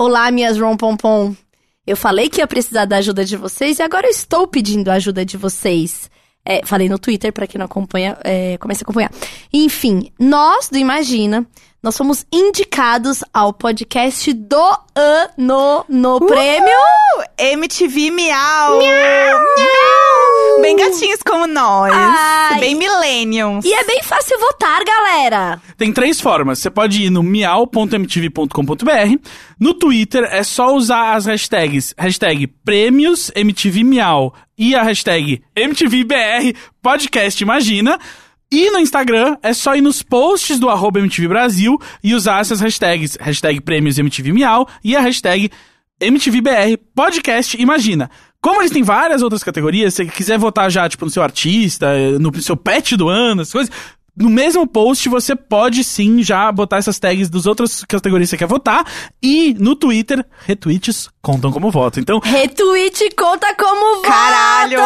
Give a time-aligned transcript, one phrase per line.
[0.00, 1.34] Olá, minhas rompompom.
[1.84, 4.94] Eu falei que ia precisar da ajuda de vocês e agora eu estou pedindo a
[4.94, 6.08] ajuda de vocês.
[6.44, 9.10] É, falei no Twitter, pra quem não acompanha, é, comece a acompanhar.
[9.52, 11.44] Enfim, nós do Imagina,
[11.82, 16.78] nós fomos indicados ao podcast do ano no prêmio.
[17.36, 18.78] MTV Miau!
[20.60, 21.92] Bem gatinhos como nós.
[21.94, 22.60] Ai.
[22.60, 23.64] Bem millenniums.
[23.64, 25.60] E é bem fácil votar, galera.
[25.76, 26.58] Tem três formas.
[26.58, 28.48] Você pode ir no miau.mtv.com.br.
[29.58, 36.54] No Twitter é só usar as hashtags hashtag prêmios MTV Miau e a hashtag MTVBR
[36.82, 37.98] Podcast Imagina.
[38.50, 42.60] E no Instagram é só ir nos posts do arroba MTV Brasil e usar essas
[42.60, 43.16] hashtags.
[43.20, 45.50] Hashtag prêmios MTV Miau e a hashtag
[46.00, 48.10] MTVBR Podcast Imagina.
[48.40, 51.92] Como eles têm várias outras categorias, se você quiser votar já, tipo, no seu artista,
[52.20, 53.74] no seu pet do ano, essas coisas,
[54.18, 58.38] no mesmo post você pode sim já botar essas tags das outras categorias que você
[58.38, 58.84] quer votar.
[59.22, 62.00] E no Twitter, retweets contam como voto.
[62.00, 64.08] Então, Retweet conta como voto.
[64.08, 64.78] Caralho!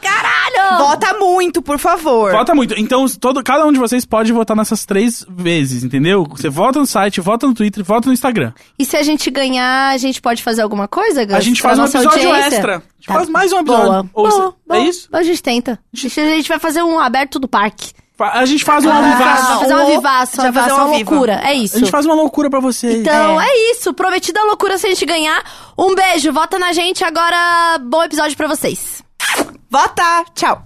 [0.00, 0.78] Caralho!
[0.78, 2.32] Vota muito, por favor.
[2.32, 2.74] vota muito.
[2.78, 6.24] Então, todo, cada um de vocês pode votar nessas três vezes, entendeu?
[6.30, 8.52] Você vota no site, vota no Twitter, vota no Instagram.
[8.78, 11.34] E se a gente ganhar, a gente pode fazer alguma coisa, Gus?
[11.34, 12.46] A gente faz um episódio audiência?
[12.56, 12.76] extra.
[12.76, 13.86] A gente faz mais um episódio.
[13.86, 14.80] Boa, Ou boa, se- boa.
[14.80, 15.08] É isso?
[15.12, 15.78] A gente tenta.
[15.94, 17.92] A gente vai fazer um aberto do parque.
[18.22, 19.58] A gente faz um Ah, Vai avivaço.
[19.60, 21.32] fazer uma um- vivaço, já uma fazer um uma loucura.
[21.42, 21.78] É A isso.
[21.78, 22.94] gente faz uma loucura pra vocês.
[22.96, 23.46] Então, é.
[23.72, 23.92] isso.
[23.94, 25.42] Prometida loucura se a gente ganhar.
[25.78, 27.02] Um beijo, vota na gente.
[27.04, 29.02] Agora, bom episódio pra vocês.
[29.70, 30.24] Vota!
[30.34, 30.64] Tchau.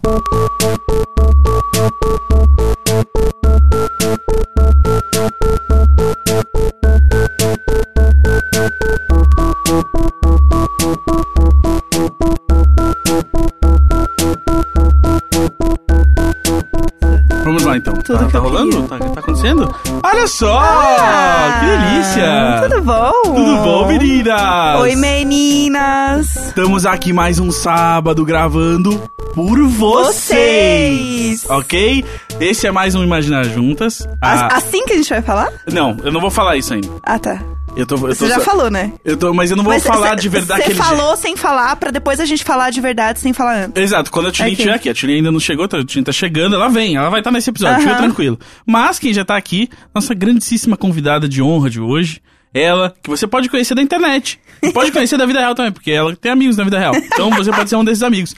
[17.44, 17.92] Vamos lá então.
[17.94, 18.82] Tudo tá que tá rolando?
[18.84, 19.74] Tá, tá acontecendo?
[20.02, 20.58] Olha só!
[20.60, 22.68] Ah, que delícia!
[22.68, 23.12] Tudo bom?
[23.34, 24.80] Tudo bom, meninas?
[24.80, 26.36] Oi, meninas!
[26.36, 28.98] Estamos aqui mais um sábado gravando
[29.34, 31.42] por vocês.
[31.42, 31.50] Vocês!
[31.50, 32.04] Ok?
[32.40, 34.08] Esse é mais um Imaginar Juntas.
[34.22, 35.52] As- Ah, Assim que a gente vai falar?
[35.70, 36.88] Não, eu não vou falar isso ainda.
[37.02, 37.42] Ah, tá.
[37.76, 38.92] Eu tô, eu tô Você já só- falou, né?
[39.04, 41.74] Eu tô, mas eu não vou Mas falar cê- de verdade Você falou sem falar,
[41.74, 43.82] pra depois a gente falar de verdade sem falar antes.
[43.82, 44.52] Exato, quando a Tilly Ok.
[44.58, 47.18] estiver aqui, a Tilly ainda não chegou, a Tilly tá chegando, ela vem, ela vai
[47.20, 48.38] estar nesse episódio, fica tranquilo.
[48.64, 52.22] Mas quem já tá aqui, nossa grandíssima convidada de honra de hoje,
[52.54, 54.38] ela, que você pode conhecer da internet.
[54.72, 56.94] Pode conhecer da vida real também, porque ela tem amigos na vida real.
[56.94, 58.36] Então você pode ser um desses amigos.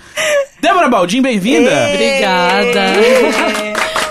[0.62, 1.70] Débora Baldin, bem-vinda!
[1.92, 2.80] Obrigada.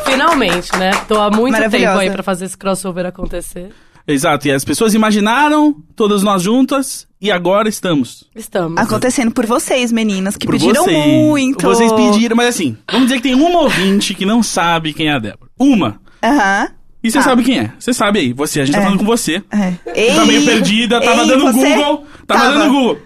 [0.06, 0.92] Finalmente, né?
[1.08, 3.70] Tô há muito tempo aí pra fazer esse crossover acontecer.
[4.08, 8.26] Exato, e as pessoas imaginaram, todas nós juntas, e agora estamos.
[8.36, 8.78] Estamos.
[8.80, 11.06] Acontecendo por vocês, meninas, que Por pediram vocês.
[11.08, 11.66] muito.
[11.66, 15.14] Vocês pediram, mas assim, vamos dizer que tem uma ouvinte que não sabe quem é
[15.14, 15.50] a Débora.
[15.60, 16.00] Uma.
[16.24, 16.70] Aham.
[17.04, 17.22] E você Ah.
[17.24, 17.72] sabe quem é.
[17.80, 18.84] Você sabe aí, você, a gente tá É.
[18.84, 19.44] falando com você.
[19.52, 19.72] É.
[20.16, 21.76] Tá meio Ei, perdida, tava ei, dando você?
[21.76, 22.06] Google.
[22.28, 22.54] Tava, Tava.
[22.60, 22.98] dando Google.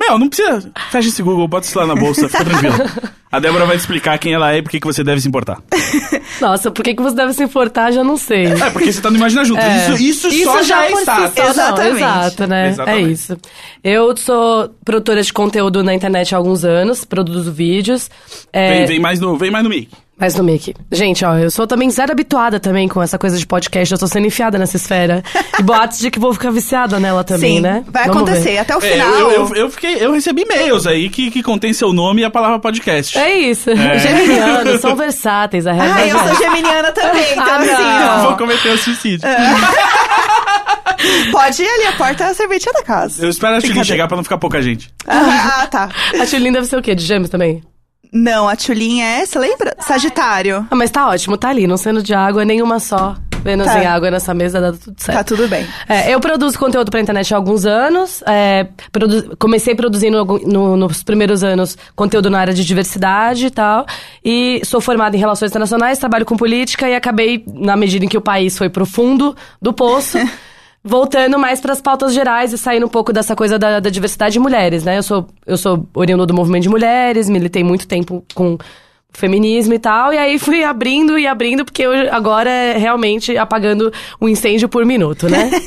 [0.00, 0.70] Meu, não precisa.
[0.90, 2.74] Fecha esse Google, bota isso lá na bolsa, fica tranquilo.
[3.32, 5.28] A Débora vai te explicar quem ela é e por que que você deve se
[5.28, 5.60] importar.
[6.40, 8.46] Nossa, por que, que você deve se importar, já não sei.
[8.46, 9.64] É, porque você tá no Imagina Juntas.
[9.64, 9.94] É.
[9.94, 11.34] Isso, isso, só já, é si status.
[11.34, 11.96] só, não, Exatamente.
[11.96, 12.68] exato, né?
[12.68, 13.08] Exatamente.
[13.08, 13.36] É isso.
[13.82, 18.08] Eu sou produtora de conteúdo na internet há alguns anos, produzo vídeos.
[18.52, 19.90] É, Vem, vem mais no, vem mais no mic.
[20.18, 20.74] Mas no Mickey.
[20.90, 23.92] Gente, ó, eu sou também zero habituada também com essa coisa de podcast.
[23.92, 25.22] Eu tô sendo enfiada nessa esfera.
[25.58, 27.84] E boatos de que vou ficar viciada nela também, Sim, né?
[27.88, 28.30] vai Vamos ver.
[28.36, 28.58] acontecer.
[28.58, 29.12] Até o É, final.
[29.14, 32.30] eu, eu, eu, fiquei, eu recebi e-mails aí que, que contém seu nome e a
[32.30, 33.18] palavra podcast.
[33.18, 33.68] É isso.
[33.76, 38.08] Geminianos são versáteis, a Ah, realidade eu é sou geminiana também, então Ah, assim, Eu
[38.24, 38.28] ó.
[38.28, 39.28] vou cometer o suicídio.
[39.28, 39.36] É.
[41.30, 43.22] Pode ir ali, a porta é a serventia da casa.
[43.24, 43.84] Eu espero a Brincadeira.
[43.84, 44.90] chegar pra não ficar pouca gente.
[45.06, 45.88] Ah, ah, tá.
[46.20, 46.94] A Tulin deve ser o quê?
[46.94, 47.62] De gêmeos também?
[48.12, 49.74] Não, a Tchulinha é, você lembra?
[49.80, 50.66] Sagitário.
[50.70, 53.16] Ah, mas tá ótimo, tá ali, não sendo de água, nenhuma só.
[53.42, 53.80] Vênus Tá.
[53.80, 55.18] em água nessa mesa, dá tudo certo.
[55.18, 55.64] Tá tudo bem.
[55.88, 58.20] É, eu produzo conteúdo pra internet há alguns anos.
[58.26, 63.86] é, produ- comecei produzindo no- nos primeiros anos conteúdo na área de diversidade e tal.
[64.24, 68.18] E sou formada em relações internacionais, trabalho com política e acabei, na medida em que
[68.18, 70.18] o país foi pro fundo do poço,
[70.86, 74.38] voltando mais pras pautas gerais e saindo um pouco dessa coisa da, da diversidade de
[74.38, 74.98] mulheres, né?
[74.98, 78.56] Eu sou, eu sou oriundo do movimento de mulheres, militei muito tempo com
[79.12, 83.90] feminismo e tal, e aí fui abrindo e abrindo, porque eu agora é realmente apagando
[84.20, 85.50] um incêndio por minuto, né?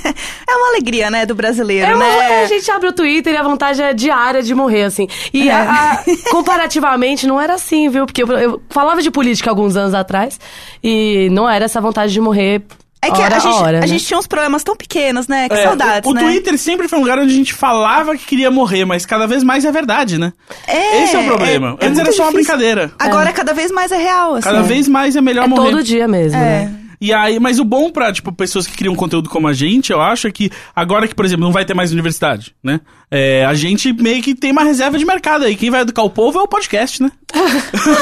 [0.47, 2.43] É uma alegria, né, do brasileiro, É uma, né?
[2.43, 5.07] a gente abre o Twitter e a vontade é diária de morrer, assim.
[5.33, 5.51] E É.
[5.53, 8.05] a- a- comparativamente não era assim, viu?
[8.05, 10.39] Porque eu, eu falava de política alguns anos atrás
[10.83, 12.63] e não era essa vontade de morrer
[13.01, 13.87] É que hora a, gente, hora, a né?
[13.87, 15.47] gente tinha uns problemas tão pequenos, né?
[15.47, 16.21] Que É, saudades, o, o né?
[16.21, 19.41] Twitter sempre foi um lugar onde a gente falava que queria morrer, mas cada vez
[19.43, 20.33] mais é verdade, né?
[20.67, 21.77] É, Esse é o problema.
[21.79, 22.91] é- é Antes era só uma brincadeira.
[22.99, 24.43] Agora cada vez mais é real, assim.
[24.43, 25.71] Cada vez mais é melhor É morrer.
[25.71, 26.41] todo dia mesmo, É.
[26.65, 26.75] né?
[27.01, 30.01] E aí, mas o bom pra, tipo, pessoas que criam conteúdo como a gente, eu
[30.01, 32.81] acho é que agora que, por exemplo, não vai ter mais universidade, né?
[33.11, 35.55] É, a gente meio que tem uma reserva de mercado aí.
[35.55, 37.11] Quem vai educar o povo é o podcast, né?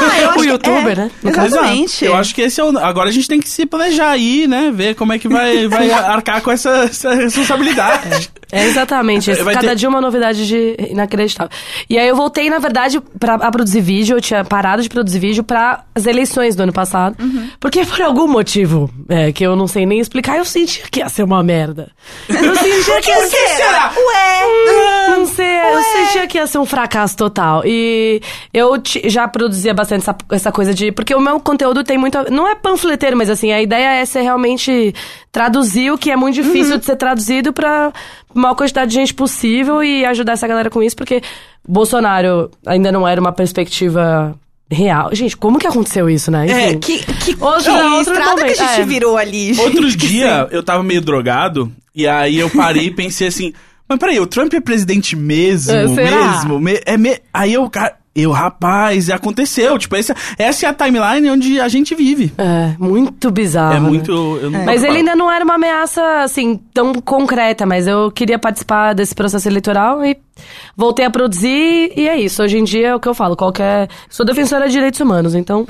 [0.09, 1.11] Ah, eu acho o youtuber, é, né?
[1.23, 2.05] Exatamente.
[2.05, 2.05] Exato.
[2.05, 2.77] Eu acho que esse é o.
[2.77, 4.71] Agora a gente tem que se planejar aí, né?
[4.73, 8.29] Ver como é que vai, vai arcar com essa, essa responsabilidade.
[8.46, 9.43] É exatamente isso.
[9.43, 11.51] Cada ter- dia uma novidade de inacreditável.
[11.89, 14.17] E aí eu voltei, na verdade, pra, a produzir vídeo.
[14.17, 17.15] Eu tinha parado de produzir vídeo para as eleições do ano passado.
[17.21, 17.49] Uhum.
[17.59, 21.09] Porque por algum motivo, é, que eu não sei nem explicar, eu sentia que ia
[21.09, 21.91] ser uma merda.
[22.29, 23.47] Eu sentia que ia ser...
[23.49, 23.91] será?
[23.95, 25.09] Ué!
[25.17, 27.63] Não sei, eu sentia que ia ser um fracasso total.
[27.65, 28.21] E
[28.53, 28.73] eu
[29.05, 30.91] já produzia bastante essa, essa coisa de.
[30.91, 32.17] Porque o meu conteúdo tem muito.
[32.31, 34.93] Não é panfleteiro, mas assim, a ideia é ser realmente
[35.31, 37.91] traduzir o que é muito difícil de ser traduzido pra
[38.39, 41.21] maior quantidade de gente possível e ajudar essa galera com isso, porque
[41.67, 44.35] Bolsonaro ainda não era uma perspectiva
[44.69, 45.13] real.
[45.13, 46.47] Gente, como que aconteceu isso, né?
[46.49, 46.79] É, Enfim.
[46.79, 48.85] Que, que, Outro- que outro estrada momento, que a gente é.
[48.85, 49.53] virou ali.
[49.53, 49.65] gente.
[49.65, 53.53] Outro dia, eu tava meio drogado, e aí eu parei e pensei assim,
[53.87, 55.71] mas peraí, o Trump é presidente mesmo?
[55.73, 56.59] É, mesmo?
[56.59, 59.77] Me- é me- Aí eu, cara, eu, rapaz, aconteceu.
[59.77, 62.33] Tipo, essa, essa é a timeline onde a gente vive.
[62.37, 63.75] É, muito bizarro.
[63.75, 63.87] é né?
[63.87, 64.11] muito.
[64.41, 68.39] eu não Mas ele ainda não era uma ameaça, assim, tão concreta, mas eu queria
[68.39, 70.17] participar desse processo eleitoral e
[70.75, 72.41] voltei a produzir e é isso.
[72.43, 73.89] Hoje em dia é o que eu falo, qualquer...
[74.09, 75.65] Sou defensora de direitos humanos, então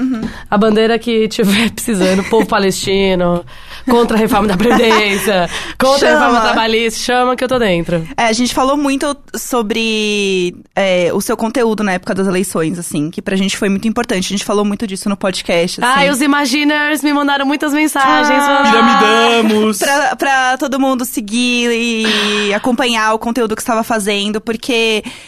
[0.49, 3.43] a bandeira que tiver precisando, povo palestino,
[3.89, 6.25] contra a reforma da Previdência, contra a Chama.
[6.25, 8.07] reforma trabalhista, chama que eu tô dentro.
[8.17, 13.09] É, a gente falou muito sobre é, o seu conteúdo na época das eleições, assim,
[13.09, 14.25] que pra gente foi muito importante.
[14.25, 15.99] A gente falou muito disso no podcast, assim.
[15.99, 18.43] Ai, os Imaginers me mandaram muitas mensagens.
[18.43, 18.63] Ah.
[18.63, 19.79] Piramidamos.
[19.79, 24.56] Pra, pra todo mundo seguir e acompanhar o conteúdo que estava fazendo, porque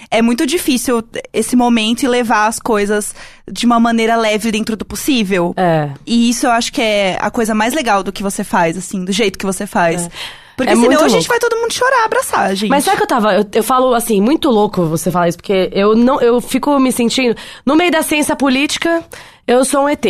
[0.09, 1.03] é muito difícil
[1.33, 3.13] esse momento e levar as coisas
[3.51, 5.53] de uma maneira leve dentro do possível.
[5.57, 5.89] É.
[6.05, 9.03] E isso eu acho que é a coisa mais legal do que você faz, assim,
[9.05, 10.09] do jeito que você faz.
[10.57, 11.27] Porque É senão a gente louco.
[11.29, 12.69] vai todo mundo chorar, abraçar, gente.
[12.69, 13.33] Mas sabe que eu tava.
[13.33, 16.19] Eu, eu falo assim, muito louco você falar isso, porque eu não.
[16.19, 17.33] Eu fico me sentindo.
[17.65, 19.01] No meio da ciência política,
[19.47, 20.05] eu sou um ET.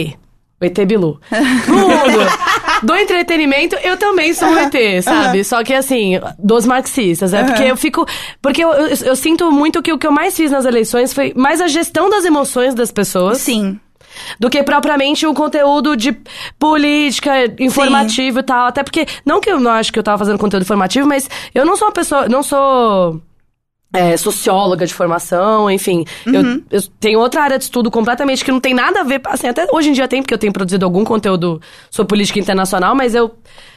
[0.61, 1.19] O ET Bilu.
[1.67, 2.50] Mundo
[2.83, 5.44] do entretenimento, eu também sou um ET, sabe?
[5.44, 7.33] Só que assim, dos marxistas.
[7.33, 8.06] É porque eu fico.
[8.41, 11.33] Porque eu, eu, eu sinto muito que o que eu mais fiz nas eleições foi
[11.35, 13.79] mais a gestão das emoções das pessoas Sim.
[14.39, 16.17] do que propriamente o conteúdo de
[16.57, 18.67] política, informativo e tal.
[18.67, 21.65] Até porque, não que eu não acho que eu tava fazendo conteúdo informativo, mas eu
[21.65, 23.21] não sou uma pessoa, não sou
[23.94, 26.06] é, socióloga de formação, enfim.
[26.25, 29.47] Eu, eu tenho outra área de estudo completamente que não tem nada a ver, assim,
[29.47, 31.59] até hoje em dia tem, porque eu tenho produzido algum conteúdo
[31.89, 33.31] sobre política internacional, mas eu...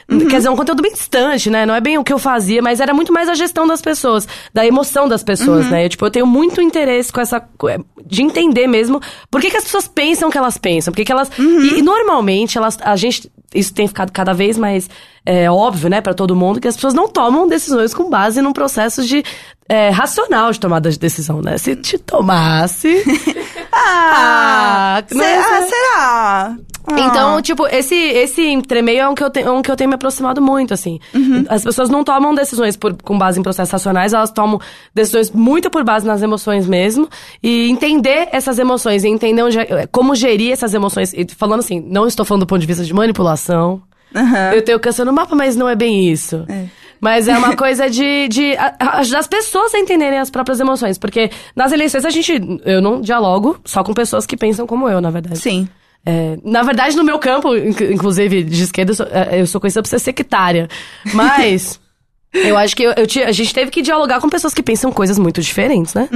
[0.05, 1.65] Quer dizer, é um conteúdo bem distante, né?
[1.65, 4.27] Não é bem o que eu fazia, mas era muito mais a gestão das pessoas,
[4.53, 5.85] da emoção das pessoas, né?
[5.85, 7.37] Eu, tipo, eu tenho muito interesse com essa...
[7.69, 8.99] é, De entender mesmo
[9.31, 10.91] por que, que as pessoas pensam o que elas pensam.
[10.91, 11.31] Porque que elas...
[11.39, 13.31] E, e normalmente, elas, a gente...
[13.55, 14.89] Isso tem ficado cada vez mais
[15.25, 18.51] é, óbvio, né, pra todo mundo, que as pessoas não tomam decisões com base num
[18.51, 19.23] processo de
[19.69, 21.57] é, racional de tomada de decisão, né?
[21.57, 23.03] Se te tomasse.
[23.75, 26.55] Ah, Ah, é- ah, será?
[26.85, 26.99] Ah.
[26.99, 29.89] Então, tipo, esse, esse entremeio é um que, eu te, é um que eu tenho
[29.89, 30.99] me aproximado muito, assim.
[31.11, 31.43] Uhum.
[31.49, 34.59] As pessoas não tomam decisões por, com base em processos racionais, elas tomam
[34.93, 37.09] decisões muito por base nas emoções mesmo.
[37.41, 41.13] E entender essas emoções, e entender onde, é- como gerir essas emoções.
[41.13, 43.81] E falando assim, não estou falando do ponto de vista de manipulação.
[44.15, 44.51] Aham.
[44.53, 46.45] Eu tenho câncer no mapa, mas não é bem isso.
[47.03, 50.97] Mas é uma coisa de, de ajudar as pessoas a entenderem as próprias emoções.
[50.97, 52.31] Porque nas eleições a gente.
[52.63, 55.37] Eu não dialogo só com pessoas que pensam como eu, na verdade.
[55.37, 55.67] Sim.
[56.05, 59.59] É, na verdade, no meu campo, inc- inclusive de esquerda, eu sou, é, eu sou
[59.59, 60.67] conhecida por ser sectária.
[61.13, 61.79] Mas.
[62.35, 65.19] Eu acho que eu, eu a gente teve que dialogar com pessoas que pensam coisas
[65.19, 66.09] muito diferentes, né?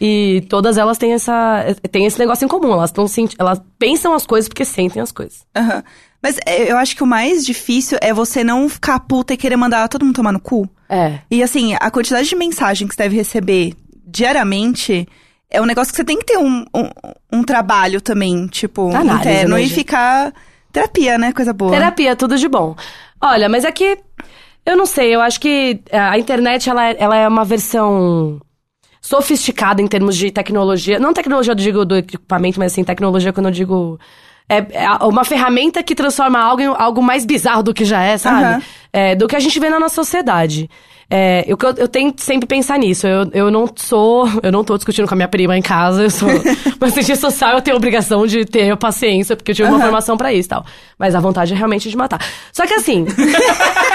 [0.00, 2.72] E todas elas têm essa têm esse negócio em comum.
[2.72, 3.06] Elas, tão,
[3.38, 5.44] elas pensam as coisas porque sentem as coisas.
[5.56, 5.84] Aham.
[6.22, 9.56] Mas é, eu acho que o mais difícil é você não ficar puta e querer
[9.56, 10.68] mandar todo mundo tomar no cu.
[10.88, 11.20] É.
[11.30, 13.74] E assim, a quantidade de mensagem que você deve receber
[14.06, 15.06] diariamente
[15.50, 16.88] é um negócio que você tem que ter um, um,
[17.32, 20.32] um trabalho também, tipo, Análise, interno né, e ficar.
[20.72, 21.32] Terapia, né?
[21.32, 21.72] Coisa boa.
[21.72, 22.76] Terapia, tudo de bom.
[23.20, 23.98] Olha, mas é que.
[24.64, 28.40] Eu não sei, eu acho que a internet ela, é- ela é uma versão
[29.00, 30.98] sofisticada em termos de tecnologia.
[30.98, 33.98] Não tecnologia, eu digo do equipamento, mas assim, tecnologia quando eu digo.
[34.50, 38.18] É, é uma ferramenta que transforma algo em algo mais bizarro do que já é,
[38.18, 38.44] sabe?
[38.44, 38.62] Aham.
[38.92, 40.68] É, do que a gente vê na nossa sociedade.
[41.12, 43.04] É, eu, eu tento sempre pensar nisso.
[43.04, 44.28] Eu, eu não sou.
[44.44, 46.04] Eu não tô discutindo com a minha prima em casa.
[46.04, 46.28] Eu sou
[46.80, 49.84] uma cientista social, eu tenho a obrigação de ter paciência, porque eu tive uma Aham.
[49.86, 50.64] formação pra isso e tal.
[50.96, 52.20] Mas a vontade é realmente de matar.
[52.52, 53.06] Só que assim.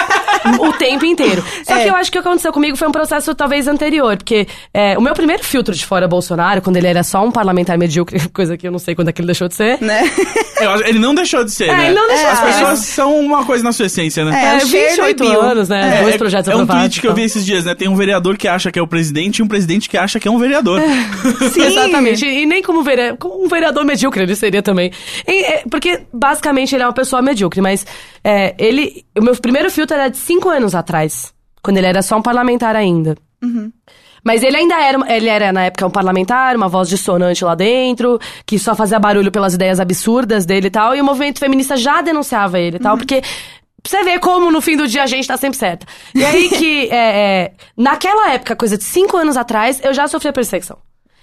[0.59, 1.43] o tempo inteiro.
[1.65, 1.83] Só É.
[1.83, 4.97] que eu acho que o que aconteceu comigo foi um processo talvez anterior, porque é,
[4.97, 8.57] o meu primeiro filtro de fora Bolsonaro, quando ele era só um parlamentar medíocre, coisa
[8.57, 9.79] que eu não sei quando é que ele deixou de ser.
[9.81, 10.01] Né?
[10.59, 11.85] Acho- ele não deixou de ser, É, né?
[11.87, 12.51] ele não deixou As de ser.
[12.59, 14.31] pessoas são uma coisa na sua essência, né?
[14.41, 15.41] É, É, o Cher 28 proibiu.
[15.41, 16.01] anos, né?
[16.01, 17.25] Dois projetos é um tweet que eu vi então.
[17.25, 17.75] esses dias, né?
[17.75, 20.27] Tem um vereador que acha que é o presidente e um presidente que acha que
[20.27, 20.81] é um vereador.
[21.51, 21.61] Sim.
[21.61, 22.25] Exatamente.
[22.25, 23.15] E nem como, vere...
[23.17, 24.91] como um vereador medíocre ele seria também.
[25.27, 27.85] E, é, porque, basicamente, ele é uma pessoa medíocre, mas
[28.23, 29.03] é, ele.
[29.17, 32.75] O meu primeiro filtro era de cinco anos atrás, quando ele era só um parlamentar
[32.75, 33.15] ainda.
[34.23, 38.19] Mas ele ainda era, ele era na época um parlamentar, uma voz dissonante lá dentro,
[38.45, 42.01] que só fazia barulho pelas ideias absurdas dele e tal, e o movimento feminista já
[42.01, 45.27] denunciava ele e tal, porque pra você ver como no fim do dia a gente
[45.27, 45.85] tá sempre certa.
[46.13, 50.33] E aí que, é, é, naquela época, coisa de cinco anos atrás, eu já sofria
[50.33, 50.77] perseguição.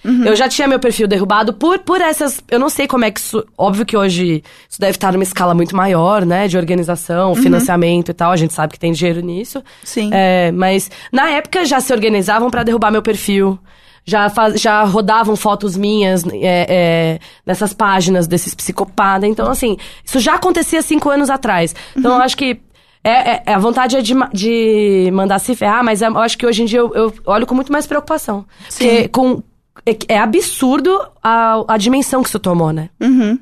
[0.04, 2.42] Eu já tinha meu perfil derrubado por, por essas.
[2.50, 3.44] Eu não sei como é que isso.
[3.56, 6.48] Óbvio que hoje isso deve estar numa escala muito maior, né?
[6.48, 8.32] De organização, financiamento e tal.
[8.32, 9.62] A gente sabe que tem dinheiro nisso.
[9.84, 10.10] Sim.
[10.12, 13.58] É, mas na época já se organizavam pra derrubar meu perfil.
[14.04, 19.28] Já, faz, já rodavam fotos minhas é, é, nessas páginas desses psicopatas.
[19.30, 21.72] Então, assim, isso já acontecia cinco anos atrás.
[21.96, 22.60] Então, eu acho que.
[23.04, 26.46] É, é- a vontade é de, de mandar se ferrar, mas é- eu acho que
[26.46, 28.44] hoje em dia eu, eu olho com muito mais preocupação.
[28.68, 29.42] Porque com,
[29.86, 32.90] é, é absurdo a, a dimensão que isso tomou, né?
[33.00, 33.38] Uhum.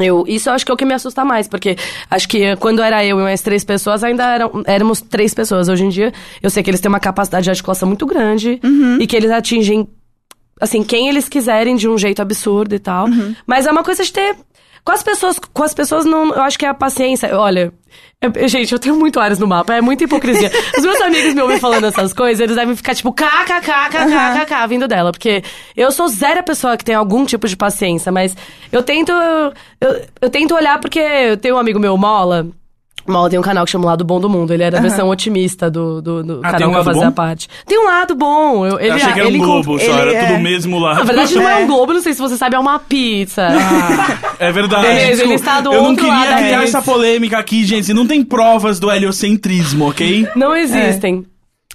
[0.00, 1.76] Eu, isso eu acho que é o que me assusta mais, porque
[2.10, 5.68] acho que quando era eu e mais três pessoas, ainda eram, éramos três pessoas.
[5.68, 8.60] Hoje em dia, eu sei que eles têm uma capacidade de articulação muito grande
[9.00, 9.88] e que eles atingem,
[10.60, 13.08] assim, quem eles quiserem de um jeito absurdo e tal.
[13.46, 14.36] Mas é uma coisa de ter.
[14.84, 17.36] Com as pessoas, com as pessoas não, eu acho que é a paciência.
[17.38, 17.72] Olha,
[18.20, 20.50] eu- gente, eu tenho muito áreas no mapa, é muita hipocrisia.
[20.76, 25.12] Os meus amigos me ouvem falando essas coisas, eles devem ficar tipo kkkkkk vindo dela,
[25.12, 25.42] porque
[25.76, 28.36] eu sou zero pessoa que tem algum tipo de paciência, mas
[28.72, 32.46] eu tento eu, eu tento olhar porque eu tenho um amigo meu, Mola,
[33.06, 34.52] Mola tem um canal que chama o Lado Bom do Mundo.
[34.52, 37.06] Ele era a versão otimista do, do, do Ah, canal um que eu lado fazia
[37.06, 37.12] bom?
[37.12, 37.48] parte.
[37.66, 38.66] Tem um lado bom.
[38.66, 40.42] Eu, ele, Eu achei que era um globo encont- só, ele era tudo é- o
[40.42, 40.94] mesmo lá.
[40.96, 41.64] Na verdade, não é É.
[41.64, 43.48] um globo, não sei se você sabe, é uma pizza.
[44.40, 44.86] É verdade.
[44.86, 46.78] Beleza, ele está do Eu não outro queria lado da criar mesa.
[46.78, 47.92] essa polêmica aqui, gente.
[47.92, 50.28] Não tem provas do heliocentrismo, ok?
[50.36, 51.24] Não existem.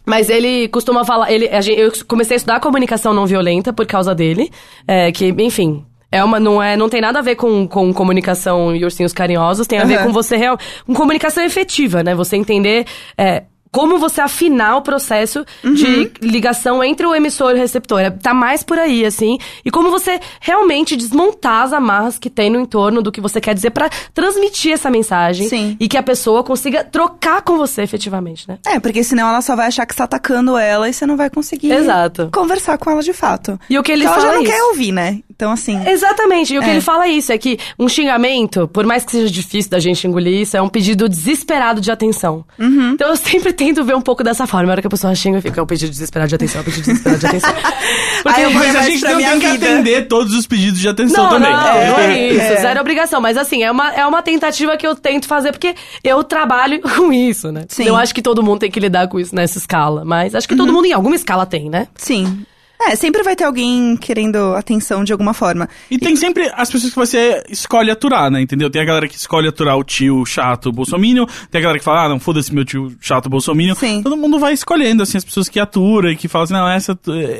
[0.05, 1.31] Mas ele costuma falar.
[1.31, 4.49] Ele, a gente- eu comecei a estudar comunicação não violenta por causa dele.
[4.87, 5.83] é, que, enfim.
[6.13, 9.65] É uma, não, é, não tem nada a ver com, com comunicação e ursinhos carinhosos,
[9.67, 10.05] tem a ver Aham.
[10.07, 10.57] com você real.
[10.85, 12.13] com comunicação efetiva, né?
[12.13, 12.85] Você entender
[13.17, 17.99] é, como você afinar o processo de ligação entre o emissor e o receptor.
[18.01, 19.39] É, Tá mais por aí, assim.
[19.65, 23.55] E como você realmente desmontar as amarras que tem no entorno do que você quer
[23.55, 25.47] dizer pra transmitir essa mensagem.
[25.49, 25.75] Sim.
[25.79, 28.59] E que a pessoa consiga trocar com você efetivamente, né?
[28.67, 31.17] É, porque senão ela só vai achar que você tá atacando ela e você não
[31.17, 32.29] vai conseguir Exato.
[32.31, 33.59] conversar com ela de fato.
[33.67, 34.53] E o que ele Porque ela fala já não é isso.
[34.55, 35.19] quer ouvir, né?
[35.43, 35.77] Então, assim.
[35.87, 36.53] Exatamente.
[36.53, 36.71] E o que É.
[36.71, 40.07] ele fala é isso, é que um xingamento, por mais que seja difícil da gente
[40.07, 42.45] engolir isso, é um pedido desesperado de atenção.
[42.57, 42.91] Uhum.
[42.93, 44.67] Então eu sempre tento ver um pouco dessa forma.
[44.67, 46.65] Na hora que a pessoa xinga, fica é um pedido desesperado de atenção, é um
[46.65, 47.53] pedido desesperado de atenção.
[48.23, 49.65] Porque Aí eu Mas a gente não tem que vida.
[49.65, 51.51] atender todos os pedidos de atenção Não, também.
[51.51, 52.61] não, não é isso, É.
[52.61, 53.19] zero obrigação.
[53.19, 57.11] Mas assim, é uma, é uma tentativa que eu tento fazer, porque eu trabalho com
[57.11, 57.65] isso, né?
[57.67, 57.83] Sim.
[57.85, 60.05] Eu acho que todo mundo tem que lidar com isso nessa escala.
[60.05, 61.87] Mas acho que todo mundo em alguma escala tem, né?
[61.97, 62.45] Sim.
[62.89, 65.69] É, sempre vai ter alguém querendo atenção de alguma forma.
[65.89, 68.41] E tem sempre as pessoas que você escolhe aturar, né?
[68.41, 68.69] Entendeu?
[68.69, 72.05] Tem a galera que escolhe aturar o tio chato bolsominion, tem a galera que fala,
[72.05, 73.75] ah, não, foda-se meu tio chato bolsominion.
[73.75, 74.01] Sim.
[74.03, 76.97] Todo mundo vai escolhendo, assim, as pessoas que aturam e que falam assim, não, essa,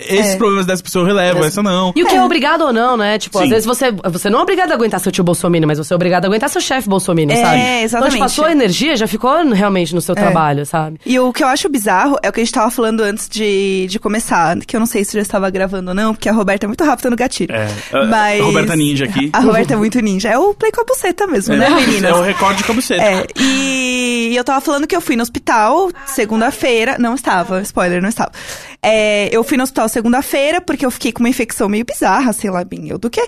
[0.08, 0.38] esses É.
[0.38, 1.94] problemas dessa pessoa eu relevo, essa não.
[1.96, 3.18] E o que é obrigado ou não, né?
[3.18, 3.44] Tipo, Sim.
[3.46, 5.96] às vezes você, você não é obrigado a aguentar seu tio Bolsonaro, mas você é
[5.96, 7.60] obrigado a aguentar seu chefe Bolsonaro, É, sabe?
[7.84, 7.94] exatamente.
[7.96, 11.00] Então, tipo, a sua energia já ficou realmente no seu trabalho, sabe?
[11.06, 13.88] E o que eu acho bizarro é o que a gente tava falando antes de,
[13.90, 16.66] de começar, que eu não sei se já estava gravando ou não, porque a Roberta
[16.66, 17.54] é muito rápida no gatilho.
[17.56, 18.42] É, a- Mas...
[18.42, 19.30] a Roberta Ninja aqui.
[19.34, 20.30] A Roberta é muito ninja.
[20.30, 22.12] É o play com a buceta mesmo, né, meninas?
[22.12, 23.02] É o recorde de caboceta.
[23.04, 26.98] É, e eu tava falando que eu fui no hospital segunda-feira.
[27.00, 28.32] Não estava, spoiler, não estava.
[28.82, 32.50] É, eu fui no hospital segunda-feira porque eu fiquei com uma infecção meio bizarra, sei
[32.50, 33.26] lá, bem eu do que.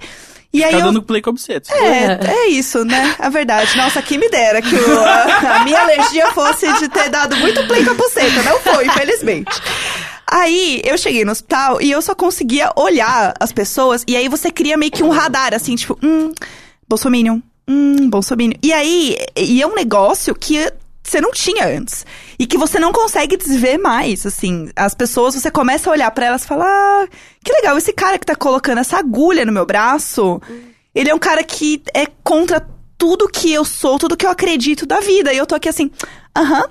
[0.54, 0.86] E aí Tá eu.
[0.86, 1.74] dando play com caboceta.
[1.74, 3.14] É, é isso, né?
[3.20, 3.76] A verdade.
[3.76, 7.66] Nossa, quem me dera que o- a, a minha alergia fosse de ter dado muito
[7.68, 8.42] play com a buceta.
[8.44, 9.52] Não foi, infelizmente.
[10.38, 14.04] Aí, eu cheguei no hospital e eu só conseguia olhar as pessoas.
[14.06, 16.34] E aí você cria meio que um radar, assim, tipo, hum,
[16.90, 18.58] Bolsominion, hum, Bolsominion.
[18.62, 20.70] E aí, e é um negócio que
[21.02, 22.06] você não tinha antes.
[22.38, 24.68] E que você não consegue desver mais, assim.
[24.76, 27.08] As pessoas, você começa a olhar pra elas e fala, ah,
[27.42, 30.42] que legal, esse cara que tá colocando essa agulha no meu braço,
[30.94, 34.86] ele é um cara que é contra tudo que eu sou, tudo que eu acredito
[34.86, 35.32] da vida.
[35.32, 35.90] E eu tô aqui assim,
[36.36, 36.66] aham.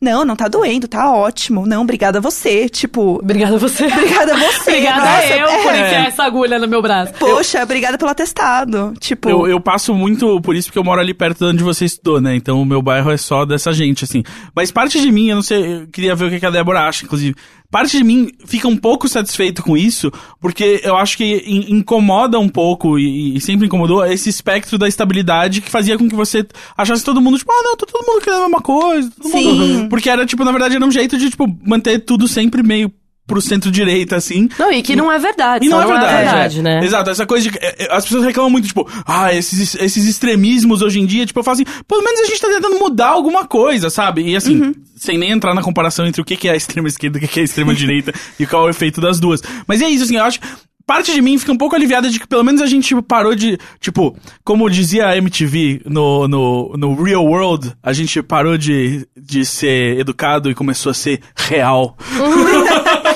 [0.00, 1.66] Não, não tá doendo, tá ótimo.
[1.66, 2.68] Não, obrigada a você.
[2.68, 3.86] Tipo, Obrigada a você.
[3.88, 4.70] obrigada a você.
[4.70, 5.86] Obrigada Nossa, eu por é.
[5.86, 7.14] enfiar essa agulha no meu braço.
[7.14, 8.94] Poxa, obrigada pelo atestado.
[9.00, 11.86] Tipo, Eu, eu passo muito por isso porque eu moro ali perto de onde você
[11.86, 12.36] estudou, né?
[12.36, 14.22] Então o meu bairro é só dessa gente, assim.
[14.54, 16.86] Mas parte de mim, eu não sei, eu queria ver o que que a Débora
[16.86, 17.34] acha, inclusive.
[17.70, 22.38] Parte de mim fica um pouco satisfeito com isso, porque eu acho que in- incomoda
[22.38, 26.46] um pouco, e, e sempre incomodou, esse espectro da estabilidade que fazia com que você
[26.76, 29.10] achasse todo mundo, tipo, ah, não, tá todo mundo querendo a mesma coisa.
[29.20, 29.52] Todo Sim.
[29.52, 29.88] Mundo...
[29.88, 32.92] Porque era, tipo, na verdade, era um jeito de, tipo, manter tudo sempre meio
[33.26, 34.48] pro centro-direita, assim.
[34.58, 35.66] Não, e que não é verdade.
[35.66, 36.62] E não só é verdade, é.
[36.62, 36.84] né?
[36.84, 37.58] Exato, essa coisa de.
[37.58, 41.40] é, é, As pessoas reclamam muito, tipo, ah, esses, esses extremismos hoje em dia, tipo,
[41.40, 44.22] eu falo assim, pelo menos a gente tá tentando mudar alguma coisa, sabe?
[44.22, 44.74] E assim, Uhum.
[44.94, 47.40] sem nem entrar na comparação entre o que é a extrema esquerda e o que
[47.40, 49.42] é a extrema direita e qual é o efeito das duas.
[49.66, 50.38] Mas é isso, assim, eu acho.
[50.86, 53.58] Parte de mim fica um pouco aliviada de que pelo menos a gente parou de.
[53.80, 59.44] Tipo, como dizia a MTV no, no, no Real World, a gente parou de, de
[59.44, 61.96] ser educado e começou a ser real.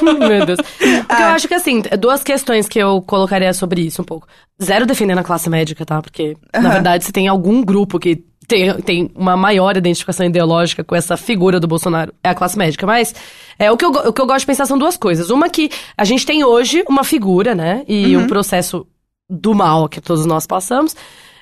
[0.18, 0.58] Meu Deus.
[0.60, 4.26] Porque eu acho que, assim, duas questões que eu colocaria sobre isso um pouco.
[4.62, 6.00] Zero defendendo a classe médica, tá?
[6.02, 10.94] Porque, na verdade, se tem algum grupo que tem, tem uma maior identificação ideológica com
[10.96, 12.84] essa figura do Bolsonaro, é a classe médica.
[12.86, 13.14] Mas
[13.58, 15.30] é, o, que eu, o que eu gosto de pensar são duas coisas.
[15.30, 17.84] Uma que a gente tem hoje uma figura, né?
[17.86, 18.86] E um processo
[19.28, 20.96] do mal que todos nós passamos,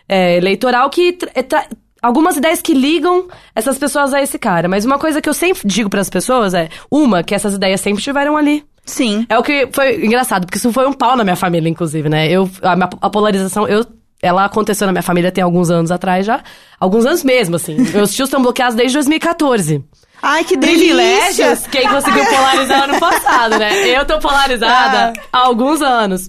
[0.06, 1.66] é, eleitoral, que tra- é tra-
[2.02, 4.68] algumas ideias que ligam essas pessoas a esse cara.
[4.68, 7.80] Mas uma coisa que eu sempre digo para as pessoas é, uma, que essas ideias
[7.80, 8.64] sempre estiveram ali.
[8.84, 9.26] sim.
[9.28, 12.28] É o que foi engraçado, porque isso foi um pau na minha família, inclusive, né?
[12.30, 13.84] Eu, a, minha- a polarização, eu,
[14.22, 16.40] ela aconteceu na minha família tem alguns anos atrás já.
[16.80, 17.76] Alguns anos mesmo, assim.
[17.76, 19.84] Meus tios estão bloqueados desde 2014.
[20.20, 20.78] Ai, que delícia.
[20.86, 23.88] Privilégios, quem conseguiu polarizar ano passado, né?
[23.88, 26.28] Eu tô polarizada há alguns anos.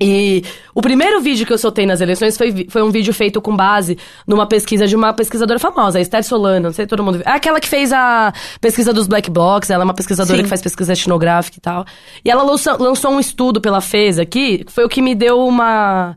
[0.00, 3.56] E o primeiro vídeo que eu soltei nas eleições foi, foi um vídeo feito com
[3.56, 7.18] base numa pesquisa de uma pesquisadora famosa, a Esther Solano, não sei se todo mundo
[7.18, 7.24] viu.
[7.26, 10.44] É aquela que fez a pesquisa dos black box, ela é uma pesquisadora Sim.
[10.44, 11.84] que faz pesquisa etnográfica e tal.
[12.24, 15.40] E ela lançou, lançou um estudo pela FES aqui, que foi o que me deu
[15.40, 16.16] uma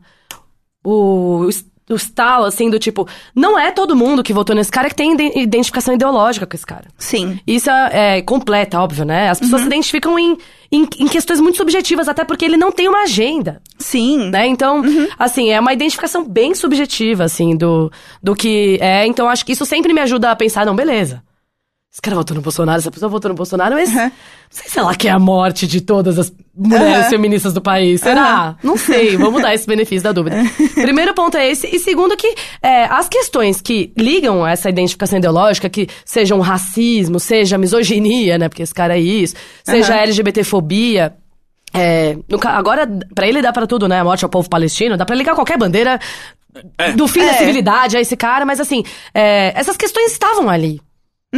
[0.84, 1.48] o,
[1.90, 5.12] o estalo, assim, do tipo, não é todo mundo que votou nesse cara que tem
[5.14, 6.86] ide- identificação ideológica com esse cara.
[6.96, 7.38] Sim.
[7.46, 9.28] Isso é, é completa, óbvio, né?
[9.28, 9.44] As Uhum.
[9.44, 10.38] pessoas se identificam em,
[10.70, 14.30] em, em questões muito subjetivas, até porque ele não tem uma agenda, Sim.
[14.30, 14.46] né?
[14.46, 15.08] Então, Uhum.
[15.18, 17.90] assim, é uma identificação bem subjetiva, assim, do,
[18.22, 19.06] do que é.
[19.06, 21.22] Então, acho que isso sempre me ajuda a pensar, não, beleza.
[21.92, 23.96] Esse cara votou no Bolsonaro, essa pessoa votou no Bolsonaro, mas Uhum.
[24.04, 24.12] não
[24.48, 27.10] sei se ela quer a morte de todas as mulheres Uhum.
[27.10, 28.00] feministas do país.
[28.00, 28.56] Será?
[28.62, 30.36] Não sei, vamos dar esse benefício da dúvida.
[30.72, 31.66] Primeiro ponto é esse.
[31.66, 37.58] E segundo que é, as questões que ligam essa identificação ideológica, que sejam racismo, seja
[37.58, 41.14] misoginia, né, porque esse cara é isso, seja LGBTfobia...
[41.74, 43.98] É, no agora, pra ele dá pra tudo, né?
[44.00, 45.98] A morte ao povo palestino, dá pra ligar qualquer bandeira
[46.96, 47.38] do fim da É.
[47.38, 48.82] civilidade a esse cara, mas assim,
[49.14, 50.82] é, essas questões estavam ali.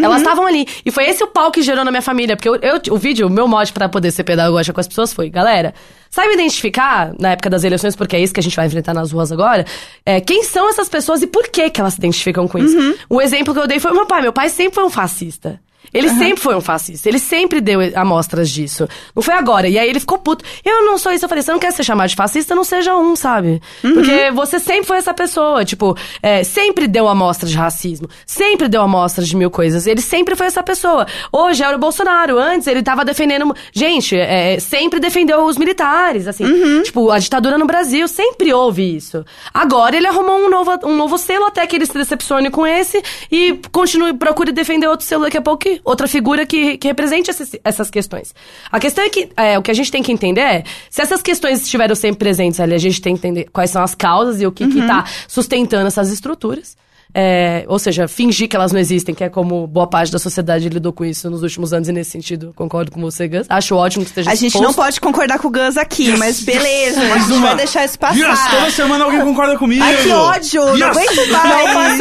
[0.02, 0.66] Elas estavam ali.
[0.84, 2.36] E foi esse o pau que gerou na minha família.
[2.36, 5.12] Porque eu, eu- o vídeo, o meu mote pra poder ser pedagógica com as pessoas
[5.12, 5.72] foi: galera,
[6.10, 9.12] saiba identificar, na época das eleições, porque é isso que a gente vai enfrentar nas
[9.12, 9.64] ruas agora,
[10.04, 12.76] é, quem são essas pessoas e por que, que elas se identificam com isso.
[13.08, 14.22] O exemplo que eu dei foi meu pai.
[14.22, 15.60] Meu pai sempre foi um fascista.
[15.94, 17.08] Ele sempre foi um fascista.
[17.08, 18.88] Ele sempre deu amostras disso.
[19.14, 19.68] Não foi agora.
[19.68, 20.44] E aí ele ficou puto.
[20.64, 21.24] Eu não sou isso.
[21.24, 22.54] Eu falei, você não quer ser chamado de fascista?
[22.54, 23.62] Não seja um, sabe?
[23.80, 25.64] Porque você sempre foi essa pessoa.
[25.64, 28.08] Tipo, é, sempre deu amostra de racismo.
[28.26, 29.86] Sempre deu amostra de mil coisas.
[29.86, 31.06] Ele sempre foi essa pessoa.
[31.32, 32.38] Hoje é o Bolsonaro.
[32.38, 33.54] Antes ele tava defendendo...
[33.72, 36.82] Gente, é, sempre defendeu os militares, assim.
[36.82, 38.08] Tipo, a ditadura no Brasil.
[38.08, 39.24] Sempre houve isso.
[39.52, 43.02] Agora ele arrumou um novo, um novo selo até que ele se decepcione com esse
[43.30, 45.64] e continue, procure defender outro selo daqui a pouco.
[45.84, 48.34] Outra figura que, que represente esses- essas questões.
[48.72, 51.20] A questão é que é, o que a gente tem que entender é se essas
[51.20, 54.46] questões estiveram sempre presentes ali, a gente tem que entender quais são as causas e
[54.46, 56.76] o que está sustentando essas estruturas.
[57.16, 60.68] É, ou seja, fingir que elas não existem, que é como boa parte da sociedade
[60.68, 63.46] lidou com isso nos últimos anos, e nesse sentido, concordo com você, Gus.
[63.48, 64.64] Acho ótimo que esteja A gente exposto.
[64.66, 68.16] não pode concordar com o Gus aqui, mas beleza, a gente vai deixar isso passar.
[68.16, 69.84] Yes, toda semana alguém concorda comigo.
[69.84, 70.64] Ai, que ódio!
[70.64, 70.96] Não Yes.
[70.96, 71.98] aguento mais!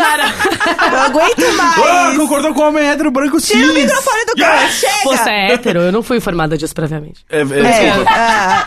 [0.92, 2.18] Não aguento Ah, mais!
[2.18, 3.52] concordou com o homem hétero branco cis.
[3.56, 4.94] Tira o microfone do Gus, chega!
[5.18, 5.80] Você é hétero?
[5.82, 7.24] Eu não fui informada disso previamente.
[7.30, 8.66] É, é, É, ah,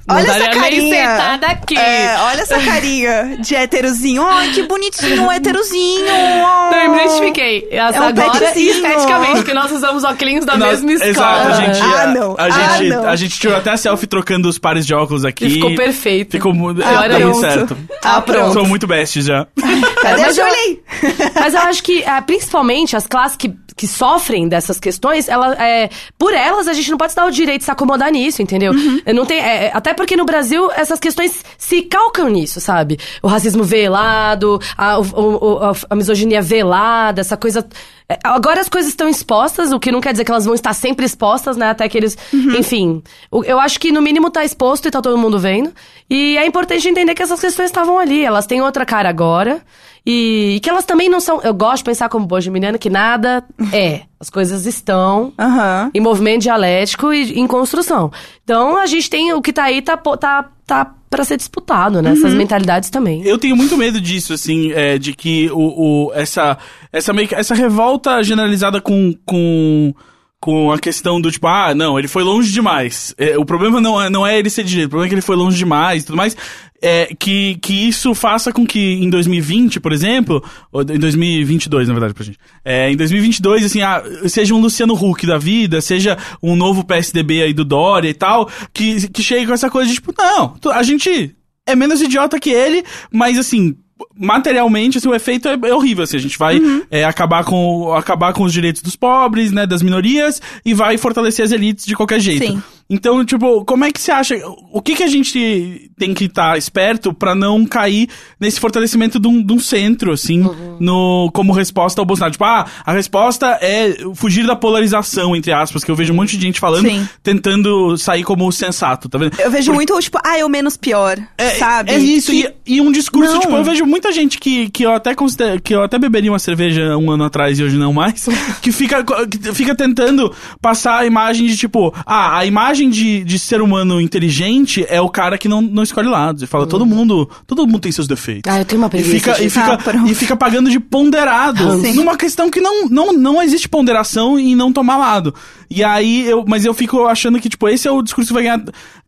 [0.09, 0.95] olha essa carinha.
[0.95, 1.77] sentada aqui.
[1.77, 4.25] É, olha essa carinha de héterozinho.
[4.25, 6.05] Ai, que bonitinho, um héterozinho.
[6.05, 7.67] Não, eu me identifiquei.
[7.71, 8.71] Essa É um agora petzinho.
[8.71, 11.41] esteticamente, porque nós usamos óculos da Nós- mesma escola.
[11.41, 12.31] Exato, a gente, Ah, a, não.
[12.37, 13.07] a Ah, gente, não.
[13.07, 15.45] a gente tirou até a selfie trocando os pares de óculos aqui.
[15.45, 16.31] E ficou perfeito.
[16.31, 17.53] Ficou mu- Ah, deu muito pronto.
[17.53, 17.77] certo.
[18.03, 18.53] Ah, pronto.
[18.53, 19.47] Sou muito best já.
[20.01, 20.81] Cadê a mas eu- Julie?
[21.35, 25.89] Mas eu acho que, ah, principalmente, as classes que, que sofrem dessas questões, ela, é,
[26.17, 28.73] por elas, a gente não pode se dar o direito de se acomodar nisso, entendeu?
[29.05, 32.97] Eu Não tem, é, é, até porque no Brasil, essas questões se calcam nisso, sabe?
[33.21, 37.63] O racismo velado, a, a- a misoginia velada, essa coisa...
[38.09, 40.73] é, agora as coisas estão expostas, o que não quer dizer que elas vão estar
[40.73, 41.69] sempre expostas, né?
[41.69, 42.17] Até que eles.
[42.33, 43.03] Enfim.
[43.29, 45.71] o- Eu acho que no mínimo tá exposto e tá todo mundo vendo.
[46.09, 48.25] E é importante entender que essas questões estavam ali.
[48.25, 49.61] Elas têm outra cara agora.
[50.05, 51.41] E, e que elas também não são.
[51.41, 54.01] Eu gosto de pensar como boa geminiana que nada é.
[54.19, 55.91] As coisas estão Aham.
[55.93, 58.11] em movimento dialético e em construção.
[58.43, 62.13] Então a gente tem o que tá aí tá tá tá para ser disputado, né?
[62.13, 63.21] Essas mentalidades também.
[63.25, 66.57] Eu tenho muito medo disso, assim, é, de que o, o- essa,
[66.91, 69.93] essa, meio essa revolta generalizada com, com,
[70.39, 73.13] com a questão do tipo, ah, não, ele foi longe demais.
[73.17, 75.21] É, o problema não é, não é ele ser direito, o problema é que ele
[75.21, 76.37] foi longe demais e tudo mais.
[76.81, 81.93] É, que, que isso faça com que em 2020, por exemplo, ou em 2022, na
[81.93, 86.17] verdade, pra gente, é, em 2022, assim, ah, seja um Luciano Huck da vida, seja
[86.41, 89.95] um novo PSDB aí do Dória e tal, que, que chegue com essa coisa de
[89.95, 91.35] tipo, não, a gente
[91.67, 93.75] é menos idiota que ele, mas assim,
[94.15, 98.33] materialmente, assim, o efeito é, é horrível, assim, a gente vai é, acabar, com, acabar
[98.33, 102.19] com os direitos dos pobres, né, das minorias, e vai fortalecer as elites de qualquer
[102.19, 102.45] jeito.
[102.45, 102.63] Sim.
[102.91, 104.35] Então, tipo, como é que você acha,
[104.73, 109.29] o que que a gente tem que estar esperto pra não cair nesse fortalecimento de
[109.29, 110.43] um, de um centro, assim,
[110.77, 112.33] no, como resposta ao Bolsonaro?
[112.33, 116.35] Tipo, ah, a resposta é fugir da polarização, entre aspas, que eu vejo um monte
[116.35, 117.07] de gente falando, Sim.
[117.23, 119.39] tentando sair como sensato, tá vendo?
[119.39, 121.91] Eu vejo muito, tipo, ah, eu menos pior, É, sabe?
[121.91, 123.39] É isso, e, e um discurso, Não.
[123.39, 126.39] tipo, eu vejo muita gente que, que eu até considero, que eu até beberia uma
[126.39, 128.27] cerveja um ano atrás e hoje não mais,
[128.61, 133.39] que fica, que fica tentando passar a imagem de, tipo, ah, a imagem de, de
[133.39, 136.43] ser humano inteligente é o cara que não, não escolhe lados.
[136.43, 138.51] E fala, todo mundo, todo mundo tem seus defeitos.
[138.51, 140.11] Ah, eu tenho uma e preguiça fica, e fica, Ah, pronto.
[140.11, 141.81] e fica pagando de ponderado.
[141.81, 141.93] Sim.
[141.93, 145.33] Numa questão que não, não, não existe ponderação em não tomar lado.
[145.69, 148.43] E aí, eu, mas eu fico achando que, tipo, esse é o discurso que vai
[148.43, 148.61] ganhar,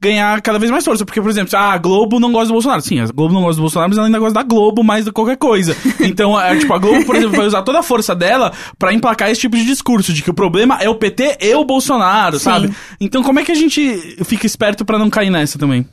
[0.04, 1.06] ganhar cada vez mais força.
[1.06, 2.82] Porque, por exemplo, ah, a Globo não gosta do Bolsonaro.
[2.82, 5.12] Sim, a Globo não gosta do Bolsonaro, mas ela ainda gosta da Globo mais do
[5.12, 5.76] que qualquer coisa.
[6.04, 9.30] Então, é, tipo, a Globo, por exemplo, vai usar toda a força dela pra emplacar
[9.30, 12.44] esse tipo de discurso, de que o problema é o PT e o Bolsonaro, Sim.
[12.44, 12.76] sabe?
[13.00, 15.86] Então, como é que a gente fica esperto pra não cair nessa também?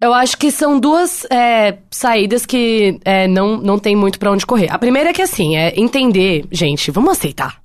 [0.00, 4.46] Eu acho que são duas é, saídas que é, não, não tem muito pra onde
[4.46, 4.68] correr.
[4.70, 7.60] A primeira é que, assim, é entender, gente, vamos aceitar.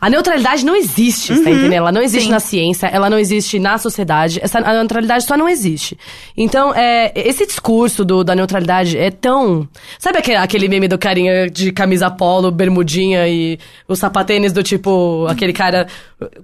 [0.00, 1.72] A neutralidade não existe, você tá entendendo?
[1.72, 2.32] Ela não existe Sim.
[2.32, 4.40] na ciência, ela não existe na sociedade.
[4.42, 5.96] Essa, a neutralidade só não existe.
[6.36, 9.68] Então, é, esse discurso do, da neutralidade é tão.
[9.98, 15.26] Sabe aquele, aquele meme do carinha de camisa polo, bermudinha e os sapatênis do tipo,
[15.28, 15.86] aquele cara.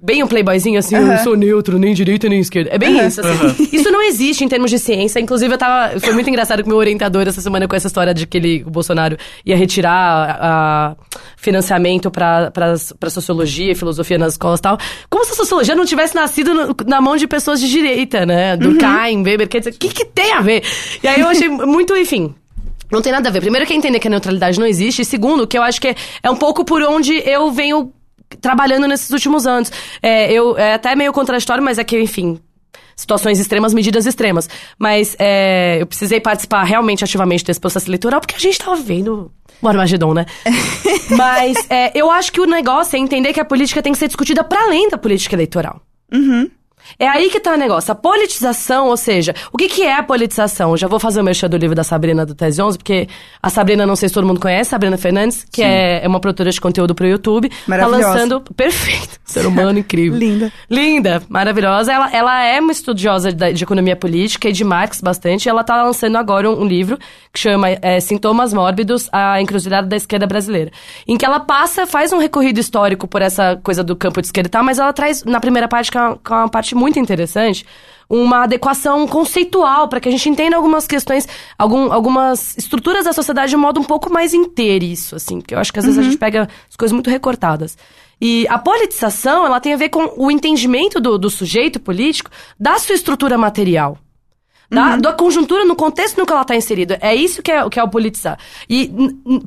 [0.02, 2.70] Bem um playboyzinho assim, eu não sou neutro, nem direita nem esquerda.
[2.72, 3.68] É bem isso, assim.
[3.72, 5.20] Isso não existe em termos de ciência.
[5.20, 5.98] Inclusive, eu tava.
[6.00, 8.70] Foi muito engraçado que meu orientador essa semana com essa história de que ele, o
[8.70, 10.96] Bolsonaro ia retirar a,
[11.36, 14.78] financiamento pra, pras- pra sociologia e filosofia nas escolas e tal.
[15.10, 18.56] Como se a sociologia não tivesse nascido no- na mão de pessoas de direita, né?
[18.56, 20.62] Do Cain, Weber, quer dizer, o que, que tem a ver?
[21.02, 22.34] E aí eu achei muito, enfim.
[22.90, 23.40] Não tem nada a ver.
[23.40, 25.02] Primeiro que é entender que a neutralidade não existe.
[25.02, 27.92] E segundo, que eu acho que é, é um pouco por onde eu venho
[28.40, 29.70] trabalhando nesses últimos anos.
[30.02, 32.40] É, eu, é até meio contraditório, mas é que, enfim,
[32.96, 34.48] situações extremas, medidas extremas.
[34.78, 39.30] Mas é, eu precisei participar realmente ativamente desse processo eleitoral, porque a gente tava vendo
[39.60, 40.26] o Armagedon, né?
[41.16, 44.06] Mas é, eu acho que o negócio é entender que a política tem que ser
[44.06, 45.80] discutida para além da política eleitoral.
[46.99, 47.92] É aí que tá o negócio.
[47.92, 50.70] A politização, ou seja, o que, que é a politização?
[50.72, 53.09] Eu já vou fazer o merchan do livro da Sabrina do Tese 11, porque
[53.42, 56.51] a Sabrina, não sei se todo mundo conhece, Sabrina Fernandes, que é, é uma produtora
[56.51, 57.49] de conteúdo pro YouTube.
[57.49, 58.09] Tá Maravilhosa.
[58.09, 58.40] lançando.
[58.57, 59.20] Perfeito.
[59.25, 60.18] Ser humano incrível.
[60.18, 60.53] Linda.
[60.70, 61.92] Linda, maravilhosa.
[61.92, 65.46] Ela, ela é uma estudiosa de, de economia política e de Marx bastante.
[65.46, 66.99] E ela tá lançando agora um, um livro
[67.33, 70.70] que chama é, Sintomas Mórbidos, a encruzilhada da esquerda brasileira.
[71.07, 74.49] Em que ela passa, faz um recorrido histórico por essa coisa do campo de esquerda
[74.49, 76.75] e tal, mas ela traz, na primeira parte, que é uma, que é uma parte
[76.76, 77.64] muito interessante,
[78.08, 81.26] uma adequação conceitual para que a gente entenda algumas questões,
[81.58, 85.58] algum, algumas estruturas da sociedade de um modo um pouco mais inteiriço, assim, porque eu
[85.58, 87.76] acho que às vezes a gente pega as coisas muito recortadas.
[88.20, 92.78] E a politização, ela tem a ver com o entendimento do, do sujeito político da
[92.78, 93.98] sua estrutura material.
[94.68, 96.98] Da, da conjuntura, no contexto no que ela está inserida.
[97.00, 98.37] É isso que é, que é o politizar.
[98.68, 98.90] E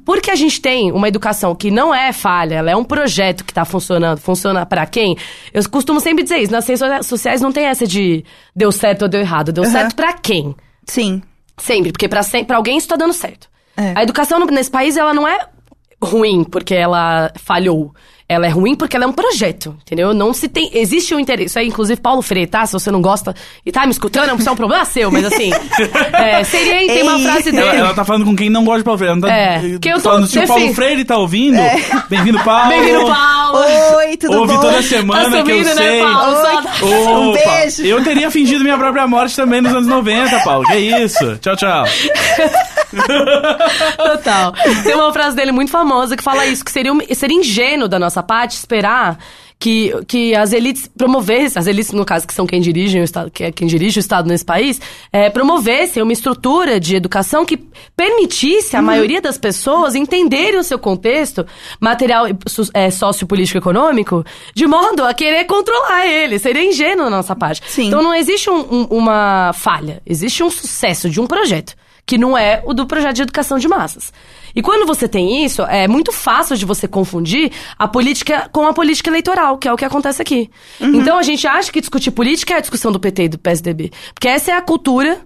[0.06, 3.52] porque a gente tem uma educação que não é falha, ela é um projeto que
[3.52, 5.18] está funcionando, funciona para quem?
[5.54, 6.52] Eu costumo sempre dizer isso.
[6.52, 8.24] Nas ciências sociais não tem essa de
[8.56, 9.52] deu certo ou deu errado.
[9.52, 9.72] Deu Uhum.
[9.72, 10.56] certo para quem?
[10.86, 11.22] Sim.
[11.58, 12.22] Sempre, porque pra
[12.56, 13.50] alguém isso tá dando certo.
[13.76, 13.94] É.
[13.96, 15.48] A educação nesse país, ela não é
[16.02, 17.94] ruim porque ela falhou.
[18.32, 20.14] Ela é ruim porque ela é um projeto, entendeu?
[20.14, 20.70] Não se tem.
[20.72, 21.48] Existe um interesse.
[21.48, 22.64] Isso aí, inclusive, Paulo Freire, tá?
[22.64, 23.34] Se você não gosta
[23.66, 25.50] e tá me escutando, isso é um problema seu, mas assim.
[26.14, 26.94] é, seria.
[26.94, 27.78] Tem uma frase Ela, dele.
[27.82, 29.14] ela tá falando com quem não gosta de Paulo Freire.
[29.14, 31.58] Ela não tá É, que eu tô falando se o Paulo Freire tá ouvindo.
[32.08, 32.70] Bem-vindo, Paulo.
[32.70, 33.60] Bem-vindo, Paulo!
[33.98, 34.62] Oi, tudo Ouve bom?
[34.62, 36.02] toda semana Tá que eu subindo, né, sei.
[36.04, 36.38] Paulo?
[36.84, 37.30] Oi.
[37.30, 37.82] Um beijo.
[37.84, 40.68] Eu teria fingido minha própria morte também nos anos 90, Paulo.
[40.68, 41.36] Que isso?
[41.38, 41.84] Tchau, tchau.
[43.98, 44.54] Total.
[44.84, 48.19] Tem uma frase dele muito famosa que fala isso, que seria, seria ingênuo da nossa
[48.20, 49.18] nossa parte esperar
[49.58, 53.30] que, que as elites promovessem, as elites, no caso, que são quem dirige o Estado,
[53.30, 54.80] que é quem dirige o Estado nesse país,
[55.12, 57.58] é, promovessem uma estrutura de educação que
[57.96, 61.46] permitisse a maioria das pessoas entenderem o seu contexto
[61.80, 62.36] material, e
[62.74, 64.24] é, sociopolítico econômico,
[64.56, 66.40] de modo a querer controlar ele.
[66.40, 67.62] Seria ingênuo da nossa parte.
[67.68, 67.88] Sim.
[67.88, 71.74] Então não existe um- um- uma falha, existe um sucesso de um projeto,
[72.06, 74.12] que não é o do projeto de educação de massas.
[74.56, 78.74] E quando você tem isso, é muito fácil de você confundir a política com a
[78.74, 80.50] política eleitoral, que é o que acontece aqui.
[80.80, 83.92] Então a gente acha que discutir política é a discussão do PT e do PSDB.
[84.14, 85.22] Porque essa é a cultura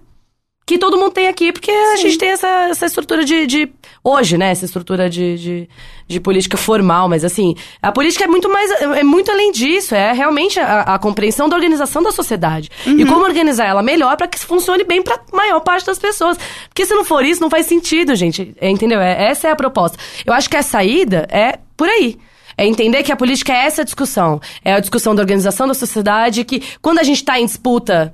[0.66, 3.72] que todo mundo tem aqui, porque a gente tem essa, essa estrutura de, de-
[4.06, 4.50] Hoje, né?
[4.50, 5.68] Essa estrutura de, de,
[6.06, 8.70] de política formal, mas assim, a política é muito mais.
[8.70, 9.94] É muito além disso.
[9.94, 12.70] É realmente a, a compreensão da organização da sociedade.
[12.86, 16.36] E como organizar ela melhor para que funcione bem para maior parte das pessoas.
[16.68, 18.54] Porque se não for isso, não faz sentido, gente.
[18.60, 19.00] É, entendeu?
[19.00, 19.96] É, essa é a proposta.
[20.26, 22.18] Eu acho que a saída é por aí.
[22.58, 24.38] É entender que a política é essa discussão.
[24.62, 28.12] É a discussão da organização da sociedade, que quando a gente está em disputa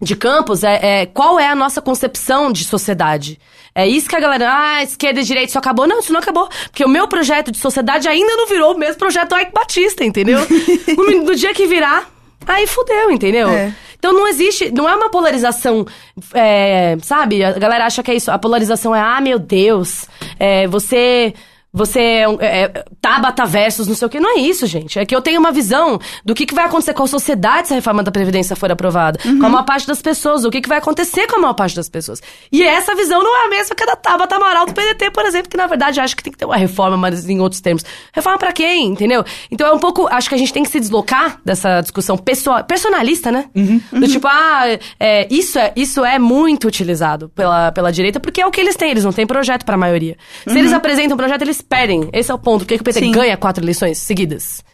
[0.00, 3.38] de campos é, é qual é a nossa concepção de sociedade.
[3.74, 5.86] É isso que a galera, ah, esquerda e direita isso acabou.
[5.86, 6.48] Não, isso não acabou.
[6.70, 10.02] Porque o meu projeto de sociedade ainda não virou o mesmo projeto do Ike Batista,
[10.02, 10.38] entendeu?
[10.96, 12.08] no, no dia que virar,
[12.46, 13.50] aí fudeu, entendeu?
[13.50, 13.74] É.
[13.98, 15.86] Então não existe, não é uma polarização,
[16.32, 17.42] é, sabe?
[17.44, 18.30] A galera acha que é isso.
[18.30, 21.34] A polarização é, ah, meu Deus, é, você.
[21.76, 24.18] Você é, é, é, Tabata versus não sei o que.
[24.18, 24.98] Não é isso, gente.
[24.98, 27.74] É que eu tenho uma visão do que, que vai acontecer com a sociedade se
[27.74, 29.18] a reforma da Previdência for aprovada.
[29.18, 30.46] Com a maior parte das pessoas.
[30.46, 32.22] O que, que vai acontecer com a maior parte das pessoas.
[32.50, 35.26] E essa visão não é a mesma que a da Tabata Amaral do PDT, por
[35.26, 37.84] exemplo, que na verdade acha que tem que ter uma reforma, mas em outros termos.
[38.10, 39.22] Reforma pra quem, entendeu?
[39.50, 40.08] Então é um pouco.
[40.10, 43.50] Acho que a gente tem que se deslocar dessa discussão pessoal, personalista, né?
[43.92, 44.62] Do tipo, ah,
[44.98, 48.76] é, isso, é, isso é muito utilizado pela, pela direita, porque é o que eles
[48.76, 50.16] têm, eles não têm projeto pra maioria.
[50.46, 52.08] Se eles apresentam um projeto, eles perdem.
[52.12, 52.60] Esse é o ponto.
[52.64, 53.10] Por que, que o PT Sim.
[53.12, 54.64] ganha quatro eleições seguidas?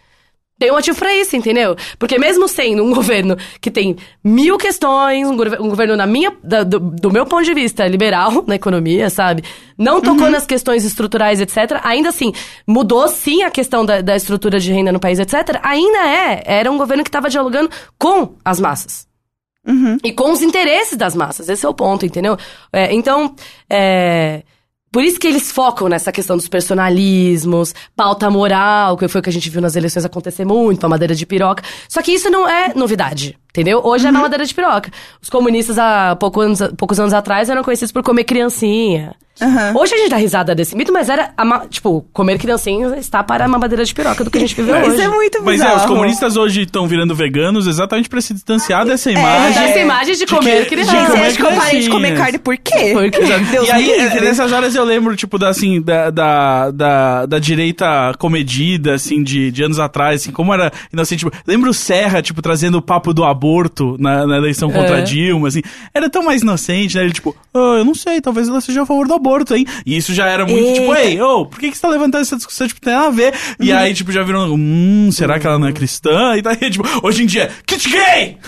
[0.58, 1.74] Tem um motivo pra isso, entendeu?
[1.98, 6.62] Porque mesmo sendo um governo que tem mil questões, um, um governo, na minha, da-
[6.62, 9.42] do, do meu ponto de vista, liberal na economia, sabe?
[9.76, 11.80] Não tocou nas questões estruturais, etc.
[11.82, 12.32] Ainda assim,
[12.64, 15.58] mudou sim a questão da, da estrutura de renda no país, etc.
[15.64, 16.42] Ainda é.
[16.46, 19.10] Era um governo que estava dialogando com as massas.
[20.04, 21.48] E com os interesses das massas.
[21.48, 22.36] Esse é o ponto, entendeu?
[22.72, 23.34] É, então,
[23.70, 24.42] é,
[24.92, 29.30] por isso que eles focam nessa questão dos personalismos, pauta moral, que foi o que
[29.30, 31.62] a gente viu nas eleições acontecer muito, a madeira de piroca.
[31.88, 33.80] Só que isso não é novidade, entendeu?
[33.82, 34.90] Hoje é mamadeira de piroca.
[35.20, 39.14] Os comunistas, há pouco anos- poucos anos atrás, eram conhecidos por comer criancinha.
[39.40, 39.72] Aham.
[39.76, 43.44] Hoje a gente dá risada desse mito, mas era, ma- tipo, comer criancinha está para
[43.44, 44.90] a mamadeira de piroca do que a gente viveu hoje.
[44.92, 45.72] Isso é muito Mas bizarro.
[45.72, 49.62] é, os comunistas hoje estão virando veganos exatamente pra se distanciar dessa imagem.
[49.62, 51.30] Dessa imagem de comer que- criança.
[51.30, 52.90] de comer parei de comer carne por quê?
[52.92, 53.20] Por quê?
[53.50, 54.20] Deus e aí, é, livre.
[54.20, 59.50] nessas horas eu lembro, tipo, da, assim, da, da, da, da direita comedida, assim, de,
[59.50, 61.20] de anos atrás, assim, como era inocente.
[61.24, 65.02] Tipo, lembro o Serra, tipo, trazendo o papo do aborto na, na eleição contra É.
[65.02, 65.62] Dilma, assim.
[65.94, 67.02] Era tão mais inocente, né?
[67.04, 69.21] Ele, tipo, ah, eu não sei, talvez ela seja a favor do aborto,
[69.54, 69.64] hein?
[69.86, 71.08] E isso já era muito, tipo, Eita.
[71.08, 72.66] ei, ô, por que, que você tá levantando essa discussão?
[72.66, 73.34] Tipo, tem nada a ver.
[73.60, 73.78] E Uhum.
[73.78, 76.36] aí, tipo, já virou, hum, será que ela não é cristã?
[76.36, 78.38] E daí, tipo, hoje em dia, kit gay!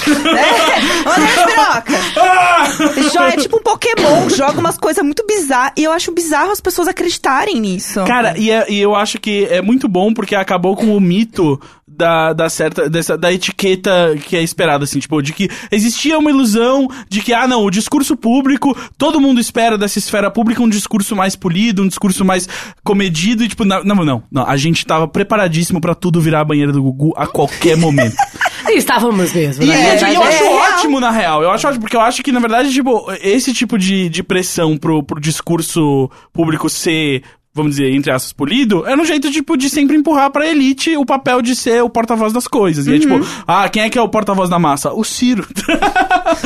[1.06, 1.24] Olha
[1.74, 2.00] a piroca.
[2.20, 3.28] Ah!
[3.28, 5.72] É tipo um Pokémon, joga umas coisas muito bizarras.
[5.76, 8.04] E eu acho bizarro as pessoas acreditarem nisso.
[8.04, 11.60] Cara, e, é- e eu acho que é muito bom porque acabou com o mito
[11.96, 16.30] da, da certa dessa, da etiqueta que é esperada, assim, tipo, de que existia uma
[16.30, 20.68] ilusão de que, ah, não, o discurso público, todo mundo espera dessa esfera pública um
[20.68, 22.48] discurso mais polido, um discurso mais
[22.82, 26.72] comedido, e tipo, não, não, não, a gente tava preparadíssimo pra tudo virar a banheira
[26.72, 28.16] do Gugu a qualquer momento.
[28.66, 30.14] E estávamos mesmo, E, na eu- verdade.
[30.14, 30.54] eu é acho real.
[30.56, 31.42] ótimo, na real.
[31.42, 34.78] Eu acho ótimo, porque eu acho que, na verdade, tipo, esse tipo de, de pressão
[34.78, 37.22] pro, pro discurso público ser,
[37.54, 41.06] vamos dizer, entre aspas, polido, era um jeito, tipo, de sempre empurrar pra elite o
[41.06, 42.86] papel de ser o porta-voz das coisas.
[42.86, 44.92] E é tipo, ah, quem é que é o porta-voz da massa?
[44.92, 45.46] O Ciro.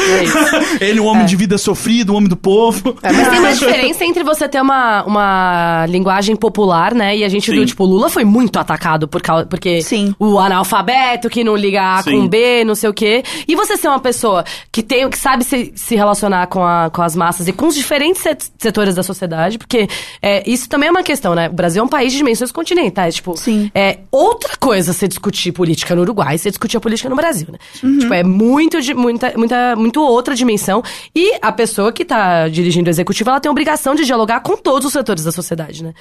[0.09, 0.39] É isso.
[0.85, 2.97] Ele, um homem de vida sofrido, um homem do povo.
[3.03, 7.17] É, mas tem uma diferença entre você ter uma, uma linguagem popular, né?
[7.17, 7.53] E a gente Sim.
[7.53, 10.15] viu, tipo, o Lula foi muito atacado por causa, porque Sim.
[10.19, 12.11] o analfabeto que não liga A Sim.
[12.21, 13.23] com B, não sei o quê.
[13.47, 17.01] E você ser uma pessoa que tem, que sabe se, se relacionar com, a, com
[17.03, 19.89] as massas e com os diferentes set- setores da sociedade, porque
[20.21, 21.49] é, isso também é uma questão, né?
[21.49, 23.71] O Brasil é um país de dimensões continentais, tipo, Sim.
[23.75, 27.49] é outra coisa você discutir política no Uruguai e você discutir a política no Brasil,
[27.51, 27.59] né?
[27.83, 27.99] Uhum.
[27.99, 30.83] Tipo, é muito, de- muita, muita, muito outra dimensão.
[31.15, 34.57] E a pessoa que tá dirigindo o executivo, ela tem a obrigação de dialogar com
[34.57, 35.93] todos os setores da sociedade, né?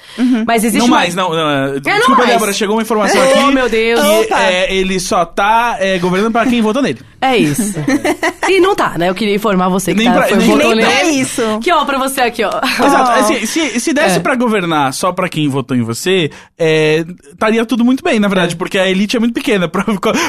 [0.46, 1.30] Mas existe Não uma- mais, não.
[1.30, 2.30] não, não desculpa, mais.
[2.30, 3.54] Débora, chegou uma informação Oh, aqui.
[3.54, 4.00] meu Deus.
[4.00, 4.42] Que Opa.
[4.42, 7.00] é, ele só tá é, governando pra quem votou nele.
[7.20, 7.74] É isso.
[8.48, 9.08] e não tá, né?
[9.08, 11.42] Eu queria informar você que Nem tá, pra- foi nem votou Nem pra isso.
[11.56, 12.50] Aqui, ó, pra você aqui, ó.
[12.84, 13.10] Exato.
[13.18, 14.20] Assim, se, se desse É.
[14.20, 18.28] pra governar funcionar só pra quem votou em você, é, estaria tudo muito bem, na
[18.28, 19.68] verdade, porque a elite é muito pequena.
[19.68, 19.84] Pra-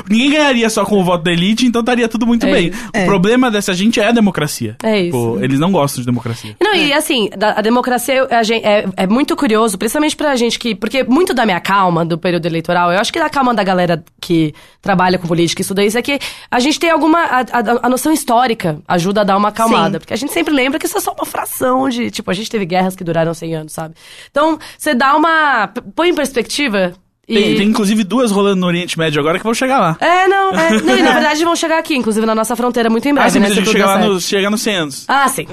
[0.10, 2.72] Ninguém ganharia só com o voto da elite, então estaria tudo muito É bem.
[2.96, 4.76] O problema dessa gente é a democracia.
[4.84, 5.12] É isso.
[5.12, 6.56] Pô, eles não gostam de democracia.
[6.62, 10.58] Não, e assim, da- a democracia a gen- é, é muito curioso, principalmente pra gente
[10.60, 10.76] que.
[10.76, 14.04] Porque muito da minha calma do período eleitoral, eu acho que da calma da galera
[14.22, 16.20] que trabalha com política e estuda isso é que
[16.50, 17.20] a gente tem alguma.
[17.24, 19.94] A, a- a noção histórica ajuda a dar uma acalmada.
[19.94, 20.00] Sim.
[20.00, 22.10] Porque a gente sempre lembra que isso é só uma fração de.
[22.12, 23.96] Tipo, a gente teve guerras que duraram 100 anos, sabe?
[24.32, 25.68] Então, você dá uma.
[25.96, 26.94] põe em perspectiva.
[27.28, 27.36] E...
[27.36, 29.98] Tem, tem, inclusive duas rolando no Oriente Médio agora que vão chegar lá.
[30.00, 30.72] É, não, é.
[30.82, 33.32] Não, e na verdade vão chegar aqui, inclusive na nossa fronteira muito em breve, ah,
[33.32, 33.50] sim, né?
[33.50, 35.06] se gente tudo chega der lá no, chega nos 100 anos.
[35.08, 35.46] Ah, sim.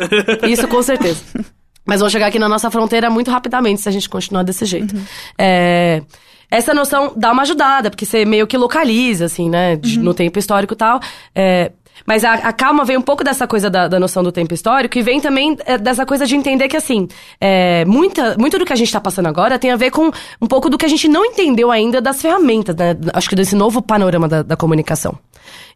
[0.49, 1.21] Isso com certeza.
[1.85, 4.95] Mas vão chegar aqui na nossa fronteira muito rapidamente se a gente continuar desse jeito.
[5.39, 6.03] É,
[6.51, 9.77] essa noção dá uma ajudada, porque você meio que localiza, assim, né?
[9.77, 10.99] de- No tempo histórico e tal.
[11.35, 11.71] É,
[12.05, 14.99] mas a, a calma vem um pouco dessa coisa da, da noção do tempo histórico
[14.99, 17.09] e vem também é, dessa coisa de entender que, assim,
[17.41, 20.47] é, muita, muito do que a gente tá passando agora tem a ver com um
[20.47, 22.97] pouco do que a gente não entendeu ainda das ferramentas, né?
[23.15, 25.19] Acho que desse novo panorama da, da comunicação.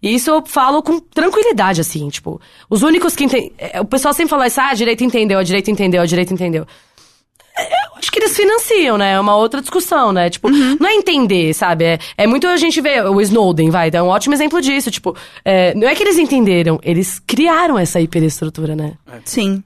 [0.02, 3.52] E isso eu falo com tranquilidade, assim, tipo, os únicos que entendem.
[3.80, 6.66] O pessoal sempre fala isso, ah, a direita entendeu, a direita entendeu, a direita entendeu.
[8.00, 9.12] Acho que eles financiam, né?
[9.12, 10.30] É uma outra discussão, né?
[10.30, 11.84] Tipo, não é entender, sabe?
[11.84, 14.90] É, é muito a gente vê o Snowden, vai, é um ótimo exemplo disso.
[14.90, 18.94] Tipo, é, não é que eles entenderam, eles criaram essa hiperestrutura, né?
[19.24, 19.62] Sim.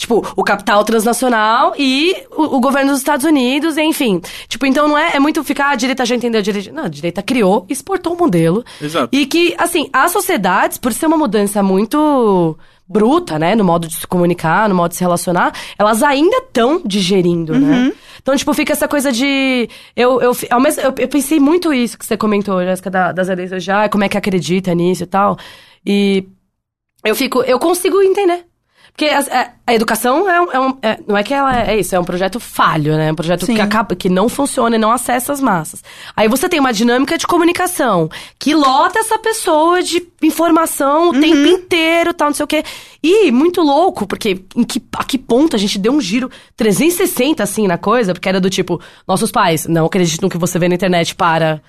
[0.00, 4.18] Tipo, o capital transnacional e o, o governo dos Estados Unidos, enfim.
[4.48, 6.72] Tipo, então não é, é muito ficar, "Ah, a direita já entendeu, a direita...
[6.72, 8.64] Não, a direita criou, exportou um modelo.
[8.80, 9.10] Exato.
[9.12, 12.56] E que, assim, as sociedades, por ser uma mudança muito
[12.90, 16.82] bruta, né, no modo de se comunicar, no modo de se relacionar, elas ainda estão
[16.84, 17.92] digerindo, né?
[18.20, 19.68] Então, tipo, fica essa coisa de...
[19.94, 23.28] Eu, eu, ao mesmo, eu, eu pensei muito isso que você comentou, Jéssica, da- das
[23.28, 25.38] eleições já, como é que acredita nisso e tal.
[25.86, 26.26] E
[27.04, 27.42] eu fico...
[27.42, 28.44] Eu consigo entender.
[29.00, 31.70] Porque a, a- a educação é, um- é um- é- não é que ela é,
[31.74, 33.08] é isso, é um projeto falho, né?
[33.08, 33.54] É um projeto Sim.
[33.54, 35.82] que acaba, que não funciona e não acessa as massas.
[36.14, 41.46] Aí você tem uma dinâmica de comunicação que lota essa pessoa de informação o tempo
[41.46, 42.62] inteiro, tal, não sei o quê.
[43.02, 47.42] E muito louco, porque em que, a que ponto a gente deu um giro 360
[47.42, 50.68] assim na coisa, porque era do tipo, nossos pais, não acreditam no que você vê
[50.68, 51.62] na internet para.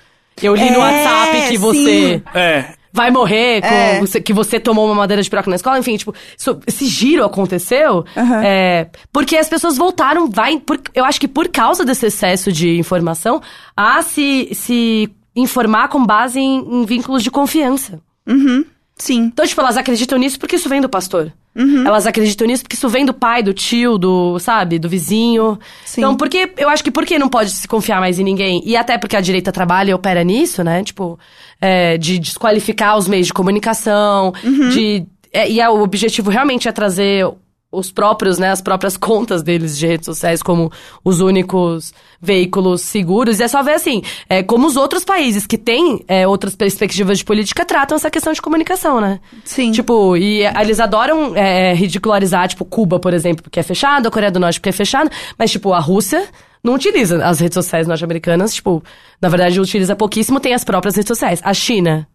[0.44, 2.24] Eu li no É, WhatsApp que você sim.
[2.34, 2.74] É.
[2.94, 4.00] vai morrer, É.
[4.00, 7.24] você- que você tomou uma madeira de piroca na escola, enfim, tipo, isso- esse giro
[7.24, 8.42] aconteceu Aham.
[8.44, 12.78] é, porque as pessoas voltaram, vai, por- eu acho que por causa desse excesso de
[12.78, 13.42] informação,
[13.76, 18.00] a se, se informar com base em, em vínculos de confiança.
[18.28, 18.66] Uhum.
[19.02, 19.32] Sim.
[19.34, 21.34] Então, tipo, elas acreditam nisso porque isso vem do pastor.
[21.56, 21.86] Uhum.
[21.88, 25.58] Elas acreditam nisso porque isso vem do pai, do tio, do, sabe, do vizinho.
[25.84, 26.02] Sim.
[26.02, 28.62] Então, porque eu acho que por que não pode se confiar mais em ninguém?
[28.64, 30.84] E até porque a direita trabalha e opera nisso, né?
[30.84, 31.18] Tipo,
[31.60, 34.70] é, de desqualificar os meios de comunicação, Uhum.
[34.70, 35.04] de.
[35.34, 37.26] é, e é, o objetivo realmente é trazer
[37.72, 40.72] os próprios, né, as próprias contas deles de redes sociais como
[41.04, 43.40] os únicos veículos seguros.
[43.40, 47.20] E é só ver assim, é, como os outros países que têm é, outras perspectivas
[47.20, 49.20] de política tratam essa questão de comunicação, né?
[49.46, 49.72] Sim.
[49.72, 54.32] Tipo, e eles adoram é, ridicularizar, tipo, Cuba, por exemplo, porque é fechado, a Coreia
[54.32, 56.28] do Norte porque é fechado, mas, tipo, a Rússia
[56.64, 58.84] não utiliza as redes sociais norte-americanas, tipo,
[59.22, 61.40] na verdade utiliza pouquíssimo, tem as próprias redes sociais.
[61.44, 62.08] A China.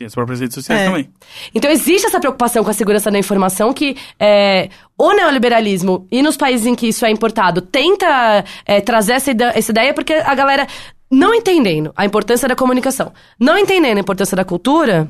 [0.00, 0.84] Tem as próprias redes sociais É.
[0.86, 1.10] também.
[1.54, 6.38] Então existe essa preocupação com a segurança da informação que é, o neoliberalismo, e nos
[6.38, 10.34] países em que isso é importado, tenta é, trazer essa, ide- essa ideia porque a
[10.34, 10.66] galera
[11.10, 15.06] não entendendo a importância da comunicação, não entendendo a importância da cultura,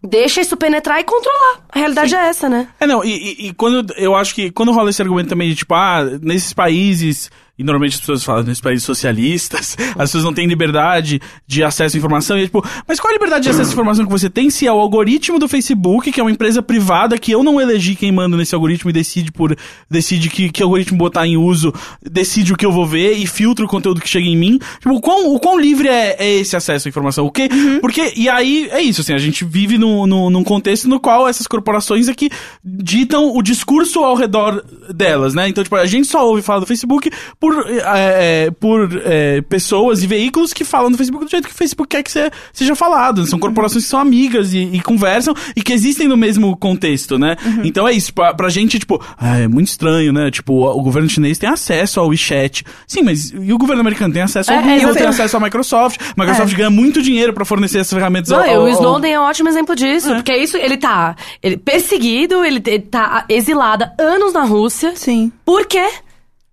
[0.00, 1.64] deixa isso penetrar e controlar.
[1.70, 2.68] A realidade é essa, né?
[2.78, 5.56] É, não, e, e- e quando eu acho que quando rola esse argumento também de
[5.56, 10.34] tipo, ah, nesses países, e normalmente as pessoas falam nesses países socialistas, as pessoas não
[10.34, 13.70] têm liberdade de acesso à informação, e é tipo, mas qual a liberdade de acesso
[13.70, 16.62] à informação que você tem se é o algoritmo do Facebook, que é uma empresa
[16.62, 19.56] privada que eu não elegi quem manda nesse algoritmo e decide por
[19.90, 23.64] decide que, que algoritmo botar em uso, decide o que eu vou ver e filtra
[23.64, 24.58] o conteúdo que chega em mim.
[24.80, 27.24] Tipo, o quão, o quão livre é, é esse acesso à informação?
[27.24, 27.48] O que,
[27.80, 31.28] Porque, e aí, é isso, assim, a gente vive num, num, num contexto no qual
[31.28, 32.30] essas corporações aqui
[32.64, 35.48] ditam o discurso ao redor delas, né?
[35.48, 37.10] Então, tipo, a gente só ouve falar do Facebook
[37.44, 41.54] por, é, é, por é, pessoas e veículos que falam do Facebook do jeito que
[41.54, 43.26] o Facebook quer que se- seja falado.
[43.26, 47.36] São corporações que são amigas e, e conversam e que existem no mesmo contexto, né?
[47.62, 50.30] Então é isso, pra, pra gente, tipo, ah, é muito estranho, né?
[50.30, 52.64] Tipo, o governo chinês tem acesso ao WeChat.
[52.86, 55.40] Sim, mas e o governo americano tem acesso ao É, é, Google, tem acesso à
[55.40, 56.00] Microsoft.
[56.16, 59.12] Microsoft ganha muito dinheiro pra fornecer essas ferramentas Não, ao, e ao- o ao- Snowden
[59.12, 63.24] é um ótimo exemplo disso, porque é isso, ele tá ele, perseguido, ele, ele tá
[63.28, 64.92] exilado há anos na Rússia.
[64.96, 65.30] Sim.
[65.44, 65.86] Por quê?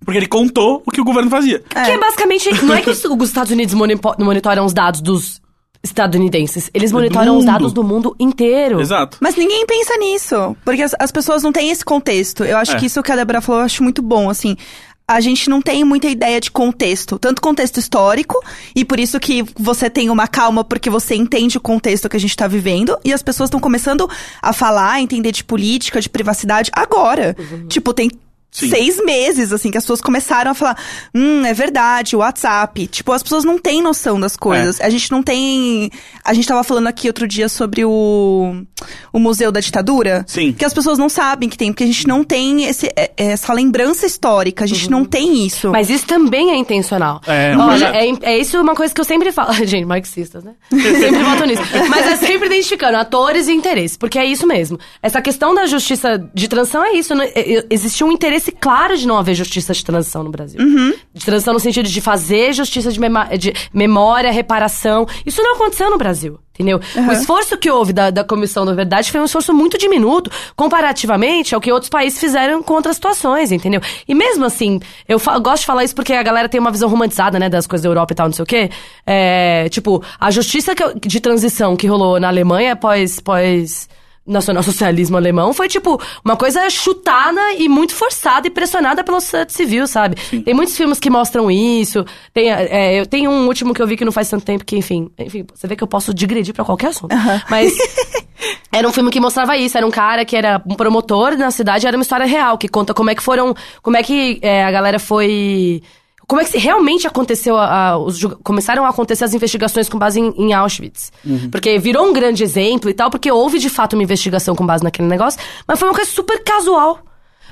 [0.04, 1.64] Porque ele contou o que o governo fazia.
[1.70, 3.76] Porque basicamente, não é que os, os Estados Unidos
[4.18, 5.40] monitoram os dados dos
[5.84, 8.80] estadunidenses, eles monitoram os dados do mundo inteiro.
[8.80, 9.18] Exato.
[9.20, 12.44] Mas ninguém pensa nisso, porque as, as pessoas não têm esse contexto.
[12.44, 12.76] Eu acho É.
[12.80, 14.56] que isso que a Débora falou, eu acho muito bom, assim.
[15.08, 18.36] a gente não tem muita ideia de contexto, tanto contexto histórico,
[18.74, 22.20] e por isso que você tem uma calma porque você entende o contexto que a
[22.20, 24.10] gente tá vivendo, e as pessoas estão começando
[24.42, 27.36] a falar, a entender de política, de privacidade agora.
[27.68, 28.10] Tipo, tem
[28.52, 28.70] Sim.
[28.70, 30.78] seis meses, assim, que as pessoas começaram a falar:
[31.16, 32.86] hum, é verdade, o WhatsApp.
[32.88, 34.80] Tipo, as pessoas não têm noção das coisas.
[34.80, 34.86] É.
[34.86, 35.90] A gente não tem.
[36.24, 38.54] A gente tava falando aqui outro dia sobre o,
[39.14, 40.26] o Museu da Ditadura.
[40.28, 40.52] Sim.
[40.52, 43.54] Que as pessoas não sabem que tem, porque a gente não tem esse, é- essa
[43.54, 45.70] lembrança histórica, a gente não tem isso.
[45.72, 47.22] Mas isso também é intencional.
[47.28, 49.54] É, Olha, mas- é, é isso uma coisa que eu sempre falo.
[49.66, 50.54] Gente, marxistas, né?
[50.72, 51.62] sempre voto nisso.
[51.90, 54.78] Mas é sempre identificando atores e interesse, porque é isso mesmo.
[55.02, 57.16] Essa questão da justiça de transição é isso.
[57.16, 57.30] né?
[57.34, 60.60] É- é- Existe um interesse claro de não haver justiça de transição no Brasil.
[61.14, 63.00] De transição no sentido de fazer justiça de,
[63.38, 65.06] de memória, reparação.
[65.26, 66.40] Isso não aconteceu no Brasil.
[66.54, 66.80] Entendeu?
[67.08, 71.54] O esforço que houve da, da Comissão da Verdade foi um esforço muito diminuto, comparativamente
[71.56, 73.82] ao que outros países fizeram com outras situações, entendeu?
[74.08, 77.40] E mesmo assim, eu gosto de falar isso porque a galera tem uma visão romantizada,
[77.40, 78.70] né, das coisas da Europa e tal, não sei o quê.
[79.06, 83.88] É, tipo, a justiça eu- de transição que rolou na Alemanha pós, pós
[84.26, 89.88] nacionalsocialismo alemão foi, tipo, uma coisa chutada e muito forçada e pressionada pela sociedade civil,
[89.88, 90.16] sabe?
[90.44, 92.06] Tem muitos filmes que mostram isso.
[92.34, 94.78] Tem, é, eu tenho um último que eu vi que não faz tanto tempo que,
[94.78, 97.16] enfim, enfim, você vê que eu posso digredir pra qualquer assunto.
[97.50, 97.74] Mas
[98.72, 99.78] era um filme que mostrava isso.
[99.78, 102.94] Era um cara que era um promotor na cidade, era uma história real, que conta
[102.94, 103.56] como é que foram.
[103.82, 105.82] Como é que é, a galera foi.
[106.28, 109.98] Como é que se- realmente aconteceu a, a- os começaram a acontecer as investigações com
[110.00, 111.12] base em, em Auschwitz.
[111.52, 114.84] Porque virou um grande exemplo e tal, porque houve de fato uma investigação com base
[114.84, 117.00] naquele negócio, mas foi uma coisa super casual.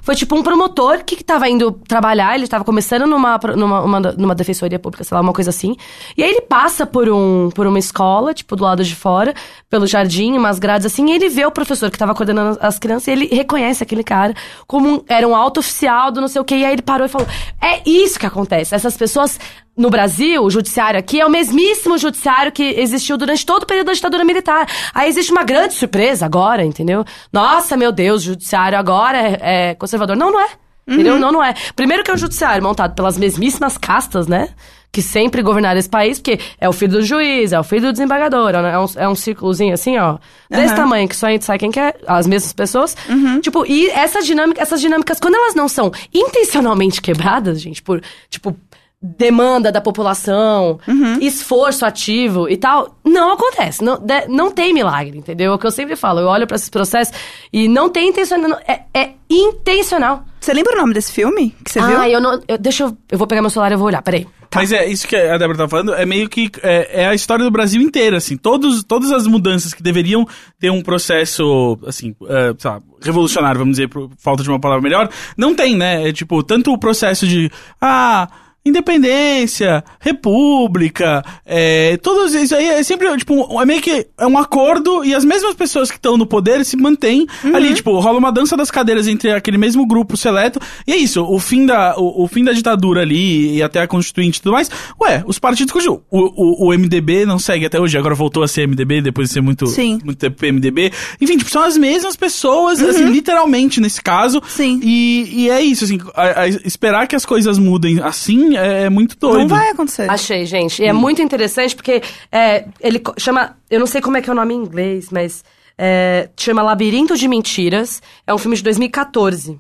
[0.02, 4.36] Foi tipo um promotor que tava indo trabalhar, ele tava começando numa, numa, uma- numa
[4.36, 5.76] defensoria pública, sei lá, uma coisa assim.
[6.18, 9.34] E aí ele passa por, um, por uma escola, tipo, do lado de fora,
[9.70, 13.08] pelo jardim, umas grades assim, e ele vê o professor que tava coordenando as crianças
[13.08, 14.34] e ele reconhece aquele cara
[14.68, 16.56] como um, era um alto oficial do não sei o quê.
[16.56, 17.28] E aí ele parou e falou:
[17.62, 18.74] É isso que acontece.
[18.76, 19.40] Essas pessoas.
[19.80, 23.88] No Brasil, o judiciário aqui é o mesmíssimo judiciário que existiu durante todo o período
[23.88, 24.68] da ditadura militar.
[24.94, 27.06] Aí existe uma grande surpresa agora, entendeu?
[27.32, 30.18] Nossa, meu Deus, o judiciário agora é, é conservador.
[30.18, 30.50] Não, não é.
[30.86, 31.18] Entendeu?
[31.18, 31.54] Não, não é.
[31.78, 34.50] Primeiro que é um judiciário montado pelas mesmíssimas castas, né?
[34.92, 37.92] Que sempre governaram esse país, porque é o filho do juiz, é o filho do
[37.94, 40.18] desembargador, é um, é um círculozinho assim, ó.
[40.50, 42.98] Desse tamanho, que só a gente sabe quem que é, as mesmas pessoas.
[43.42, 48.58] Tipo, e essa dinâmica, essas dinâmicas, quando elas não são intencionalmente quebradas, gente, por, tipo,
[49.02, 50.80] demanda da população,
[51.22, 53.84] esforço ativo e tal, não acontece.
[53.84, 55.52] Não, de- não tem milagre, entendeu?
[55.52, 56.20] É o que eu sempre falo.
[56.20, 57.14] Eu olho pra esses processos
[57.52, 58.60] e não tem intencional.
[58.68, 60.24] É, é intencional.
[60.40, 61.98] Você lembra o nome desse filme que você viu?
[61.98, 62.40] ah, eu não.
[62.48, 62.98] eu- deixa eu.
[63.12, 64.02] Eu vou pegar meu celular e eu vou olhar.
[64.02, 64.28] Peraí.
[64.54, 67.46] Mas é isso que a Débora tá falando, é meio que é, é a história
[67.46, 68.36] do Brasil inteira, assim.
[68.36, 70.26] Todos, todas as mudanças que deveriam
[70.60, 74.82] ter um processo, assim, é, sei lá, revolucionário, vamos dizer, por falta de uma palavra
[74.82, 76.10] melhor, não tem, né?
[76.10, 78.28] É tipo, tanto o processo de, ah,
[78.66, 85.04] independência, república, é, todos isso aí é sempre, tipo, é meio que é um acordo
[85.04, 88.56] e as mesmas pessoas que estão no poder se mantêm ali, tipo, rola uma dança
[88.58, 92.28] das cadeiras entre aquele mesmo grupo seleto, e é isso, o fim da, o, o
[92.28, 94.70] fim da ditadura ali e até a constituinte e tudo mais,
[95.02, 96.02] ué, os partidos continuam.
[96.10, 99.34] O, o, o MDB não segue até hoje, agora voltou a ser MDB, depois de
[99.34, 100.00] ser muito, Sim.
[100.04, 100.92] muito tempo MDB.
[101.22, 104.42] Enfim, tipo, são as mesmas pessoas, assim, literalmente nesse caso.
[104.48, 104.80] Sim.
[104.84, 108.90] E, e é isso, assim, a- a- esperar que as coisas mudem assim é, é
[108.90, 109.40] muito doido.
[109.40, 110.10] Não vai acontecer.
[110.10, 110.82] Achei, gente.
[110.82, 113.58] E é muito interessante porque é, ele chama.
[113.70, 115.44] Eu não sei como é que é o nome em inglês, mas.
[115.82, 118.02] É, chama Labirinto de Mentiras.
[118.28, 119.60] É um filme de 2014.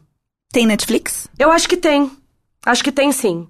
[0.51, 1.27] Tem Netflix?
[1.37, 2.11] Eu acho que tem.
[2.65, 3.47] Acho que tem sim.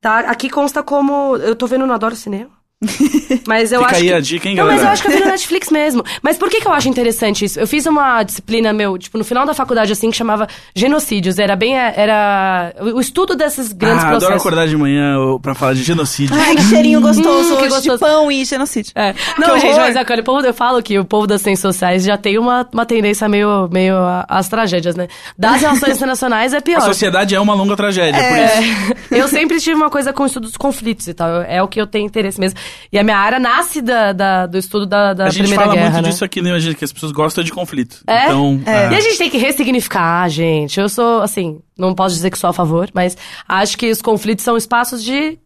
[0.00, 0.20] Tá?
[0.20, 1.36] Aqui consta como.
[1.36, 2.61] Eu tô vendo no Adoro Cinema.
[3.46, 4.14] Mas eu Fica acho aí que...
[4.14, 4.92] a dica, hein, Não, mas eu galera?
[4.92, 6.04] acho que eu vi no Netflix mesmo.
[6.22, 7.58] Mas por que, que eu acho interessante isso?
[7.58, 11.38] Eu fiz uma disciplina, meu, tipo, no final da faculdade, assim, que chamava Genocídios.
[11.38, 11.76] Era bem.
[11.76, 12.74] Era.
[12.94, 14.40] O estudo desses grandes ah, adoro processos.
[14.46, 16.36] acordar de manhã pra falar de genocídio.
[16.38, 17.92] Ai, que cheirinho gostoso Hum, que gostoso.
[17.92, 18.92] de pão e genocídio.
[18.94, 19.14] É.
[19.38, 22.16] Não, gente, mas é, o povo, eu falo que o povo das ciências sociais já
[22.16, 23.94] tem uma, uma tendência meio, meio
[24.28, 25.08] às tragédias, né?
[25.38, 26.78] Das relações internacionais é pior.
[26.78, 29.14] A sociedade é uma longa tragédia, por isso.
[29.14, 31.42] É, eu sempre tive uma coisa com o estudo dos conflitos e tal.
[31.42, 32.58] É o que eu tenho interesse mesmo.
[32.92, 35.74] E a minha área nasce da, da- do estudo da, da A gente Primeira fala
[35.74, 36.08] Guerra, muito né?
[36.10, 36.76] disso aqui, né, gente?
[36.76, 37.98] Que as pessoas gostam de conflito.
[38.06, 38.24] É?
[38.26, 40.78] Então, E a gente tem que ressignificar, gente.
[40.78, 43.16] Eu sou, assim, não posso dizer que sou a favor, mas
[43.48, 45.38] acho que os conflitos são espaços de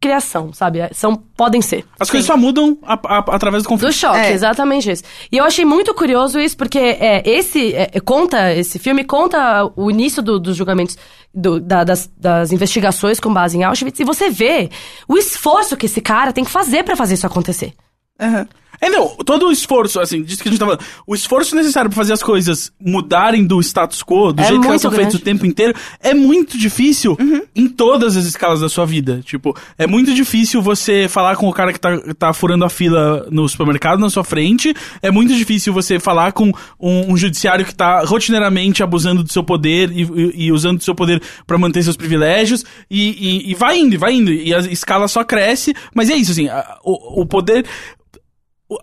[0.00, 0.78] criação, sabe?
[0.92, 1.84] São, podem ser.
[1.98, 3.90] as coisas só mudam a- a- através do conflito.
[3.90, 4.32] Do choque, É.
[4.32, 5.02] exatamente isso.
[5.30, 9.90] E eu achei muito curioso isso, porque é, esse é, conta, esse filme conta o
[9.90, 10.96] início do- dos julgamentos,
[11.34, 14.70] do- da- das, das investigações com base em Auschwitz, e você vê
[15.08, 17.72] o esforço que esse cara tem que fazer pra fazer isso acontecer.
[18.20, 18.46] Aham.
[18.80, 21.90] É, não, todo o esforço, assim, disso que a gente tá falando, o esforço necessário
[21.90, 25.14] pra fazer as coisas mudarem do status quo, do É jeito que elas são feitas
[25.14, 27.16] o tempo inteiro, é muito difícil
[27.54, 29.20] em todas as escalas da sua vida.
[29.24, 33.26] Tipo, é muito difícil você falar com o cara que tá, tá furando a fila
[33.30, 37.74] no supermercado na sua frente, é muito difícil você falar com um, um judiciário que
[37.74, 41.82] tá rotineiramente abusando do seu poder e, e- e usando do seu poder pra manter
[41.82, 46.08] seus privilégios, e, e- vai indo, e vai indo, e a escala só cresce, mas
[46.10, 47.64] é isso, assim, a- o, o poder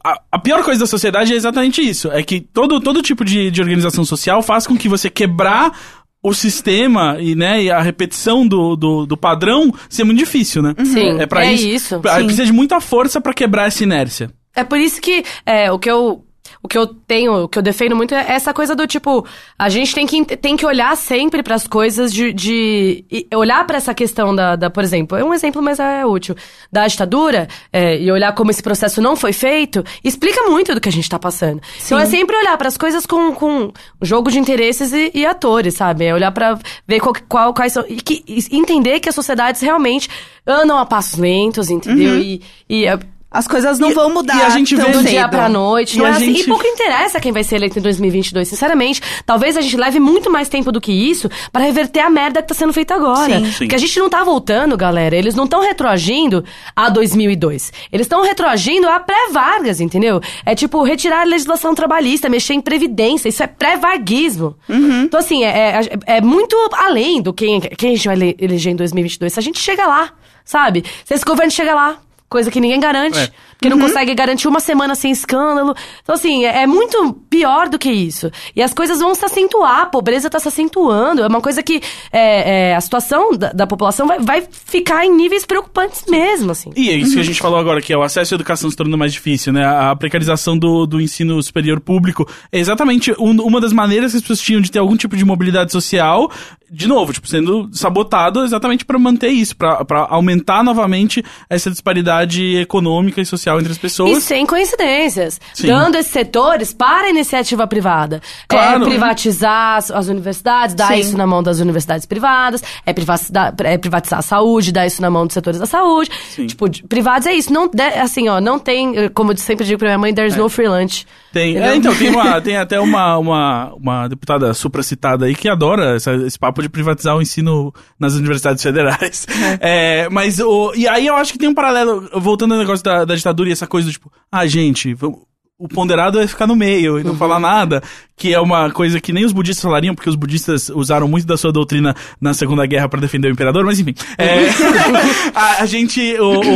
[0.04, 2.12] a, a pior coisa da sociedade é exatamente isso.
[2.12, 5.78] É que todo, todo tipo de, de organização social faz com que você quebrar
[6.24, 10.74] o sistema e, né, e a repetição do, do, do padrão seja muito difícil, né?
[10.84, 11.68] Sim, é, pra é isso.
[11.68, 12.00] isso.
[12.00, 14.32] Precisa de muita força pra quebrar essa inércia.
[14.56, 16.26] É por isso que é, o que eu.
[16.64, 19.26] O que eu tenho, o que eu defendo muito é essa coisa do tipo,
[19.58, 23.78] a gente tem que, tem que olhar sempre para as coisas de, de olhar para
[23.78, 26.36] essa questão da, da, por exemplo, é um exemplo, mas é útil,
[26.72, 30.90] da ditadura, é, e olhar como esse processo não foi feito, explica muito do que
[30.90, 31.62] a gente tá passando.
[31.86, 35.76] Então é sempre olhar para as coisas com, com jogo de interesses e, e atores,
[35.76, 36.06] sabe?
[36.06, 37.86] É olhar para ver qual, qual- quais são.
[37.88, 40.10] E, que, e entender que as sociedades realmente
[40.48, 42.18] andam a passos lentos, entendeu?
[42.20, 43.00] E, e é-
[43.38, 45.10] As coisas não E- vão mudar e a gente vê do cedo.
[45.10, 45.96] dia pra noite.
[45.96, 46.26] E Não a é assim.
[46.28, 49.02] gente- E pouco interessa quem vai ser eleito em 2022, sinceramente.
[49.26, 52.48] Talvez a gente leve muito mais tempo do que isso pra reverter a merda que
[52.48, 53.40] tá sendo feita agora.
[53.40, 53.46] Sim.
[53.46, 53.58] Sim.
[53.60, 55.16] Porque a gente não tá voltando, galera.
[55.16, 56.44] Eles não estão retroagindo
[56.76, 57.72] a 2002.
[57.92, 60.22] Eles estão retroagindo a pré-Vargas, entendeu?
[60.46, 63.28] É tipo retirar a legislação trabalhista, mexer em previdência.
[63.30, 64.56] Isso é pré-varguismo.
[64.70, 68.74] Então, assim, é, é, é muito além do quem, quem a gente vai ele- eleger
[68.74, 69.34] em 2022.
[69.34, 70.12] Se a gente chega lá,
[70.44, 70.84] sabe?
[71.04, 71.98] Se esse governo chega lá.
[72.36, 73.18] Coisa que ninguém garante.
[73.18, 73.30] É.
[73.62, 75.74] Que não consegue garantir uma semana sem escândalo.
[76.04, 78.30] Então, assim, é, é muito pior do que isso.
[78.54, 81.24] E as coisas vão se acentuar, a pobreza tá se acentuando.
[81.24, 81.82] É uma coisa que
[82.12, 86.72] é, é, a situação da, da população vai, vai ficar em níveis preocupantes mesmo, assim.
[86.76, 88.76] E é isso que a gente falou agora, que é o acesso à educação se
[88.76, 89.66] tornando mais difícil, né?
[89.66, 94.22] A precarização do, do ensino superior público é exatamente um- uma das maneiras que as
[94.22, 96.30] pessoas tinham de ter algum tipo de mobilidade social,
[96.70, 102.25] de novo, tipo, sendo sabotado exatamente para manter isso, para aumentar novamente essa disparidade
[102.58, 104.24] econômica e social entre as E pessoas.
[104.24, 105.40] sem coincidências.
[105.54, 105.68] Sim.
[105.68, 108.22] Dando esses setores para a iniciativa privada.
[108.48, 108.84] Claro.
[108.84, 111.00] É privatizar as, universidades, dar Sim.
[111.00, 112.62] isso na mão das universidades privadas.
[112.86, 116.10] É privatizar, é privatizar a saúde, dar isso na mão dos setores da saúde.
[116.30, 116.48] Sim.
[116.48, 117.52] Tipo, privados é isso.
[117.52, 117.70] Não,
[118.02, 120.68] assim, ó, não tem, eh, como eu sempre digo pra minha mãe, there's no free
[120.68, 121.06] lunch.
[121.32, 125.96] Tem, é, então, tem, uma, tem até uma, uma, uma deputada supracitada aí que adora
[125.98, 129.28] essa- esse papo de privatizar o ensino nas universidades federais.
[129.60, 133.06] É, mas, o, e aí eu acho que tem um paralelo, voltando ao negócio da,
[133.06, 135.20] da ditadura e essa coisa do tipo, ah, gente, vamos-
[135.58, 137.82] o ponderado é ficar no meio e não falar nada,
[138.18, 141.38] que é uma coisa que nem os budistas falariam, porque os budistas usaram muito da
[141.38, 143.96] sua doutrina na Segunda Guerra para defender o imperador, mas enfim.
[144.18, 144.50] É,
[145.34, 146.52] a, a gente, o, o,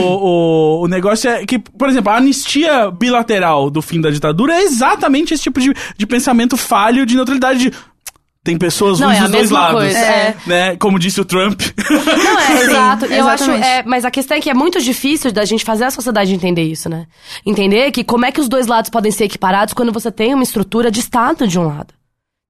[0.81, 4.63] o, o negócio é que, por exemplo, a anistia bilateral do fim da ditadura é
[4.63, 7.71] exatamente esse tipo de, de pensamento falho de neutralidade de
[8.49, 9.79] tem pessoas Não, ruins é dos dois lados.
[9.79, 10.35] coisa, é.
[10.47, 10.75] Né?
[10.77, 11.61] Como disse o Trump.
[11.87, 13.05] Não, é, exato.
[13.05, 15.91] Eu acho, é, mas a questão é que é muito difícil da gente fazer a
[15.91, 17.05] sociedade entender isso, né?
[17.45, 20.41] Entender que como é que os dois lados podem ser equiparados quando você tem uma
[20.41, 21.98] estrutura de Estado de um lado.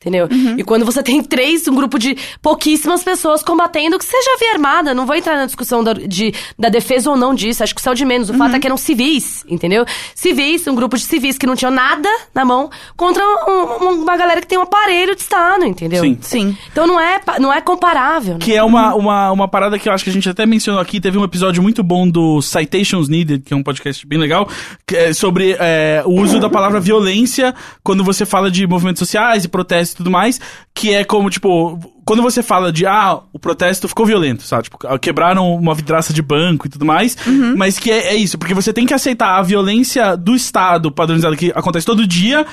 [0.01, 0.29] Entendeu?
[0.57, 4.93] E quando você tem três, um grupo de pouquíssimas pessoas combatendo, que seja via armada,
[4.93, 7.89] não vou entrar na discussão da, de, da defesa ou não disso, acho que isso
[7.89, 8.29] é o de menos.
[8.29, 9.85] O fato é que eram civis, entendeu?
[10.15, 14.15] Civis, um grupo de civis que não tinham nada na mão, contra um- um- uma
[14.15, 16.01] galera que tem um aparelho de Estado, entendeu?
[16.01, 16.17] Sim.
[16.21, 16.57] Sim.
[16.71, 18.35] Então não é, não é comparável.
[18.35, 18.39] né?
[18.39, 21.01] Que é uma, uma, uma parada que eu acho que a gente até mencionou aqui.
[21.01, 24.47] Teve um episódio muito bom do Citations Needed, que é um podcast bem legal,
[24.87, 29.43] que é sobre é, o uso da palavra violência quando você fala de movimentos sociais
[29.43, 30.39] e protestos e tudo mais.
[30.73, 34.63] Que é como, tipo, quando você fala de, ah, o protesto ficou violento, sabe?
[34.63, 37.17] Tipo, quebraram uma vidraça de banco e tudo mais.
[37.57, 41.35] Mas que é, é isso, porque você tem que aceitar a violência do Estado padronizado
[41.35, 42.45] que acontece todo dia.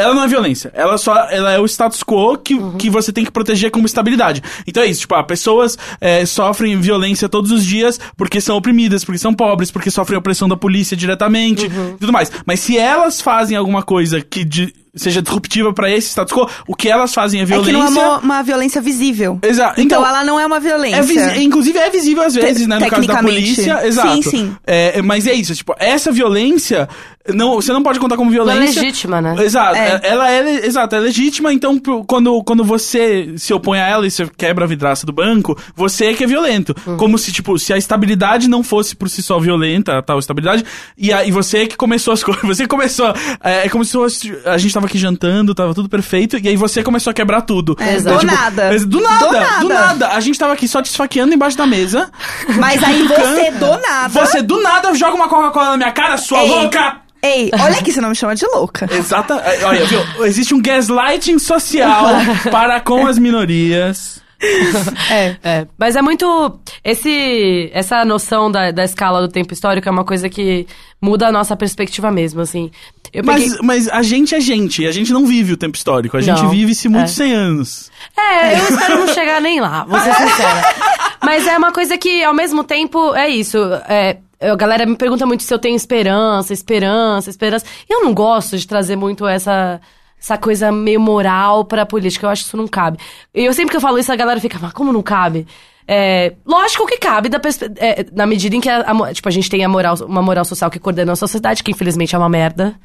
[0.00, 3.24] Ela não é violência, ela só ela é o status quo que, que você tem
[3.24, 4.40] que proteger como estabilidade.
[4.64, 9.04] Então é isso, tipo, ah, pessoas é, sofrem violência todos os dias porque são oprimidas,
[9.04, 12.30] porque são pobres, porque sofrem opressão da polícia diretamente e tudo mais.
[12.46, 16.74] Mas se elas fazem alguma coisa que de- seja disruptiva pra esse status quo, o
[16.74, 17.90] que elas fazem é É que violência.
[17.90, 19.38] não é uma, uma violência visível.
[19.42, 19.80] Exato.
[19.80, 20.96] Então, Então, ela não é uma violência.
[20.98, 22.78] é visi- inclusive é visível às vezes, né?
[22.78, 23.86] No caso da polícia.
[23.86, 24.14] Exato.
[24.14, 24.56] Sim, sim.
[24.66, 26.88] É, mas é isso, tipo, essa violência.
[27.34, 28.80] Não, você não pode contar como Ela é violência.
[28.80, 29.34] legítima, né?
[29.44, 29.76] Exato.
[29.76, 30.00] É.
[30.02, 34.10] é- Ela é, exato, é legítima, então quando, quando você se opõe a ela e
[34.10, 36.74] você quebra a vidraça do banco, você é que é violento.
[36.96, 40.64] Como se, tipo, se a estabilidade não fosse por si só violenta, a tal estabilidade,
[40.96, 42.38] e, a, e você é que começou as coisas.
[42.48, 43.12] Você começou.
[43.44, 46.56] É, é como se fosse, a gente tava aqui jantando, tava tudo perfeito, e aí
[46.56, 47.76] você começou a quebrar tudo.
[47.80, 48.62] É, Então, do tipo, nada.
[48.74, 49.60] é, Do nada, Do nada.
[49.60, 50.08] do nada.
[50.08, 52.10] A gente tava aqui só te esfaqueando embaixo da mesa.
[52.58, 54.08] Mas aí você, do nada.
[54.08, 56.48] Você do nada joga uma Coca-Cola na minha cara, sua Ei.
[56.48, 56.96] louca!
[57.20, 58.88] Ei, olha aqui, você não me chama de louca.
[58.92, 59.34] Exata.
[59.44, 60.00] é, Olha, viu?
[60.24, 62.06] Existe um gaslighting social
[62.48, 64.20] para com as minorias.
[65.10, 65.36] É.
[65.42, 66.58] É, mas é muito.
[66.84, 70.66] Esse, essa noção da, da escala do tempo histórico é uma coisa que
[71.00, 72.70] muda a nossa perspectiva mesmo, assim.
[73.12, 76.16] Eu peguei- Mas, mas a gente é gente, a gente não vive o tempo histórico,
[76.16, 77.08] a gente Não, vive-se muito é.
[77.08, 77.90] 100 anos.
[78.16, 80.74] É, eu espero não chegar nem lá, vou ser sincera.
[81.22, 83.58] Mas é uma coisa que, ao mesmo tempo, é isso.
[83.88, 87.64] É, a galera me pergunta muito se eu tenho esperança, esperança, esperança.
[87.88, 89.80] Eu não gosto de trazer muito essa,
[90.20, 92.26] essa coisa meio moral pra política.
[92.26, 92.98] Eu acho que isso não cabe.
[93.34, 95.46] E eu sempre que eu falo isso, a galera fica, mas como não cabe?
[95.86, 97.40] É, lógico que cabe da
[97.76, 100.44] é, na medida em que a, a tipo, a gente tem a moral, uma moral
[100.44, 102.78] social que coordena a sociedade, que infelizmente é uma merda.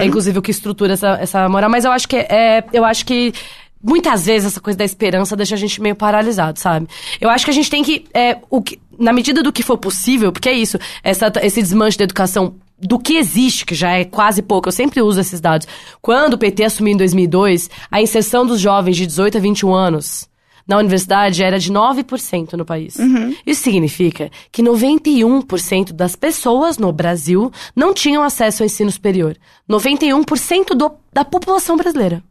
[0.00, 1.70] É inclusive o que estrutura essa, essa moral.
[1.70, 3.32] Mas eu acho que é, eu acho que
[3.82, 6.88] muitas vezes essa coisa da esperança deixa a gente meio paralisado, sabe?
[7.20, 9.78] Eu acho que a gente tem que, é, o que na medida do que for
[9.78, 14.04] possível, porque é isso, essa, esse desmanche da educação do que existe, que já é
[14.04, 15.66] quase pouco, eu sempre uso esses dados.
[16.00, 20.30] Quando o PT assumiu em 2002, a inserção dos jovens de 18 a 21 anos
[20.66, 22.96] na universidade era de 9% no país.
[23.44, 29.36] Isso significa que 91% das pessoas no Brasil não tinham acesso ao ensino superior.
[29.68, 32.22] 91% do, da população brasileira.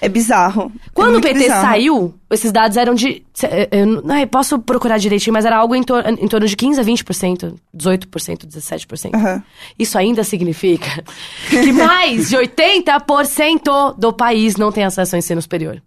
[0.00, 0.70] É bizarro.
[0.92, 1.62] Quando é o PT bizarro.
[1.62, 3.22] saiu, esses dados eram de.
[3.34, 6.46] cê- é, Eu, não, eu posso procurar direitinho, mas era algo em, tor em torno
[6.46, 9.14] de 15% a 20%, 18%, 17%.
[9.14, 9.42] Aham.
[9.78, 11.02] Isso ainda significa
[11.50, 15.82] que mais de 80% do país não tem acesso ao ensino superior.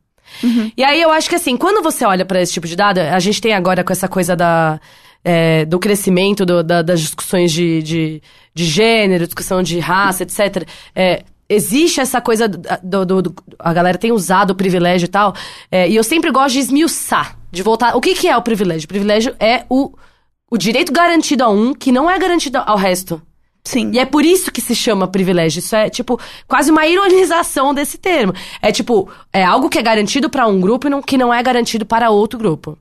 [0.76, 3.20] E aí eu acho que assim, quando você olha para esse tipo de dado, a
[3.20, 4.80] gente tem agora com essa coisa da.
[5.24, 8.22] é, do crescimento do- da- das discussões de, de,
[8.54, 10.68] de gênero, discussão de raça, etc.
[10.96, 15.34] É, existe essa coisa do, do- do- A galera tem usado o privilégio e tal.
[15.72, 17.96] é, e eu sempre gosto de esmiuçar, de voltar.
[17.96, 18.86] O que, que é o privilégio?
[18.86, 19.94] O privilégio é o,
[20.52, 23.22] o direito garantido a um que não é garantido ao resto.
[23.64, 23.92] Sim.
[23.94, 25.60] E é por isso que se chama privilégio.
[25.60, 26.18] Isso é, tipo,
[26.48, 28.34] quase uma ironização desse termo.
[28.62, 31.44] É tipo, é algo que é garantido pra um grupo e não, que não é
[31.44, 32.78] garantido para outro grupo.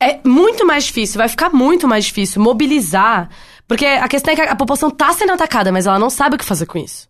[0.00, 3.28] É muito mais difícil, vai ficar muito mais difícil mobilizar.
[3.68, 6.38] Porque a questão é que a população tá sendo atacada, mas ela não sabe o
[6.38, 7.08] que fazer com isso.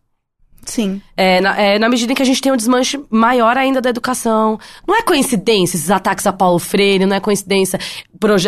[0.65, 1.03] Sim.
[1.17, 3.91] É, na, é, na medida em que a gente tem um desmanche maior ainda da
[3.91, 4.59] educação.
[4.87, 7.79] Não é coincidência esses ataques a Paulo Freire, não é coincidência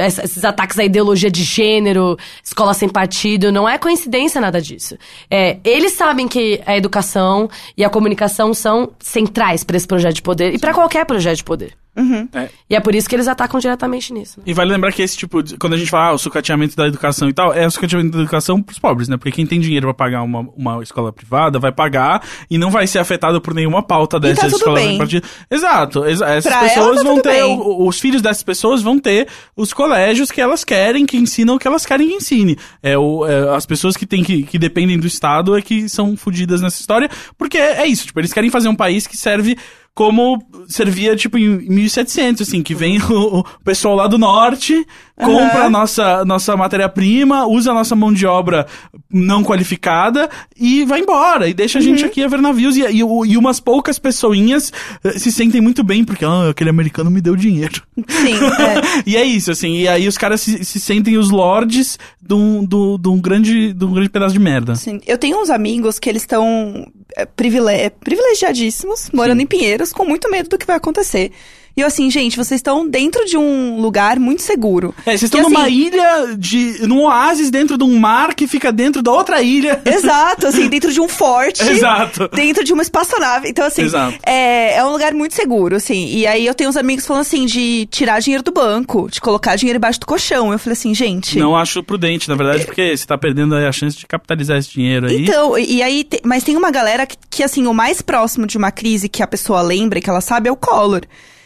[0.06, 4.96] esses ataques à ideologia de gênero, escola sem partido, não é coincidência nada disso.
[5.28, 10.22] É, eles sabem que a educação e a comunicação são centrais para esse projeto de
[10.22, 11.83] poder e para qualquer projeto de poder.
[12.32, 12.48] É.
[12.68, 14.38] E é por isso que eles atacam diretamente nisso.
[14.40, 14.44] né?
[14.46, 15.56] E vale lembrar que esse tipo de.
[15.56, 18.22] Quando a gente fala ah, o sucateamento da educação e tal, é o sucateamento da
[18.22, 19.16] educação pros pobres, né?
[19.16, 22.86] Porque quem tem dinheiro pra pagar uma, uma escola privada vai pagar e não vai
[22.86, 25.30] ser afetado por nenhuma pauta tá dessas tudo escolas partidas.
[25.50, 26.04] Exato.
[26.04, 27.42] exa- essas Pra pessoas tá vão ter.
[27.44, 31.58] o- os filhos dessas pessoas vão ter os colégios que elas querem, que ensinam o
[31.58, 32.56] que elas querem que ensine.
[32.82, 36.16] É, o, é, as pessoas que, tem que, que dependem do Estado é que são
[36.16, 39.56] fodidas nessa história, porque é isso, tipo, eles querem fazer um país que serve
[39.94, 44.86] como servia, tipo, em 1700, assim, que vem o, o pessoal lá do norte,
[45.16, 48.66] compra a nossa, nossa matéria-prima, usa a nossa mão de obra
[49.12, 51.48] não qualificada e vai embora.
[51.48, 52.76] E deixa a gente aqui a ver navios.
[52.76, 54.72] E, e, e umas poucas pessoinhas
[55.04, 57.82] eh, se sentem muito bem, porque ah, aquele americano me deu dinheiro.
[58.08, 58.34] Sim.
[58.34, 59.02] é.
[59.06, 59.76] e é isso, assim.
[59.76, 63.72] E aí os caras se, se sentem os lords de um, do- de um grande,
[63.72, 64.74] de um grande pedaço de merda.
[64.74, 65.00] Sim.
[65.06, 66.90] Eu tenho uns amigos que eles estão
[67.36, 71.30] privile- é, privilegiadíssimos, morando em Pinheiros, com muito medo do que vai acontecer.
[71.76, 74.94] E eu assim, gente, vocês estão dentro de um lugar muito seguro.
[75.00, 76.86] É, vocês estão numa assim, ilha de.
[76.86, 79.82] num oásis dentro de um mar que fica dentro da outra ilha.
[79.84, 81.62] Exato, assim, dentro de um forte.
[81.68, 82.28] Exato.
[82.28, 83.48] Dentro de uma espaçonave.
[83.48, 84.16] Então, assim, Exato.
[84.24, 86.06] é, é um lugar muito seguro, assim.
[86.14, 89.56] E aí eu tenho uns amigos falando assim, de tirar dinheiro do banco, de colocar
[89.56, 90.52] dinheiro embaixo do colchão.
[90.52, 91.38] Eu falei assim, gente.
[91.38, 94.70] Não acho prudente, na verdade, porque você tá perdendo aí a chance de capitalizar esse
[94.70, 95.22] dinheiro aí.
[95.22, 98.56] Então, e, aí, te- mas tem uma galera que, que, assim, o mais próximo de
[98.56, 101.02] uma crise que a pessoa lembra, e que ela sabe, é o Collor.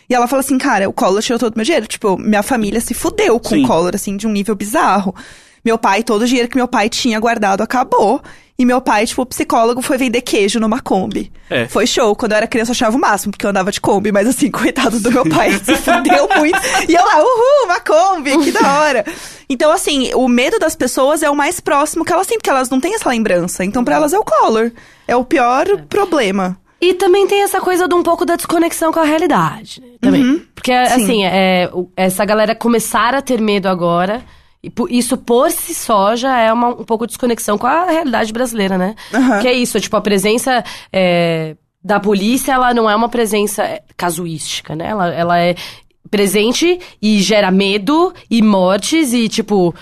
[0.09, 1.86] E ela fala assim, cara, o Collor tirou todo o meu dinheiro.
[1.86, 3.64] Tipo, minha família se fudeu com Sim.
[3.64, 5.14] o Collor, assim, de um nível bizarro.
[5.64, 8.22] Meu pai, todo o dinheiro que meu pai tinha guardado acabou.
[8.59, 11.30] E meu pai, tipo, psicólogo, foi vender queijo numa Kombi.
[11.50, 11.68] É.
[11.68, 12.16] Foi show.
[12.16, 14.11] Quando eu era criança, eu achava o máximo, porque eu andava de Kombi.
[14.11, 16.59] Mas assim, coitado do meu pai, se fudeu muito.
[16.88, 19.04] E eu lá, uhul, uma Kombi, que da hora.
[19.48, 22.70] Então, assim, o medo das pessoas é o mais próximo que elas têm, porque elas
[22.70, 23.64] não têm essa lembrança.
[23.64, 24.72] Então, pra elas é o Collor.
[25.06, 26.59] É o pior problema.
[26.81, 29.89] E também tem essa coisa de um pouco da desconexão com a realidade, né?
[30.01, 30.47] Também.
[30.55, 34.24] Porque, assim, é, essa galera começar a ter medo agora,
[34.62, 38.33] e isso por si só já é uma, um pouco de desconexão com a realidade
[38.33, 38.95] brasileira, né?
[39.12, 39.41] Aham.
[39.41, 40.62] Que é isso, tipo, a presença
[40.93, 44.89] é, da polícia, ela não é uma presença é, casuística, né?
[44.89, 45.57] Ela, ela é
[46.09, 49.74] presente e gera medo e mortes e, tipo...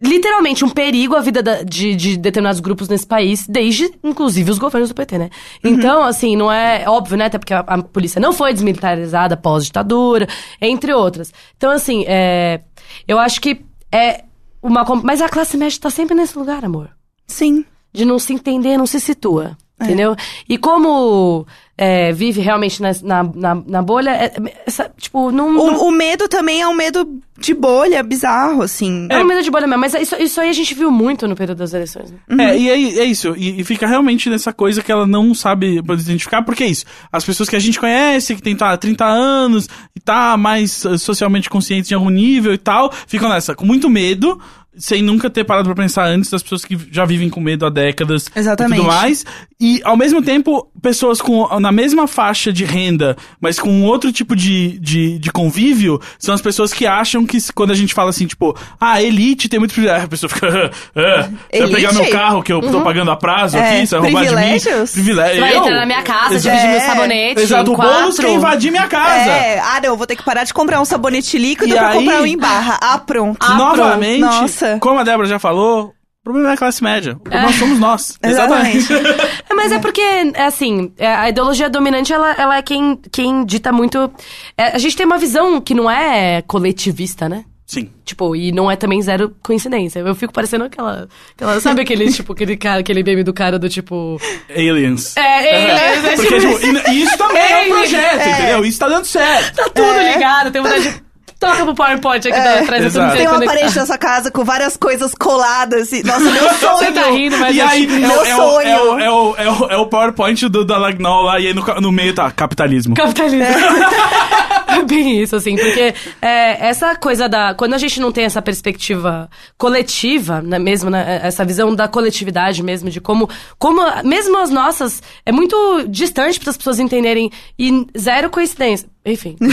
[0.00, 4.58] literalmente um perigo à vida da- de, de determinados grupos nesse país, desde, inclusive, os
[4.58, 5.30] governos do PT, né?
[5.64, 7.24] Então, assim, não é óbvio, né?
[7.26, 10.28] Até porque a, a polícia não foi desmilitarizada pós-ditadura,
[10.60, 11.32] entre outras.
[11.56, 12.60] Então, assim, é,
[13.06, 13.60] eu acho que
[13.92, 14.24] é
[14.62, 14.84] uma...
[15.02, 16.90] Mas a classe média tá sempre nesse lugar, amor.
[17.26, 17.64] Sim.
[17.92, 19.56] De não se entender, não se situa.
[19.80, 19.84] É.
[19.84, 20.16] Entendeu?
[20.48, 24.32] E como é, vive realmente na, na, na, na bolha, é-
[24.66, 25.52] essa, tipo, não...
[25.52, 27.08] não- O, o medo também é um medo
[27.38, 29.06] de bolha bizarro, assim.
[29.08, 31.36] é um medo de bolha mesmo, mas isso, isso aí a gente viu muito no
[31.36, 32.50] período das eleições, né?
[32.50, 32.72] É, e é,
[33.02, 33.32] é isso.
[33.36, 36.84] E, e fica realmente nessa coisa que ela não sabe identificar, porque é isso.
[37.12, 41.48] As pessoas que a gente conhece, que tem tá, 30 anos e tá mais socialmente
[41.48, 44.40] consciente em algum nível e tal, ficam nessa, com muito medo,
[44.78, 47.70] sem nunca ter parado pra pensar antes das pessoas que já vivem com medo há
[47.70, 48.78] décadas Exatamente.
[48.78, 49.26] e tudo mais.
[49.60, 54.36] E, ao mesmo tempo, pessoas com na mesma faixa de renda, mas com outro tipo
[54.36, 58.26] de, de, de convívio, são as pessoas que acham que quando a gente fala assim,
[58.26, 62.42] tipo, ah, elite tem muito privilégio, a pessoa fica, ah, você vai pegar meu carro
[62.42, 64.36] que eu tô pagando a prazo É, aqui, você vai roubar de mim.
[64.36, 64.92] privilégios?
[64.92, 65.40] Privilégio.
[65.40, 66.56] Vai entrar na minha casa, Exato.
[66.56, 68.16] dividir meu É, sabonete Exato, o quatro.
[68.22, 69.30] quer invadir minha casa.
[69.30, 71.98] É, ah, não, vou ter que parar de comprar um sabonete líquido E pra aí-
[71.98, 72.78] comprar um em barra.
[72.80, 73.38] Ah, pronto.
[73.56, 74.67] Novamente, Nossa.
[74.80, 77.14] Como a Débora já falou, o problema é a classe média.
[77.14, 78.18] O problema somos nós.
[78.22, 78.92] Exatamente.
[78.92, 83.44] É, mas é porque, é assim, é, a ideologia dominante, ela, ela é quem, quem
[83.44, 84.10] dita muito...
[84.56, 87.44] é, a gente tem uma visão que não é coletivista, né?
[87.66, 87.90] Sim.
[88.02, 90.00] Tipo, e não é também zero coincidência.
[90.00, 91.06] Eu fico parecendo aquela...
[91.34, 94.18] aquela sabe aquele, tipo, aquele cara, aquele meme do cara do tipo...
[94.48, 95.16] Aliens.
[95.16, 98.64] É, aliens, é Porque, tipo, isso também é um projeto, entendeu?
[98.64, 99.56] Isso tá dando certo.
[99.56, 101.07] tá tudo ligado, tem vontade de...
[101.38, 103.54] Toca pro PowerPoint aqui da atrás, me Tem uma conectar.
[103.54, 105.92] parede nessa casa com várias coisas coladas.
[105.92, 106.78] E, nossa, meu sonho.
[106.78, 108.68] Você tá rindo, mas E é aí, é, meu é, sonho.
[108.68, 111.62] é, o, é, o, é, o, é o PowerPoint do Dalagnol lá, e aí no,
[111.80, 112.94] no meio tá capitalismo.
[112.94, 113.44] Capitalismo.
[114.68, 117.54] É bem isso, assim, porque é, essa coisa da.
[117.54, 122.62] Quando a gente não tem essa perspectiva coletiva, né, mesmo, né, essa visão da coletividade
[122.62, 123.28] mesmo, de como.
[123.58, 125.02] como mesmo as nossas.
[125.24, 127.30] É muito distante para as pessoas entenderem.
[127.58, 128.88] E zero coincidência.
[129.04, 129.36] Enfim.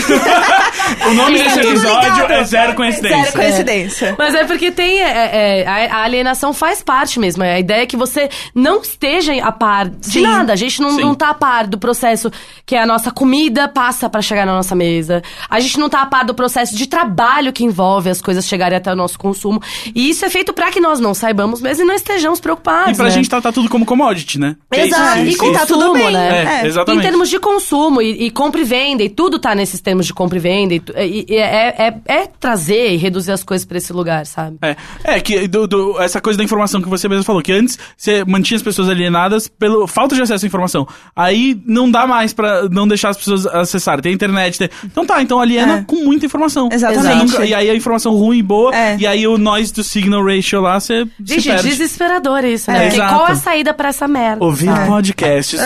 [1.08, 2.32] O nome desse episódio ligado.
[2.32, 3.24] é Zero Coincidência.
[3.24, 4.16] Zero coincidência.
[4.18, 5.02] Mas é porque tem.
[5.02, 7.44] é, é, a, alienação faz parte mesmo.
[7.44, 10.22] A ideia é que você não esteja a par de Sim.
[10.22, 10.54] nada.
[10.54, 11.02] A gente não, Sim.
[11.02, 12.32] não tá a par do processo
[12.66, 15.24] que a nossa comida passa pra chegar na nossa mesa.
[15.50, 18.78] A gente não tá a par do processo de trabalho que envolve as coisas chegarem
[18.78, 19.62] até o nosso consumo.
[19.94, 22.92] E isso é feito pra que nós não saibamos mesmo e não estejamos preocupados.
[22.92, 23.12] E pra né?
[23.12, 24.56] gente tratar tudo como commodity, né?
[24.72, 26.14] É isso, Exato, isso, e tá tudo consumo, bem.
[26.14, 26.62] né?
[26.64, 27.02] É, exatamente.
[27.06, 30.14] Em termos de consumo e, e compra e venda, e tudo tá nesses termos de
[30.14, 30.74] compra e venda.
[30.76, 34.58] E, e- e é, é- é trazer e reduzir as coisas pra esse lugar, sabe?
[34.62, 37.78] É, é que do- do- essa coisa da informação que você mesmo falou, que antes
[37.98, 40.88] você mantinha as pessoas alienadas pela falta de acesso à informação.
[41.16, 44.02] Aí não dá mais pra não deixar as pessoas acessarem.
[44.02, 44.70] Tem internet, tem...
[44.84, 45.84] Então tá, então aliena É.
[45.84, 46.70] com muita informação.
[46.72, 47.32] Exatamente.
[47.32, 48.98] Nunca- E aí a informação ruim e boa, É.
[49.00, 51.70] e aí o noise do signal ratio lá, você se Gente, perde.
[51.70, 52.86] desesperador isso, né?
[52.86, 54.44] É, Porque qual a saída pra essa merda?
[54.44, 55.60] Ouvir podcasts.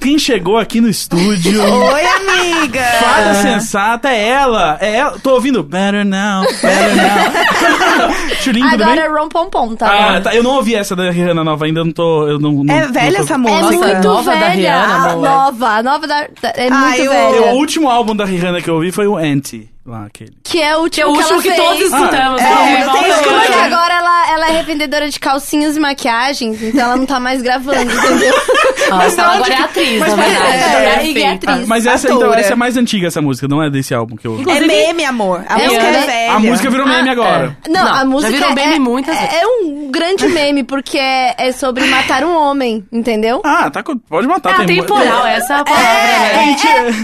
[0.00, 1.62] Quem chegou aqui no estúdio...
[1.62, 2.82] Oi, amiga.
[3.00, 5.18] Fada sensata é ela, é ela.
[5.22, 8.10] Tô ouvindo Better Now, Better Now.
[8.40, 9.04] Chulinho, tudo Agora bem?
[9.04, 9.86] é Rom Pom Pom, tá?
[9.88, 10.20] Ah, bom?
[10.22, 12.26] tá, eu não ouvi essa da Rihanna nova, ainda não tô.
[12.26, 13.60] Eu não, não- É não velha tô- essa É música.
[13.62, 14.54] Nossa, muito nova da velha.
[14.54, 17.52] Rihanna, a nova, a nova da, da- é Ah, muito eu- velha.
[17.52, 20.32] O último álbum da Rihanna que eu ouvi foi o Anti, lá aquele.
[20.44, 21.62] Que é o último Que é o último ela que, fez.
[21.62, 22.40] todos escutamos.
[22.40, 22.82] é, né?
[22.82, 23.20] eu Volta tenho aí.
[23.20, 23.40] escutado.
[23.46, 27.42] Porque agora ela, ela é revendedora de calcinhas e maquiagens, então ela não tá mais
[27.42, 28.34] gravando, entendeu?
[28.90, 30.46] Nossa, ela agora é atriz, na verdade.
[30.46, 31.62] é, É, é, é atriz.
[31.62, 34.26] Ah, mas essa, então, essa é mais antiga, essa música, não é desse álbum que
[34.26, 34.50] eu ouvi.
[34.50, 35.44] É meme, amor.
[35.48, 36.32] A É música é velha.
[36.32, 37.56] A música virou meme agora.
[37.68, 39.36] Não, Não, a já música virou meme é, muitas é, vezes.
[39.42, 43.40] é um grande meme, porque é, é sobre matar um homem, entendeu?
[43.44, 44.60] Ah, tá, com- pode matar.
[44.62, 46.56] É tem mu- atemporal, essa é a palavra, É, né?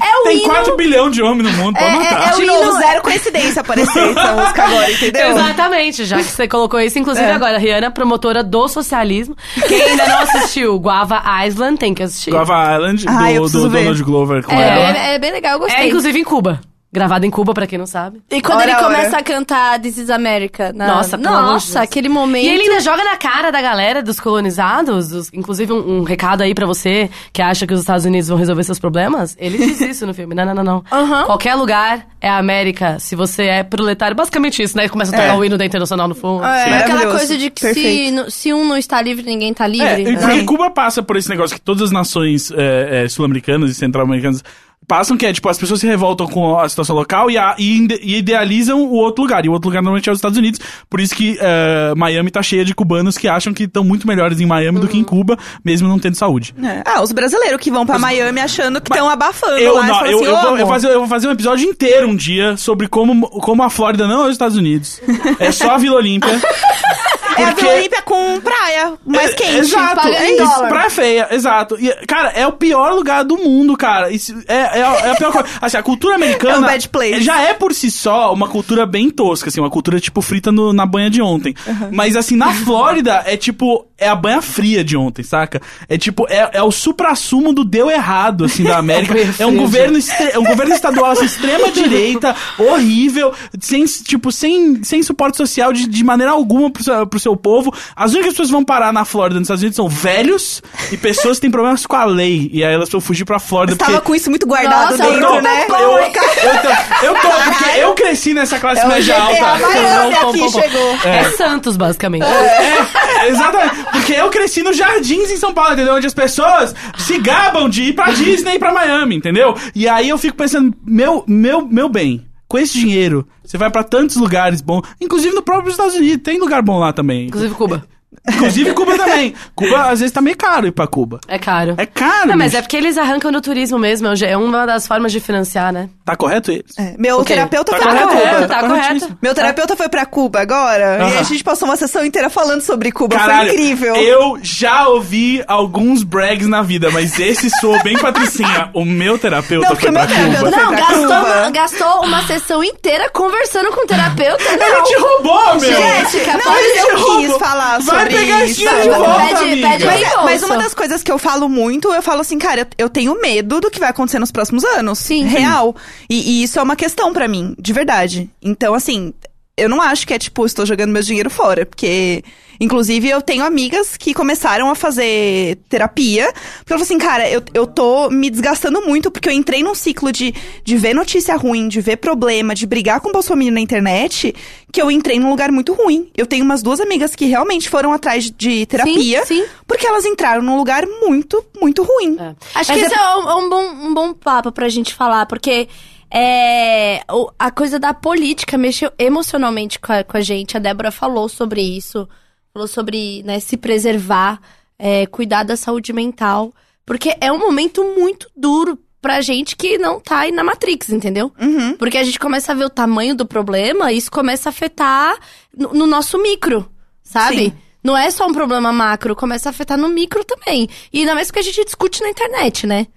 [0.03, 2.33] É o tem hino- 4 bilhões de homens no mundo, pode É, matar.
[2.33, 5.31] é o Novo, hino- zero coincidência aparecer essa música agora, entendeu?
[5.31, 6.99] Exatamente, já que você colocou isso.
[6.99, 7.33] Inclusive É.
[7.33, 9.37] agora, a Rihanna, promotora do socialismo.
[9.67, 12.31] Quem ainda não assistiu Guava Island, tem que assistir.
[12.31, 13.71] Guava Island, do, preciso do.
[13.79, 14.99] Donald Glover com É, ela.
[14.99, 15.85] é- é bem legal, eu gostei.
[15.85, 16.61] É, inclusive em Cuba.
[16.97, 18.23] Gravado em Cuba, pra quem não sabe.
[18.31, 18.85] E quando Ora, ele ora.
[18.85, 20.73] começa a cantar This is America.
[20.75, 22.47] na- Nossa, pelo Nossa, aquele momento.
[22.47, 26.41] E ele ainda joga na cara da galera, dos colonizados, dos- inclusive um, um recado
[26.43, 29.37] aí pra você que acha que os Estados Unidos vão resolver seus problemas.
[29.39, 30.35] Ele diz isso no filme.
[30.35, 30.85] Não, não, não, não.
[30.91, 31.25] Aham.
[31.27, 34.17] Qualquer lugar é a América, se você é proletário.
[34.17, 34.89] Basicamente isso, né?
[34.89, 35.37] Começa a tocar É.
[35.37, 36.45] o hino da Internacional no fundo.
[36.47, 36.71] É.
[36.71, 39.87] É aquela coisa de que se, no- se um não está livre, ninguém está livre.
[39.87, 40.19] É, e né?
[40.19, 44.43] porque Cuba passa por esse negócio que todas as nações é, é, sul-americanas e centro-americanas
[44.89, 47.89] passam, que é tipo, as pessoas se revoltam com a situação local e, a- e
[48.03, 49.45] e idealizam o outro lugar.
[49.45, 50.61] E o outro lugar normalmente é os Estados Unidos.
[50.89, 54.41] Por isso que eh, Miami tá cheia de cubanos que acham que estão muito melhores
[54.41, 56.55] em Miami do que em Cuba, mesmo não tendo saúde.
[56.63, 56.83] É.
[56.87, 59.87] Ah, os brasileiros que vão pra Miami achando que estão abafando Eu, lá.
[59.87, 62.15] não, eu, assim, eu "Ô, vou, eu, fazer, eu vou fazer um episódio inteiro um
[62.15, 65.01] dia sobre como, como a Flórida não é os Estados Unidos.
[65.41, 66.31] É só a Vila Olímpia.
[67.37, 69.57] É a porque- Vila Olímpia com praia mais É, quente.
[69.59, 70.69] Exato, é isso, dólar.
[70.69, 71.77] praia feia, exato.
[71.81, 74.11] E, cara, é o pior lugar do mundo, cara.
[74.11, 75.49] Isso é, é, a- é a pior coisa.
[75.61, 77.21] Assim, a cultura americana É um bad place.
[77.23, 80.73] já é por si só uma cultura bem tosca, assim, uma cultura tipo frita no-
[80.73, 81.55] na banha de ontem.
[81.93, 85.61] Mas assim, na Flórida é tipo, é a banha fria de ontem, saca?
[85.89, 89.15] É tipo, é, é o supra-sumo do deu errado, assim, da América.
[89.15, 89.99] banha é um governo,
[90.33, 95.87] é um governo estadual, assim, extrema direita, horrível, sem, tipo, sem, sem suporte social de,
[95.89, 97.75] de maneira alguma pro pro seu povo.
[97.95, 100.63] As únicas pessoas que vão parar na Flórida, nos Estados Unidos, são velhos
[100.93, 102.49] e pessoas que têm problemas com a lei.
[102.53, 103.75] E aí elas vão fugir pra Flórida.
[103.75, 104.07] Você tava porque...
[104.07, 105.67] com isso muito guardado Nossa, dentro, eu né?
[105.69, 109.67] Eu, eu, tô, eu tô, porque eu cresci nessa classe É média alta.
[109.67, 110.61] Miami Pom, pom, aqui pom, pom.
[110.61, 110.99] chegou.
[111.05, 111.25] É.
[111.33, 112.25] Santos, basicamente.
[112.25, 113.85] É, exatamente.
[113.93, 115.95] Porque eu cresci nos jardins em São Paulo, entendeu?
[115.95, 119.57] Onde as pessoas se gabam de ir pra Disney e pra Miami, entendeu?
[119.75, 123.83] E aí eu fico pensando, meu, meu, meu bem, com esse dinheiro, você vai pra
[123.83, 127.27] tantos lugares bons, inclusive no próprio Estados Unidos, tem lugar bom lá também.
[127.27, 127.87] Inclusive Cuba.
[128.29, 129.35] Inclusive Cuba também.
[129.55, 131.21] Cuba às vezes tá meio caro ir pra Cuba.
[131.29, 131.75] É caro.
[131.77, 132.29] É caro.
[132.29, 132.57] Não, mas bicho.
[132.59, 134.09] é porque eles arrancam no turismo mesmo.
[134.25, 135.89] É uma das formas de financiar, né?
[136.05, 136.77] Tá correto eles?
[136.79, 137.35] É, Meu O quê?
[137.35, 138.45] terapeuta Tá foi pra correto, Cuba.
[138.45, 138.47] é.
[138.47, 139.01] tá corretíssimo.
[139.01, 139.19] correto.
[139.23, 141.21] Meu terapeuta foi pra Cuba agora e Aham.
[141.21, 143.17] a gente passou uma sessão inteira falando sobre Cuba.
[143.17, 143.97] Caralho, foi incrível.
[143.97, 148.71] Eu já ouvi alguns brags na vida, mas esse soou bem patricinha.
[148.75, 150.27] O meu terapeuta Não, porque foi o meu pra Cuba.
[150.31, 151.41] terapeuta- Não, foi pra gastou Cuba.
[151.41, 154.43] uma, gastou uma sessão inteira conversando com o terapeuta.
[154.45, 154.83] Ele Não.
[154.85, 155.61] te roubou, meu!
[155.61, 157.39] Gente, Não, eu te quis roubou.
[157.39, 158.55] falar Vai pegar isso.
[158.61, 159.69] dinheiro de volta, Pede- amiga.
[159.69, 162.89] pede Mas, mas uma das coisas que eu falo muito, eu falo assim, cara, eu,
[162.89, 164.99] tenho medo do que vai acontecer nos próximos anos.
[164.99, 165.25] Sim.
[165.25, 165.75] Real.
[166.09, 168.31] E, e isso é uma questão pra mim, de verdade.
[168.43, 169.13] Então, assim,
[169.57, 172.23] eu não acho que é tipo, estou jogando meu dinheiro fora, porque.
[172.59, 176.33] Inclusive, eu tenho amigas que começaram a fazer terapia.
[176.33, 179.75] Porque eu falo assim, cara, eu, eu tô me desgastando muito, porque eu entrei num
[179.75, 180.33] ciclo de,
[180.65, 184.35] de ver notícia ruim, de ver problema, de brigar com o Bolsonaro na internet,
[184.73, 186.11] que eu entrei num lugar muito ruim.
[186.17, 189.27] Eu tenho umas duas amigas que realmente foram atrás de terapia.
[189.27, 189.45] sim.
[189.67, 192.17] Porque elas entraram num lugar muito, muito ruim.
[192.19, 192.29] É.
[192.29, 195.27] Acho Mas que é- esse é um, um bom, um bom papo pra gente falar,
[195.27, 195.69] porque
[196.11, 197.03] é,
[197.39, 200.57] a coisa da política mexeu emocionalmente com a, com a gente.
[200.57, 202.09] A Débora falou sobre isso,
[202.53, 204.41] falou sobre né, se preservar,
[204.79, 206.53] é, cuidar da saúde mental,
[206.85, 211.33] porque é um momento muito duro pra gente que não tá aí na Matrix, entendeu?
[211.41, 211.77] Uhum.
[211.77, 215.17] Porque a gente começa a ver o tamanho do problema e isso começa a afetar
[215.57, 216.69] no, no nosso micro,
[217.03, 217.37] sabe?
[217.37, 217.53] Sim.
[217.85, 220.69] Não é só um problema macro, começa a afetar no micro também.
[220.93, 222.89] E ainda mais porque a gente discute na internet, né?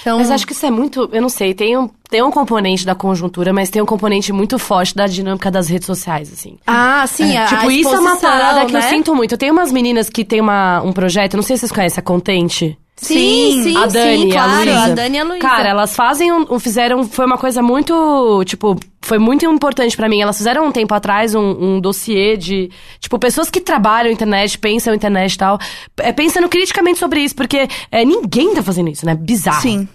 [0.00, 1.08] Então, Mas acho que isso é muito.
[1.12, 4.58] Eu não sei, tem um, tem um componente da conjuntura, mas tem um componente muito
[4.58, 6.58] forte da dinâmica das redes sociais, assim.
[6.66, 8.88] Ah, sim, a, tipo, a isso é uma parada que eu né?
[8.88, 9.32] sinto muito.
[9.32, 12.02] Eu tenho umas meninas que tem uma, um projeto, não sei se vocês conhecem, a
[12.02, 12.78] Contente.
[13.00, 14.84] Sim, sim, a Dani, sim, a claro, Luísa.
[14.84, 15.40] a Dani e a Luísa.
[15.40, 20.20] Cara, elas fazem um, fizeram, foi uma coisa muito, tipo, foi muito importante pra mim.
[20.20, 24.94] Elas fizeram um tempo atrás um, um dossiê de, tipo, pessoas que trabalham internet, pensam
[24.94, 25.58] internet e tal,
[25.98, 29.14] é, pensando criticamente sobre isso, porque é, ninguém tá fazendo isso, né?
[29.14, 29.62] Bizarro.
[29.62, 29.88] Sim.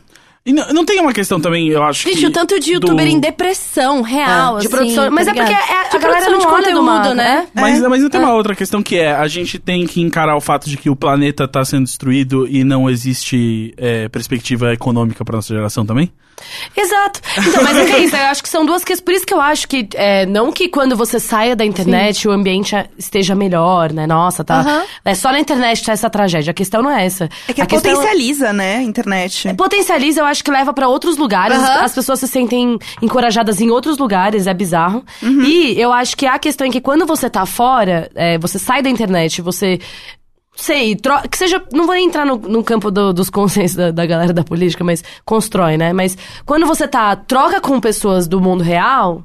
[0.45, 2.25] E não, não tem uma questão também, eu acho Vixe, que...
[2.27, 5.09] o tanto de do- youtuber em depressão real, É, de assim, produção.
[5.09, 7.47] Mas tá é porque é- a de galera não de olha do conteúdo, mapa, né?
[7.53, 7.87] Mas, É.
[7.87, 10.69] mas não tem uma outra questão que é, a gente tem que encarar o fato
[10.69, 15.53] de que o planeta tá sendo destruído e não existe é, perspectiva econômica pra nossa
[15.53, 16.11] geração também?
[16.75, 17.21] Exato.
[17.47, 19.05] Então, mas é que é isso, eu acho que são duas questões.
[19.05, 22.31] Por isso que eu acho que, é, não que quando você saia da internet o
[22.31, 24.05] ambiente esteja melhor, né?
[24.07, 24.59] Nossa, tá.
[24.59, 24.83] Aham.
[25.05, 26.51] É só na internet tá essa tragédia.
[26.51, 27.29] A questão não é essa.
[27.47, 29.53] É que a questão potencializa, né, a internet.
[29.53, 31.57] Potencializa, eu acho que leva pra outros lugares.
[31.57, 31.81] Aham.
[31.81, 35.03] As pessoas se sentem encorajadas em outros lugares, é bizarro.
[35.21, 38.81] E eu acho que a questão é que quando você tá fora, é, você sai
[38.81, 39.79] da internet, você.
[40.55, 41.61] Sei, tro- que seja.
[41.73, 45.03] Não vou entrar no, no campo do- dos consensos da, da galera da política, mas
[45.25, 45.91] constrói, né?
[45.93, 46.15] Mas
[46.45, 47.15] quando você tá.
[47.15, 49.23] troca com pessoas do mundo real.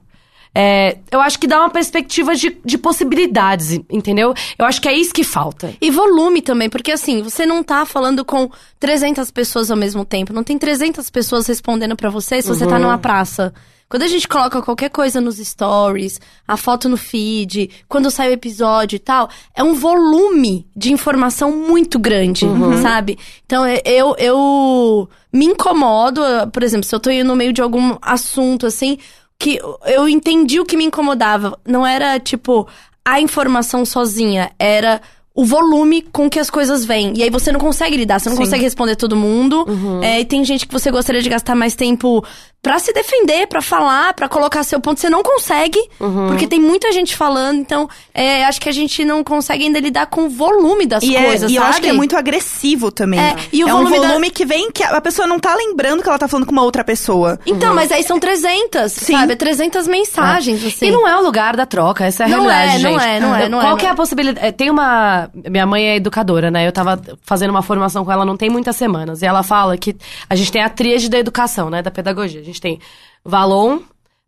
[0.61, 4.35] É, eu acho que dá uma perspectiva de, de possibilidades, entendeu?
[4.59, 5.73] Eu acho que é isso que falta.
[5.81, 8.51] E volume também, porque assim, você não tá falando com
[8.81, 10.33] 300 pessoas ao mesmo tempo.
[10.33, 13.55] Não tem 300 pessoas respondendo pra você se você tá numa praça.
[13.89, 18.33] Quando a gente coloca qualquer coisa nos stories, a foto no feed, quando sai o
[18.33, 22.45] episódio e tal, é um volume de informação muito grande,
[22.83, 23.17] sabe?
[23.47, 26.21] Então é- eu, eu me incomodo,
[26.53, 28.99] por exemplo, se eu tô indo no meio de algum assunto assim,
[29.39, 31.59] que eu entendi o que me incomodava.
[31.65, 32.69] Não era tipo
[33.05, 35.01] a informação sozinha, era
[35.41, 37.13] o volume com que as coisas vêm.
[37.17, 38.43] E aí você não consegue lidar, você não Sim.
[38.43, 39.65] consegue responder todo mundo.
[39.69, 40.03] Uhum.
[40.03, 42.25] É, e tem gente que você gostaria de gastar mais tempo
[42.61, 44.99] pra se defender, pra falar, pra colocar seu ponto.
[44.99, 46.27] Você não consegue, Uhum.
[46.27, 47.61] porque tem muita gente falando.
[47.61, 51.15] Então, é, acho que a gente não consegue ainda lidar com o volume das E,
[51.15, 51.71] é- coisas, e eu sabe?
[51.71, 53.21] acho que é muito agressivo também.
[53.21, 55.55] É, e o é um volume da- volume que vem que a pessoa não tá
[55.55, 57.39] lembrando que ela tá falando com uma outra pessoa.
[57.47, 59.13] Então, mas aí são 300, Sim.
[59.13, 59.35] sabe?
[59.35, 60.87] É 300 mensagens, assim.
[60.89, 63.09] E não é o lugar da troca, essa é a Não realidade, é, não gente.
[63.09, 63.91] é, não é, não é, Qual não é é.
[63.91, 64.47] a possibilidade?
[64.47, 65.28] é, Tem uma...
[65.35, 66.67] Minha mãe é educadora, né?
[66.67, 69.23] Eu tava fazendo uma formação com ela não tem muitas semanas.
[69.23, 69.97] E ela fala que
[70.29, 71.83] a gente tem a tríade da educação, né?
[71.83, 72.41] Da pedagogia.
[72.41, 72.79] A gente tem
[73.25, 73.81] Valon,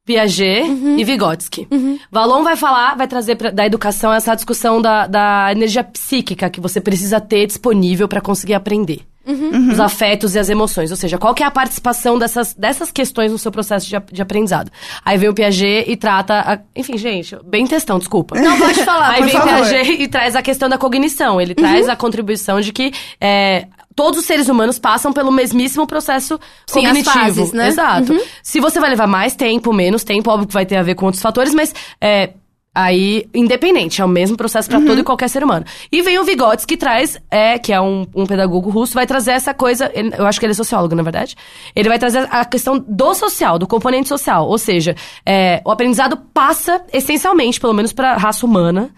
[0.04, 0.98] Piaget Uhum.
[0.98, 1.68] e Vygotsky.
[2.10, 6.60] Valon vai falar, vai trazer pra, da educação essa discussão da, da energia psíquica que
[6.60, 9.00] você precisa ter disponível pra conseguir aprender.
[9.32, 9.72] Uhum.
[9.72, 10.90] Os afetos e as emoções.
[10.90, 14.22] Ou seja, qual que é a participação dessas, dessas questões no seu processo de, de
[14.22, 14.70] aprendizado.
[15.04, 16.34] Aí vem o Piaget e trata.
[16.40, 18.38] a- enfim, gente, bem textão, desculpa.
[18.40, 19.38] Não, pode falar, Aí vem o.
[19.38, 19.44] Uhum.
[19.44, 21.40] Piaget e traz a questão da cognição.
[21.40, 26.38] Ele traz a contribuição de que é, todos os seres humanos passam pelo mesmíssimo processo
[26.66, 27.12] Sim, as cognitivo.
[27.14, 27.68] fases, né?
[27.68, 28.12] Exato.
[28.12, 28.20] Uhum.
[28.42, 31.06] Se você vai levar mais tempo, menos tempo, óbvio que vai ter a ver com
[31.06, 32.30] outros fatores, mas é,
[32.74, 35.64] aí, independente, é o mesmo processo para todo e qualquer ser humano.
[35.90, 39.32] E vem o Vygotsky que traz, é, que é um, um pedagogo russo, vai trazer
[39.32, 41.36] essa coisa, ele- eu acho que ele é sociólogo, na verdade.
[41.74, 44.46] Ele vai trazer a questão do social, do componente social.
[44.46, 44.94] Ou seja,
[45.26, 48.90] é, o aprendizado passa, essencialmente, pelo menos para a raça humana,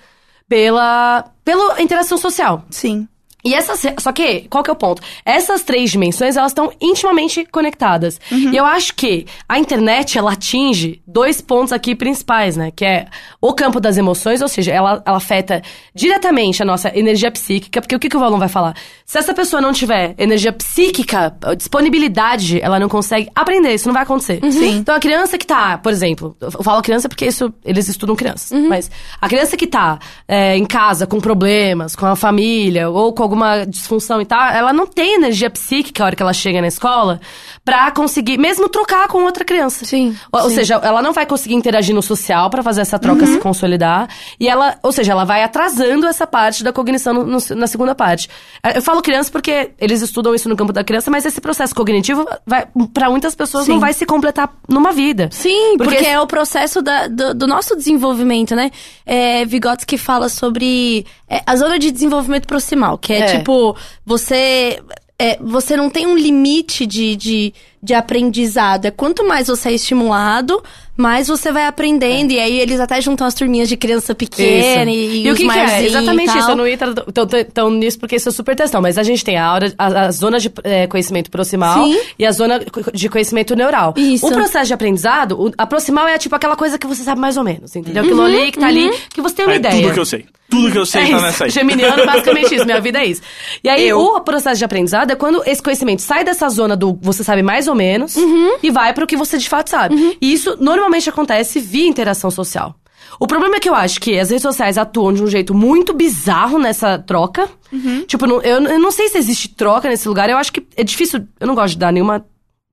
[0.49, 2.65] pela, pela interação social.
[2.71, 3.09] Sim.
[3.45, 5.03] E essas, só que, qual que é o ponto?
[5.25, 8.21] Essas três dimensões, elas estão intimamente conectadas.
[8.31, 12.71] E eu acho que a internet, ela atinge dois pontos aqui principais, né?
[12.71, 13.07] Que é
[13.41, 15.61] o campo das emoções, ou seja, ela, ela afeta
[15.95, 18.77] diretamente a nossa energia psíquica, porque o que, que o Valon vai falar?
[19.05, 24.05] Se essa pessoa não tiver energia psíquica, disponibilidade, ela não consegue aprender, isso não vai
[24.05, 24.41] acontecer.
[24.53, 24.77] Sim.
[24.77, 28.51] Então a criança que tá, por exemplo, eu falo criança porque isso, eles estudam crianças,
[28.53, 28.69] Uhum.
[28.69, 28.91] mas
[29.21, 33.65] a criança que tá é, em casa com problemas, com a família, ou com alguma
[33.67, 37.21] disfunção e tal, ela não tem energia psíquica a hora que ela chega na escola
[37.65, 39.85] pra conseguir, mesmo trocar com outra criança.
[39.85, 40.57] Sim, Ou, sim.
[40.57, 43.33] seja, ela não vai conseguir interagir no social pra fazer essa troca Uhum.
[43.35, 44.09] se consolidar,
[44.39, 47.95] e ela, ou seja, ela vai atrasando essa parte da cognição no- no- na segunda
[47.95, 48.29] parte.
[48.63, 51.75] É, Eu falo criança porque eles estudam isso no campo da criança, mas esse processo
[51.75, 53.73] cognitivo vai, para muitas pessoas Sim.
[53.73, 55.29] não vai se completar numa vida.
[55.31, 58.71] Sim, porque, Porque- é o processo da- do, do nosso desenvolvimento, né?
[59.07, 63.39] É, Vygotsky fala sobre é, a zona de desenvolvimento proximal, que é, É.
[63.39, 64.79] tipo, você.
[65.19, 68.87] é, você não tem um limite de, de, de aprendizado.
[68.87, 70.61] É quanto mais você é estimulado,
[70.97, 72.33] mais você vai aprendendo.
[72.33, 75.49] E aí eles até juntam as turminhas de criança pequena e, E, o os que,
[75.49, 75.83] que é?
[75.83, 76.51] e Exatamente isso.
[76.51, 78.83] Eu não ia tão, tão- tão nisso porque isso é super testão.
[78.83, 82.01] Mas a gente tem a, hora, a, a zona de é, conhecimento proximal Sim.
[82.19, 82.61] e a zona
[82.93, 83.95] de conhecimento neural.
[83.97, 84.27] Isso.
[84.27, 87.37] O processo de aprendizado, o- a proximal é tipo aquela coisa que você sabe mais
[87.37, 88.03] ou menos, entendeu?
[88.03, 89.83] Uhum, Aquilo ali que tá ali, que você tem uma É ideia.
[89.83, 90.25] tudo que eu sei.
[90.53, 91.23] Tudo que eu sei É tá isso.
[91.27, 91.51] nessa aí.
[91.51, 92.65] Geminiano, basicamente isso.
[92.67, 93.23] Minha vida é isso.
[93.65, 93.99] E aí, Eu.
[93.99, 97.67] o processo de aprendizado é quando esse conhecimento sai dessa zona do você sabe mais
[97.69, 98.59] ou menos Uhum.
[98.63, 100.19] e vai pro que você de fato sabe.
[100.21, 102.75] E isso normalmente acontece via interação social.
[103.19, 105.93] O problema é que eu acho que as redes sociais atuam de um jeito muito
[105.95, 107.49] bizarro nessa troca.
[107.73, 108.05] Uhum.
[108.07, 110.29] Tipo, eu não sei se existe troca nesse lugar.
[110.29, 111.27] Eu acho que é difícil.
[111.41, 112.25] Eu não gosto de dar nenhuma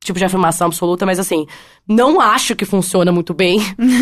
[0.04, 1.45] tipo de afirmação absoluta, mas assim,
[1.88, 3.60] não acho que funciona muito bem.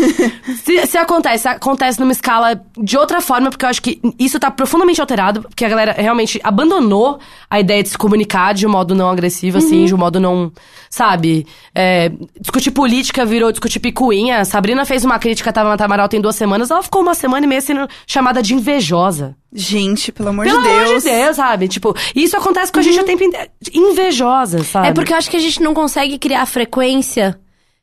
[0.64, 4.52] se, se acontece, acontece numa escala de outra forma, porque eu acho que isso tá
[4.52, 7.20] profundamente alterado, porque a galera realmente abandonou
[7.50, 10.52] a ideia de se comunicar de um modo não agressivo, assim, de um modo não.
[10.90, 11.46] Sabe?
[11.74, 14.46] É, discutir política virou discutir picuinha.
[14.46, 17.50] Sabrina fez uma crítica a Tabata Amaral tem duas semanas, ela ficou uma semana e
[17.50, 19.36] meia sendo chamada de invejosa.
[19.54, 20.90] Gente, pelo amor Pelo de Deus.
[20.90, 21.68] amor de Deus, sabe?
[21.70, 23.50] Tipo, isso acontece com a gente o tempo inteiro.
[23.74, 24.90] Invejosa, sabe?
[24.90, 25.87] É porque eu acho que a gente não consegue
[26.18, 27.40] criar frequência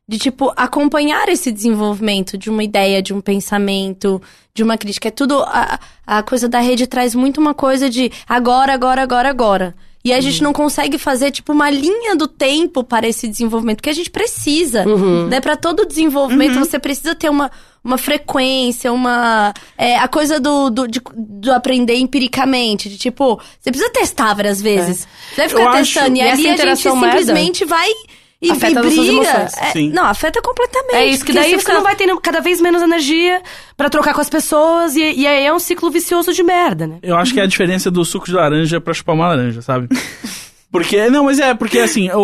[0.07, 4.21] de, tipo, acompanhar esse desenvolvimento de uma ideia, de um pensamento,
[4.53, 5.09] de uma crítica.
[5.09, 5.43] É tudo.
[5.43, 9.75] A, a coisa da rede traz muito uma coisa de agora, agora, agora, agora.
[10.05, 13.89] E a gente não consegue fazer, tipo, uma linha do tempo para esse desenvolvimento, que
[13.89, 14.85] a gente precisa.
[15.31, 15.41] Né?
[15.41, 17.51] Para todo desenvolvimento, você precisa ter uma,
[17.83, 19.55] uma frequência, uma.
[19.79, 22.89] É, a coisa do, do, de- do aprender empiricamente.
[22.91, 25.09] De tipo, você precisa testar várias vezes.
[25.31, 26.17] Você vai Eu ficar acho- testando.
[26.17, 27.89] E, E essa ali a gente merda simplesmente vai
[28.47, 29.03] e, afeta e briga.
[29.13, 29.55] emoções.
[29.59, 29.91] É, Sim.
[29.91, 30.95] não, afeta completamente.
[30.97, 33.43] É isso, que porque daí você fica- não vai tendo cada vez menos energia
[33.77, 36.99] pra trocar com as pessoas, e, e aí é um ciclo vicioso de merda, né?
[37.03, 39.89] Eu acho que é a diferença do suco de laranja pra chupar uma laranja, sabe?
[40.71, 42.17] Porque, não, mas é, porque assim, a,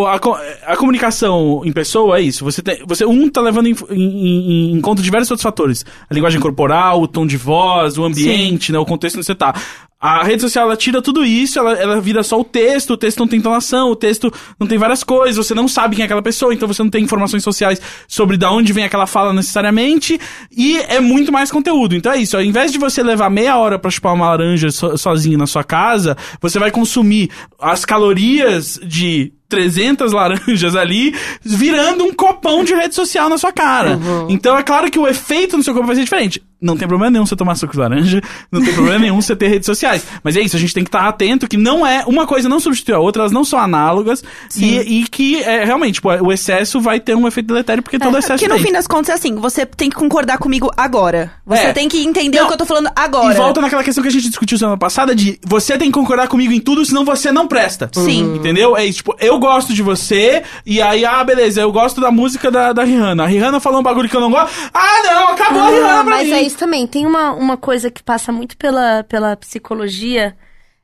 [0.72, 2.44] a comunicação em pessoa é isso.
[2.44, 5.86] Você tem, você, um tá levando em, em- em conta diversos outros fatores.
[6.10, 9.54] A linguagem corporal, o tom de voz, o ambiente, né, o contexto onde você tá.
[10.00, 13.18] A rede social, ela tira tudo isso, ela, ela vira só o texto, o texto
[13.18, 16.22] não tem entonação, o texto não tem várias coisas, você não sabe quem é aquela
[16.22, 17.78] pessoa, então você não tem informações sociais
[18.08, 20.18] sobre da onde vem aquela fala necessariamente,
[20.50, 21.94] e é muito mais conteúdo.
[21.94, 24.96] Então é isso, ao invés de você levar meia hora pra chupar uma laranja so,
[24.96, 27.28] sozinho na sua casa, você vai consumir
[27.58, 33.98] as calorias de 300 laranjas ali, virando um copão de rede social na sua cara.
[34.28, 36.42] Então é claro que o efeito no seu corpo vai ser diferente.
[36.62, 38.20] Não tem problema nenhum você tomar suco de laranja,
[38.52, 40.04] não tem problema nenhum você ter redes sociais.
[40.22, 42.04] Mas é isso, a gente tem que estar atento que não é.
[42.06, 44.22] Uma coisa não substitui a outra, elas não são análogas.
[44.58, 48.14] E, e que é, realmente, tipo, o excesso vai ter um efeito deletério porque todo
[48.18, 48.64] excesso Porque no tem.
[48.64, 51.32] fim das contas é assim, você tem que concordar comigo agora.
[51.46, 51.72] Você É.
[51.72, 52.44] tem que entender Não.
[52.44, 53.32] o que eu tô falando agora.
[53.32, 56.28] E volta naquela questão que a gente discutiu semana passada de você tem que concordar
[56.28, 57.88] comigo em tudo, senão você não presta.
[57.94, 58.34] Sim.
[58.36, 58.76] Entendeu?
[58.76, 62.50] É isso, tipo, eu gosto de você, e aí, ah, beleza, eu gosto da música
[62.50, 63.24] da, da Rihanna.
[63.24, 64.54] A Rihanna falou um bagulho que eu não gosto.
[64.72, 66.34] Ah, não, acabou a Rihanna Ah, pra mas mim.
[66.34, 66.86] é isso também.
[66.86, 70.36] Tem uma, uma coisa que passa muito pela, pela psicologia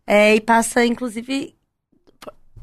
[0.06, 1.54] é, e passa, inclusive.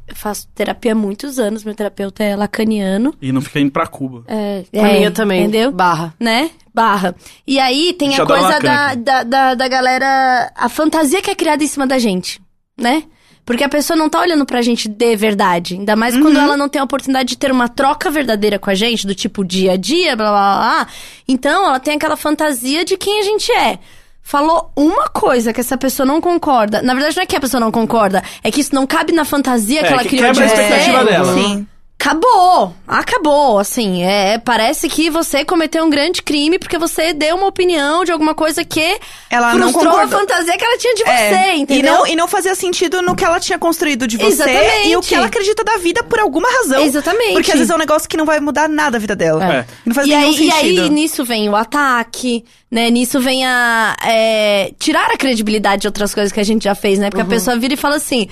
[0.06, 3.16] Eu faço terapia há muitos anos, meu terapeuta é lacaniano.
[3.22, 4.24] E não fica indo pra Cuba.
[4.28, 5.44] É, A é, minha também.
[5.44, 5.72] Entendeu?
[5.72, 6.14] Barra.
[6.20, 6.52] Né?
[6.74, 7.16] Barra.
[7.48, 10.52] E aí tem a coisa da, da, da, da galera.
[10.56, 12.42] A fantasia que é criada em cima da gente,
[12.78, 13.04] né?
[13.46, 15.74] Porque a pessoa não tá olhando pra gente de verdade.
[15.76, 18.74] Ainda mais quando ela não tem a oportunidade de ter uma troca verdadeira com a
[18.74, 20.58] gente, do tipo dia a dia, blá blá blá.
[20.86, 20.88] blá.
[21.28, 23.80] Então ela tem aquela fantasia de quem a gente é.
[24.22, 26.82] Falou uma coisa que essa pessoa não concorda.
[26.82, 29.26] Na verdade, não é que a pessoa não concorda, é que isso não cabe na
[29.26, 30.46] fantasia É, que ela que criou de você.
[30.46, 31.34] expectativa dela.
[31.34, 31.68] Sim.
[32.04, 32.76] Acabou!
[32.86, 38.04] Acabou, assim, é, parece que você cometeu um grande crime porque você deu uma opinião
[38.04, 39.00] de alguma coisa que
[39.30, 40.20] Ela não frustrou a concordou.
[40.20, 41.94] fantasia que ela tinha de É, você, e entendeu?
[41.94, 44.90] não, e não fazia sentido no que ela tinha construído de você Exatamente.
[44.90, 46.84] e o que ela acredita da vida por alguma razão.
[46.84, 47.34] Exatamente.
[47.36, 49.54] Porque às vezes é um negócio que não vai mudar nada a vida dela.
[49.54, 49.66] É.
[49.86, 50.82] E Não faz e, nenhum aí, e sentido.
[50.84, 52.90] aí, nisso vem o ataque, né?
[52.90, 53.96] Nisso vem a.
[54.06, 57.10] é, tirar a credibilidade de outras coisas que a gente já fez, né?
[57.10, 58.28] Porque a pessoa vira e fala assim.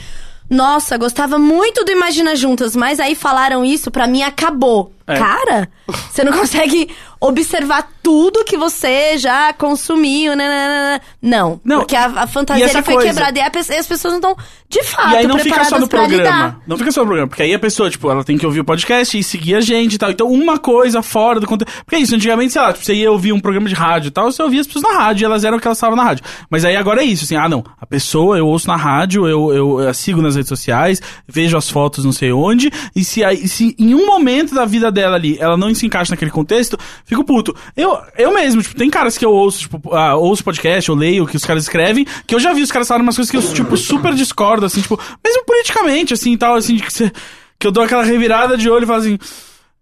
[0.52, 4.92] Nossa, gostava muito do Imagina Juntas, mas aí falaram isso, pra mim acabou.
[5.14, 5.18] É.
[5.18, 5.70] Cara,
[6.10, 6.90] você não consegue
[7.20, 10.50] observar tudo que você já consumiu, né?
[10.50, 11.02] né, né, né.
[11.22, 13.10] Não, Não, porque a, a fantasia foi coisa?
[13.10, 14.36] quebrada e, a e as pessoas não estão,
[14.68, 16.18] de fato, E aí não fica só no programa.
[16.18, 16.60] lidar.
[16.66, 17.28] Não fica só no programa.
[17.28, 19.94] Porque aí a pessoa, tipo, ela tem que ouvir o podcast e seguir a gente
[19.94, 20.10] e tal.
[20.10, 21.72] Então, uma coisa fora do conteúdo.
[21.86, 24.12] Porque é isso, antigamente, sei lá, tipo, você ia ouvir um programa de rádio e
[24.12, 26.04] tal, você ouvia as pessoas na rádio e elas eram o que elas estavam na
[26.04, 26.24] rádio.
[26.50, 27.64] Mas aí agora é isso, assim, ah, não.
[27.80, 31.70] A pessoa eu ouço na rádio, eu, eu, eu sigo nas redes sociais, vejo as
[31.70, 35.38] fotos não sei onde, e se, aí, se em um momento da vida dela ali
[35.40, 37.56] ela não se encaixa naquele contexto, fico puto.
[37.76, 41.24] Eu, eu mesmo, tipo, tem caras que eu ouço, tipo, ah, ouço podcast, eu leio
[41.24, 43.38] o que os caras escrevem, que eu já vi os caras falarem umas coisas que
[43.38, 47.12] eu, tipo, super discordo, assim, tipo, mesmo politicamente, assim, e tal, assim, que,
[47.60, 49.18] que eu dou aquela revirada de olho e falo assim.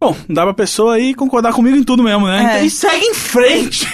[0.01, 2.59] Bom, dá pra pessoa aí concordar comigo em tudo mesmo, né?
[2.61, 2.65] É.
[2.65, 3.85] E segue em frente.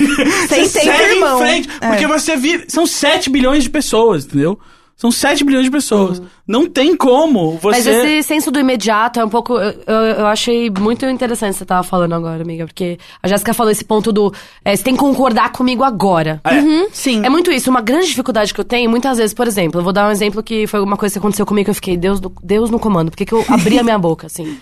[0.47, 1.37] Sem segue irmão.
[1.37, 1.69] em frente.
[1.81, 1.89] É.
[1.89, 2.65] Porque você vive.
[2.67, 4.59] São 7 bilhões de pessoas, entendeu?
[4.97, 6.21] São 7 bilhões de pessoas.
[6.47, 7.77] Não tem como você.
[7.77, 9.53] Mas esse senso do imediato é um pouco.
[9.57, 12.65] Eu, eu, eu achei muito interessante o que você tava falando agora, amiga.
[12.65, 14.33] Porque a Jéssica falou esse ponto do.
[14.63, 16.39] é, você tem que concordar comigo agora.
[16.45, 16.89] É.
[16.93, 17.25] Sim.
[17.25, 17.69] É muito isso.
[17.69, 20.41] Uma grande dificuldade que eu tenho, muitas vezes, por exemplo, eu vou dar um exemplo
[20.41, 23.09] que foi uma coisa que aconteceu comigo que eu fiquei, Deus, no- Deus no comando.
[23.11, 24.57] Por que que eu abri a minha boca, assim?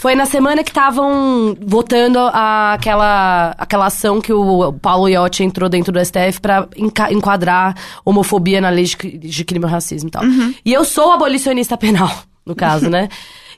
[0.00, 5.68] Foi na semana que estavam votando a- aquela, aquela ação que o Paulo Iotti entrou
[5.68, 10.10] dentro do STF pra enca- enquadrar homofobia na lei de, de crime e racismo e
[10.10, 10.22] tal.
[10.64, 12.10] E eu sou abolicionista penal,
[12.46, 13.10] no caso, né?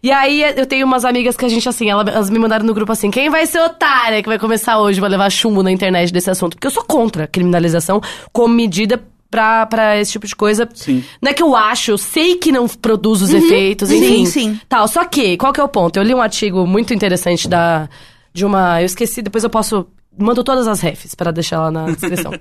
[0.03, 2.74] E aí eu tenho umas amigas que a gente, assim, ela- elas me mandaram no
[2.74, 6.12] grupo assim, quem vai ser otária que vai começar hoje, vai levar chumbo na internet
[6.12, 6.57] desse assunto?
[6.57, 8.01] Porque eu sou contra a criminalização
[8.32, 9.01] como medida
[9.33, 10.68] pra, pra esse tipo de coisa.
[10.74, 11.03] Sim.
[11.20, 14.26] Não é que eu acho, eu sei que não produz os efeitos, Sim, enfim.
[14.26, 14.61] sim.
[14.68, 15.97] Tal, só que, qual que é o ponto?
[15.97, 17.89] Eu li um artigo muito interessante da,
[18.33, 18.80] de uma...
[18.80, 19.87] Eu esqueci, depois eu posso...
[20.16, 22.33] Mando todas as refs pra deixar lá na descrição.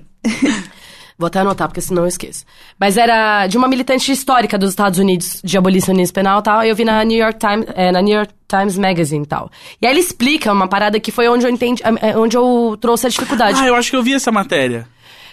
[1.18, 2.44] Vou até anotar, porque senão eu esqueço.
[2.78, 6.64] Mas era de uma militante histórica dos Estados Unidos de abolicionismo penal e tal.
[6.64, 9.50] E eu vi na New York Times, é, na New York Times Magazine e tal.
[9.80, 13.06] E aí ele explica uma parada que foi onde eu entendi, é, onde eu trouxe
[13.06, 13.58] a dificuldade.
[13.62, 14.86] Ah, eu acho que eu vi essa matéria.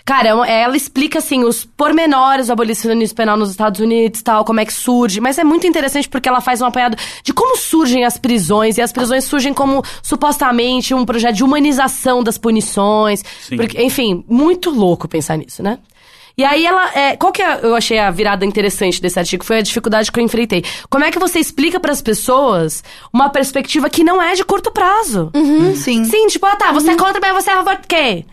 [0.09, 4.59] Cara, é ela explica, assim, os pormenores do abolicionismo penal nos Estados Unidos tal, como
[4.59, 5.21] é que surge.
[5.21, 8.79] Mas é muito interessante porque ela faz um apanhado de como surgem as prisões.
[8.79, 13.23] E as prisões surgem como, supostamente, um projeto de humanização das punições.
[13.39, 13.57] Sim.
[13.57, 15.77] Porque, enfim, muito louco pensar nisso, né?
[16.35, 16.89] E aí ela.
[16.95, 19.45] É, qual que é, eu achei a virada interessante desse artigo?
[19.45, 20.63] Foi a dificuldade que eu enfrentei.
[20.89, 22.83] Como é que você explica pras pessoas
[23.13, 25.29] uma perspectiva que não é de curto prazo?
[25.75, 26.03] Sim.
[26.05, 28.25] Sim, tipo, ah tá, você é contra, mas você é a favor de quê?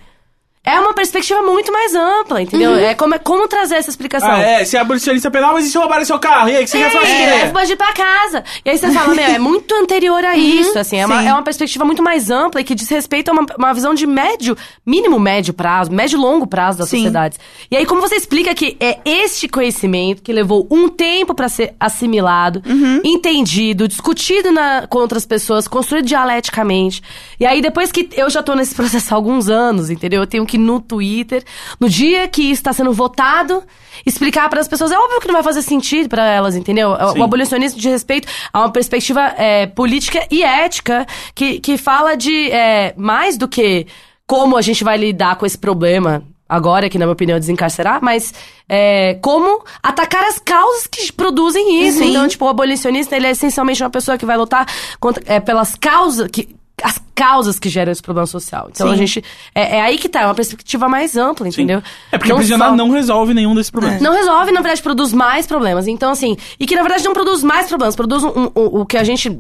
[0.67, 2.75] É uma perspectiva muito mais ampla, entendeu?
[2.75, 4.29] É, como, é como trazer essa explicação.
[4.29, 6.49] Ah, é, se é abolicionista penal, mas e se roubarem seu carro?
[6.49, 7.13] E aí, o que você quer fazer?
[7.13, 8.43] É, leva o bandido pra casa.
[8.65, 11.43] E aí você fala, meu, é muito anterior a isso, assim, é uma, é uma
[11.43, 15.21] perspectiva muito mais ampla e que diz respeito a uma, uma visão de médio, mínimo
[15.21, 16.97] médio prazo, médio e longo prazo das Sim.
[16.97, 17.39] sociedades.
[17.71, 21.75] E aí, como você explica que é este conhecimento que levou um tempo pra ser
[21.79, 22.61] assimilado,
[23.05, 27.01] entendido, discutido na, com outras pessoas, construído dialeticamente.
[27.39, 30.23] E aí, depois que eu já tô nesse processo há alguns anos, entendeu?
[30.23, 31.43] Eu tenho que no Twitter,
[31.81, 33.63] no dia que isso está sendo votado,
[34.05, 34.91] explicar para as pessoas.
[34.93, 36.91] É óbvio que não vai fazer sentido para elas, entendeu?
[36.91, 37.21] O- Sim.
[37.21, 42.51] O abolicionismo de respeito a uma perspectiva é, política e ética que, que fala de
[42.51, 43.87] é, mais do que
[44.27, 46.23] como a gente vai lidar com esse problema.
[46.49, 48.33] Agora, que na minha opinião é desencarcerar, mas
[48.69, 51.99] é, como atacar as causas que produzem isso.
[51.99, 52.11] Sim.
[52.11, 54.65] Então, tipo, o abolicionista, ele é essencialmente uma pessoa que vai lutar
[55.01, 58.69] contra, é, pelas causas, que, as causas que geram esse problema social.
[58.71, 58.93] Então, Sim.
[58.93, 59.25] a gente,
[59.55, 61.63] é, é aí que tá, é uma perspectiva mais ampla, Sim.
[61.63, 61.83] entendeu?
[62.13, 64.03] É porque Não aprisionar só- não resolve nenhum desses problemas.
[64.03, 65.87] não resolve, na verdade, produz mais problemas.
[65.89, 68.99] Então, assim, e que na verdade não produz mais problemas, produz um- um- o que
[68.99, 69.31] a gente,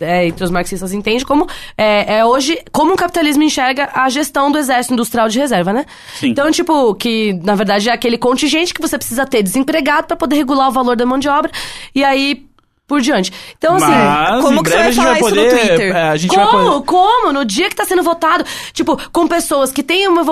[0.00, 1.46] é, entre os marxistas, entende como
[1.78, 5.86] é, é hoje, como o capitalismo enxerga a gestão do exército industrial de reserva, né?
[6.20, 6.28] Sim.
[6.28, 10.36] Então, tipo, que na verdade é aquele contingente que você precisa ter desempregado pra poder
[10.36, 11.50] regular o valor da mão de obra.
[11.94, 12.44] E aí.
[12.86, 13.32] Por diante.
[13.56, 13.86] Então, assim.
[13.86, 15.68] Mas como que você vai gente vai falar isso no poder.
[15.68, 15.96] Twitter?
[15.96, 16.50] é, Como?
[16.50, 16.86] poder.
[16.86, 17.32] Como?
[17.32, 20.22] No dia que tá sendo votado, tipo, com pessoas que têm uma.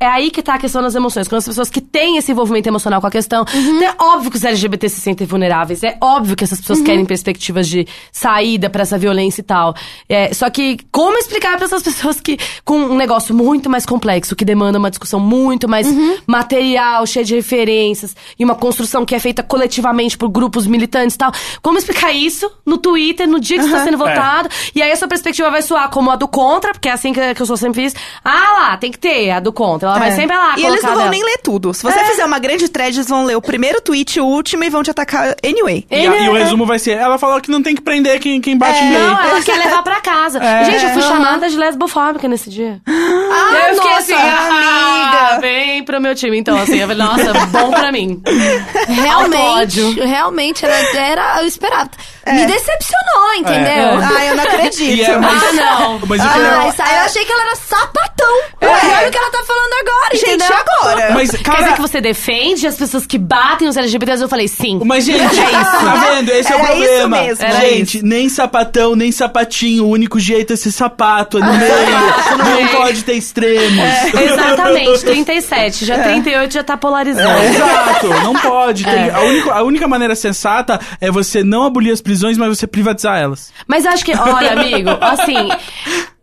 [0.00, 1.26] É aí que tá a questão das emoções.
[1.26, 3.44] Com as pessoas que têm esse envolvimento emocional com a questão.
[3.52, 3.82] Uhum.
[3.82, 5.82] É óbvio que os LGBT se sentem vulneráveis.
[5.82, 6.62] É óbvio que essas Uhum.
[6.62, 9.74] pessoas querem perspectivas de saída pra essa violência e tal.
[10.08, 14.36] É, só que, como explicar pra essas pessoas que, com um negócio muito mais complexo,
[14.36, 16.16] que demanda uma discussão muito mais Uhum.
[16.26, 21.18] material, cheia de referências, e uma construção que é feita coletivamente por grupos militantes e
[21.18, 21.32] tal.
[21.60, 23.84] Como explicar isso no Twitter, no dia que isso tá Uhum.
[23.84, 24.08] sendo É.
[24.08, 24.48] votado?
[24.74, 27.42] E aí essa perspectiva vai soar como a do contra, porque é assim que, que
[27.42, 27.94] eu sou sempre fiz.
[28.24, 29.87] Ah lá, tem que ter a do contra.
[29.90, 30.12] Ela vai É.
[30.12, 31.10] sempre lá E eles não vão dela.
[31.10, 31.72] nem ler tudo.
[31.74, 34.70] Se você fizer uma grande thread, eles vão ler o primeiro tweet, o último e
[34.70, 35.86] vão te atacar anyway.
[35.90, 38.40] E, a- e o resumo vai ser: ela falou que não tem que prender quem,
[38.40, 38.90] quem bate É.
[38.98, 40.38] Não, ela quer levar pra casa.
[40.42, 40.64] É.
[40.64, 42.80] Gente, eu fui chamada de lesbofóbica nesse dia.
[42.86, 45.40] Ah, eu fiquei nossa, assim, ah, amiga.
[45.40, 46.38] vem pro meu time.
[46.38, 48.20] Então, assim, eu falei, nossa, bom pra mim.
[48.86, 51.46] Realmente, realmente era, era o
[52.28, 52.40] esperado.
[52.40, 54.16] Me decepcionou, entendeu?
[54.18, 55.02] Ah, eu não acredito.
[55.10, 55.98] É, mas, Ah, não.
[56.06, 58.38] Mas o que Ah, eu- isso aí eu achei que ela era sapatão.
[58.60, 58.66] É.
[58.66, 60.56] Olha o que ela tá falando agora, Gente, entendeu?
[60.56, 61.10] agora?
[61.14, 64.22] mas, Quer cara, dizer que você defende as pessoas que batem nos LGBTs?
[64.22, 64.80] Eu falei, sim.
[64.84, 66.30] Mas, gente, tá vendo?
[66.30, 67.20] Esse é o Era isso problema.
[67.22, 67.44] mesmo.
[67.44, 69.84] Era gente, nem sapatão, nem sapatinho.
[69.84, 71.70] O único jeito é ser sapato, é no meio.
[72.44, 73.78] Não pode ter extremos.
[74.14, 75.84] Exatamente, 37.
[75.84, 77.28] Já 38 já tá polarizando.
[77.28, 78.84] É, Exato, não pode.
[78.84, 79.10] Tem- É.
[79.14, 83.18] a, única, a única maneira sensata é você não abolir as prisões, mas você privatizar
[83.18, 83.52] elas.
[83.66, 85.48] Mas acho que, olha, amigo, assim,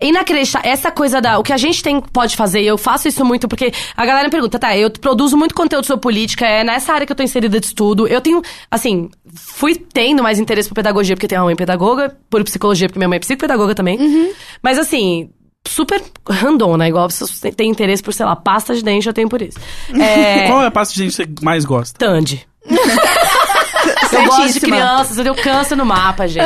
[0.01, 0.69] inacreditável.
[0.69, 1.39] Essa coisa da.
[1.39, 4.25] O que a gente tem, pode fazer, e eu faço isso muito, porque a galera
[4.25, 7.23] me pergunta, tá, eu produzo muito conteúdo sobre política, é nessa área que eu tô
[7.23, 8.07] inserida de estudo.
[8.07, 12.43] Eu tenho, assim, fui tendo mais interesse por pedagogia, porque tenho uma mãe pedagoga, por
[12.43, 14.33] psicologia, porque minha mãe é psicopedagoga também.
[14.61, 15.29] Mas assim.
[15.67, 15.99] Super
[16.29, 16.89] random, né?
[16.89, 19.57] Igual você tem interesse por, sei lá, pasta de dente, eu tenho por isso.
[19.99, 20.47] É.
[20.47, 21.97] Qual é a pasta de gente que você mais gosta?
[21.97, 22.45] Tandy.
[24.11, 26.45] Eu gosto de crianças, eu tenho câncer no mapa, gente.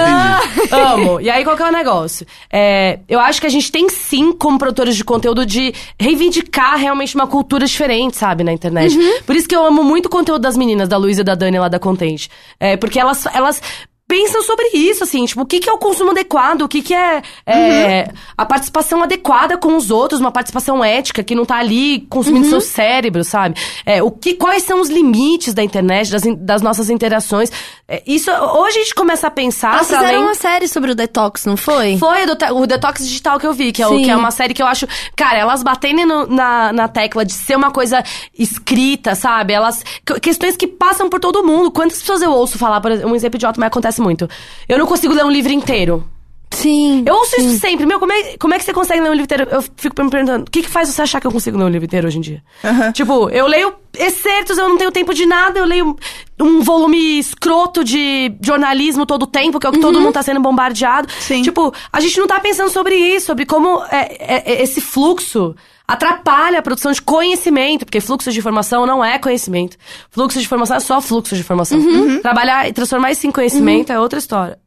[0.72, 1.20] Amo.
[1.22, 2.26] E aí, qual que é o negócio?
[2.52, 7.16] É, eu acho que a gente tem sim, como produtores de conteúdo, de reivindicar realmente
[7.16, 8.96] uma cultura diferente, sabe, na internet.
[9.26, 11.60] Por isso que eu amo muito o conteúdo das meninas, da Luísa e da Dani
[11.60, 12.30] lá da Contente.
[12.60, 13.62] É, porque elas, elas
[14.10, 16.96] pensam sobre isso, assim, tipo, o que, que é o consumo adequado, o que, que
[16.96, 22.08] é, é, a participação adequada com os outros, uma participação ética que não tá ali
[22.10, 23.56] consumindo seu cérebro, sabe?
[23.86, 27.52] É, o que, quais são os limites da internet, das, das nossas interações.
[27.88, 30.28] É, isso, hoje a gente começa a pensar Elas pra fizeram além...
[30.30, 31.98] uma série sobre o detox, não foi?
[32.00, 32.24] Foi
[32.54, 34.68] o, Detox Digital que eu vi, que é, o- que é uma série que eu
[34.68, 34.88] acho.
[35.16, 38.04] Cara, elas batendo no- na, na tecla de ser uma coisa
[38.38, 39.54] escrita, sabe?
[39.54, 39.84] Elas.
[40.06, 41.70] que- Questões que passam por todo mundo.
[41.72, 44.28] Quantas pessoas eu ouço falar, por exemplo, um exemplo idiota, mas acontece muito.
[44.68, 46.04] Eu não consigo ler um livro inteiro.
[46.52, 47.04] Sim.
[47.06, 47.86] Eu ouço isso sempre.
[47.86, 49.48] Meu, como é, como é que você consegue ler um livro inteiro?
[49.52, 51.70] Eu fico me perguntando, o que, que faz você achar que eu consigo ler um
[51.70, 52.44] livro inteiro hoje em dia?
[52.92, 55.96] Tipo, eu leio excertos, eu não tenho tempo de nada, eu leio
[56.40, 60.24] um volume escroto de jornalismo todo o tempo, que é o que todo mundo tá
[60.24, 61.08] sendo bombardeado.
[61.20, 61.42] Sim.
[61.44, 65.56] Tipo, a gente não tá pensando sobre isso, sobre como é, é- é esse fluxo
[65.88, 69.76] atrapalha a produção de conhecimento, porque fluxo de informação não é conhecimento.
[70.12, 71.80] Fluxo de informação é só fluxo de informação.
[72.22, 74.58] Trabalhar e transformar isso em conhecimento é outra história.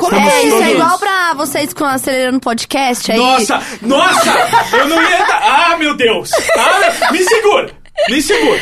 [0.00, 3.18] Como É, isso todos- é igual pra vocês com acelerando podcast aí.
[3.18, 4.30] Nossa, nossa!
[4.76, 5.24] Eu não ia.
[5.26, 6.30] Ah, meu Deus!
[6.56, 7.70] Ah, me segura!
[8.08, 8.60] Me segura!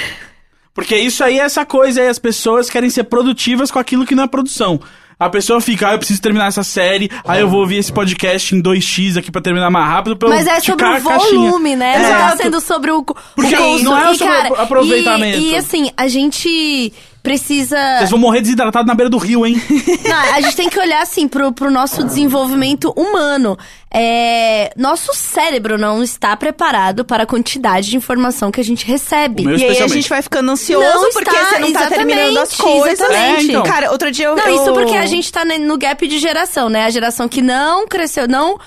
[0.75, 4.15] Porque isso aí é essa coisa aí, as pessoas querem ser produtivas com aquilo que
[4.15, 4.81] não é produção.
[5.21, 8.55] a pessoa fica, ah, eu preciso terminar essa série, aí eu vou ouvir esse podcast
[8.55, 10.17] em 2x aqui pra terminar mais rápido.
[10.17, 11.99] Pra eu Mas é sobre o volume, né?
[11.99, 12.37] Não tá Exato.
[12.45, 13.05] sendo sobre o, o
[13.35, 13.91] Porque consumo.
[13.91, 15.39] não é E, sobre cara, aproveitamento.
[15.39, 16.93] E, e, assim, a gente
[17.29, 17.77] precisa.
[17.99, 19.61] Vocês vão morrer desidratados na beira do rio, hein?
[20.09, 23.59] Não, a gente tem que olhar assim pro, pro nosso desenvolvimento humano.
[23.91, 29.45] É, nosso cérebro não está preparado para a quantidade de informação que a gente recebe.
[29.45, 32.55] E aí a gente vai ficando ansioso Não porque está, você não tá terminando as
[32.55, 32.93] coisas.
[33.01, 33.41] exatamente.
[33.47, 33.63] É, então.
[33.63, 34.37] Cara, outro dia eu.
[34.37, 36.85] Não, eu- isso porque a gente tá ne- no gap de geração, né?
[36.85, 38.59] A geração que não cresceu, não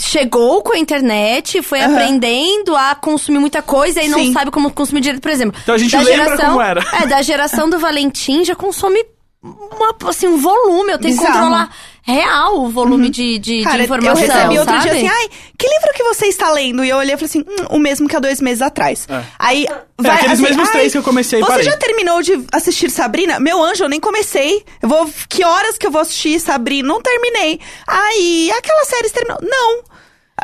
[0.00, 1.94] chegou com a internet, foi Aham.
[1.94, 4.32] aprendendo a consumir muita coisa e não Sim.
[4.32, 5.58] sabe como consumir direito, por exemplo.
[5.62, 6.84] Então a gente da lembra geração, como era.
[7.02, 9.04] É, da geração do Valentim já consome
[9.46, 10.92] uma, assim, um volume.
[10.92, 11.38] Eu tenho que Bizarro.
[11.40, 14.82] controlar real o volume de, de, de Cara, informação, eu recebi outro sabe?
[14.88, 15.28] dia assim, ai,
[15.58, 16.84] que livro que você está lendo?
[16.84, 19.08] E eu olhei e falei assim, hum, o mesmo que há dois meses atrás.
[19.10, 19.24] É.
[19.36, 19.66] Aí,
[20.04, 21.64] É, aqueles mesmos três que eu comecei Você parei.
[21.64, 23.40] já terminou de assistir Sabrina?
[23.40, 24.64] Meu anjo, eu nem comecei.
[24.80, 26.86] Eu vou, que horas que eu vou assistir Sabrina?
[26.86, 27.58] Não terminei.
[27.86, 29.38] Aí, aquela série terminou?
[29.42, 29.82] Não.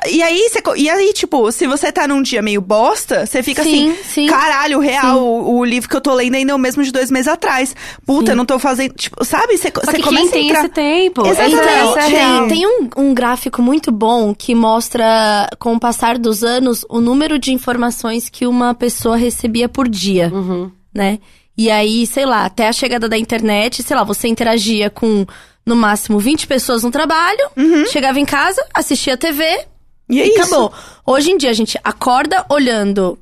[0.09, 3.63] E aí, co- e aí, tipo, se você tá num dia meio bosta, você fica
[3.63, 4.27] Sim, assim, sim.
[4.27, 5.21] caralho, real, Sim.
[5.23, 7.77] o, o livro que eu tô lendo ainda é o mesmo de dois meses atrás.
[8.07, 9.57] Puta, eu não tô fazendo, tipo, sabe?
[9.59, 10.61] Você, começa quem tem a entrar...
[10.61, 11.27] esse tempo?
[11.27, 11.69] Exatamente.
[11.99, 12.49] É a real.
[12.49, 16.99] Tem, tem um, um gráfico muito bom que mostra, com o passar dos anos, o
[17.01, 20.71] número de informações que uma pessoa recebia por dia, Uhum.
[20.93, 21.19] né?
[21.57, 25.27] E aí, sei lá, até a chegada da internet, sei lá, você interagia com,
[25.67, 27.51] no máximo, 20 pessoas no trabalho,
[27.93, 29.72] chegava em casa, assistia TV Uhum.
[30.09, 30.41] E é e isso.
[30.43, 30.73] acabou.
[31.07, 33.19] Hoje em dia, a gente acorda olhando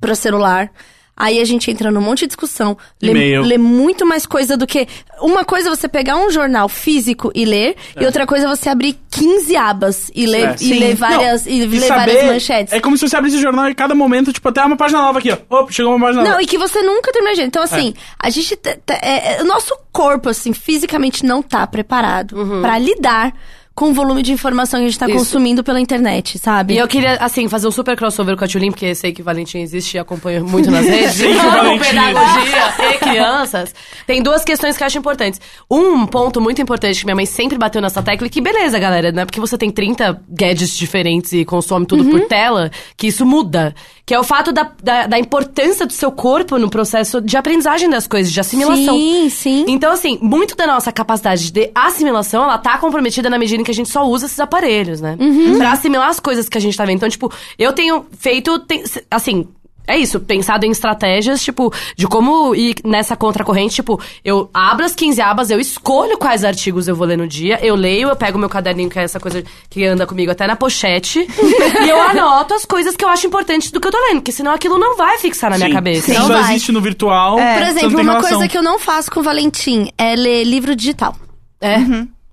[0.00, 0.70] pro celular.
[1.18, 4.86] Aí a gente entra num monte de discussão, lê, lê muito mais coisa do que.
[5.18, 8.68] Uma coisa é você pegar um jornal físico e ler, e outra coisa é você
[8.68, 12.74] abrir 15 abas e ler, É, e ler várias, e E ler saber, várias manchetes.
[12.74, 15.18] É como se você abrisse o jornal e cada momento, tipo, até uma página nova
[15.18, 15.38] aqui, ó.
[15.60, 16.42] Opa, chegou uma página Não, nova.
[16.42, 17.42] e que você nunca termina de.
[17.44, 18.54] Então, assim, a gente.
[18.54, 23.32] te- te- é- é- o nosso corpo, assim, fisicamente não tá preparado pra lidar
[23.76, 25.18] com o volume de informação que a gente tá Isso.
[25.18, 26.74] consumindo pela internet, sabe?
[26.74, 29.24] E eu queria, assim, fazer um super crossover com a Tulin, porque sei que o
[29.24, 31.20] Valentim existe e acompanho muito nas redes.
[31.36, 33.74] O Amo pedagogia e crianças.
[34.06, 35.40] Tem duas questões que eu acho importantes.
[35.70, 39.12] Um ponto muito importante que minha mãe sempre bateu nessa tecla, e que beleza, galera,
[39.12, 42.10] não é porque você tem 30 gadgets diferentes e consome tudo Uhum.
[42.10, 43.74] por tela, que isso muda.
[44.06, 47.90] Que é o fato da, da, da importância do seu corpo no processo de aprendizagem
[47.90, 48.94] das coisas, de assimilação.
[48.96, 49.64] Sim, sim.
[49.68, 53.70] Então, assim, muito da nossa capacidade de assimilação, ela tá comprometida na medida em que
[53.70, 55.16] a gente só usa esses aparelhos, né?
[55.20, 55.58] Uhum.
[55.58, 56.96] Pra assimilar as coisas que a gente tá vendo.
[56.96, 59.46] Então, tipo, eu tenho feito, tem- assim...
[59.88, 64.96] É isso, pensado em estratégias, tipo, de como ir nessa contracorrente, tipo, eu abro as
[64.96, 68.36] 15 abas, eu escolho quais artigos eu vou ler no dia, eu leio, eu pego
[68.36, 72.52] meu caderninho, que é essa coisa que anda comigo até na pochete, e eu anoto
[72.54, 74.96] as coisas que eu acho importantes do que eu tô lendo, porque senão aquilo não
[74.96, 75.74] vai fixar na minha Sim.
[75.76, 76.06] cabeça.
[76.12, 76.50] Se Não só vai.
[76.50, 77.36] existe no virtual.
[77.36, 78.30] Por você não exemplo, uma relação.
[78.38, 81.14] coisa que eu não faço com o Valentim é ler livro digital.
[81.60, 81.76] É.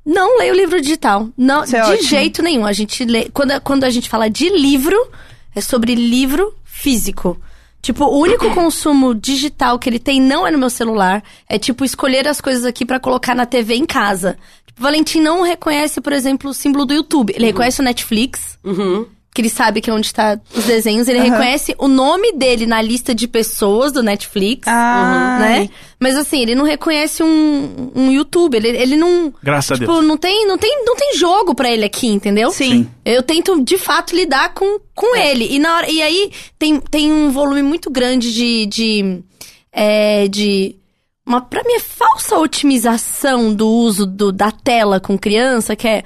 [0.05, 1.29] Não leio livro digital.
[1.37, 2.65] Não, Isso é de jeito nenhum.
[2.65, 3.29] A gente lê.
[3.29, 4.97] Quando, quando a gente fala de livro,
[5.55, 7.39] é sobre livro físico.
[7.81, 11.23] Tipo, o único consumo digital que ele tem não é no meu celular.
[11.47, 14.37] É tipo escolher as coisas aqui pra colocar na TV em casa.
[14.65, 17.33] Tipo, o Valentim não reconhece, por exemplo, o símbolo do YouTube.
[17.35, 18.57] Ele reconhece o Netflix.
[18.63, 19.05] Uhum.
[19.33, 21.07] Que ele sabe que é onde tá os desenhos.
[21.07, 21.29] Ele Aham.
[21.31, 24.67] reconhece o nome dele na lista de pessoas do Netflix.
[24.67, 25.69] Ah, Né?
[25.99, 28.55] Mas assim, ele não reconhece um, um YouTube.
[28.57, 29.33] Ele, ele não.
[29.41, 30.05] Graças a Tipo, Deus.
[30.05, 32.51] não tem, não, tem, não tem jogo pra ele aqui, entendeu?
[32.51, 32.87] Sim.
[33.03, 35.47] Eu tento, de fato, lidar com, com ele.
[35.49, 38.65] E, na hora, e aí tem, tem um volume muito grande de.
[38.67, 39.23] de,
[39.71, 40.75] é, de
[41.25, 46.03] uma, pra mim, é falsa otimização do uso do, da tela com criança, que é,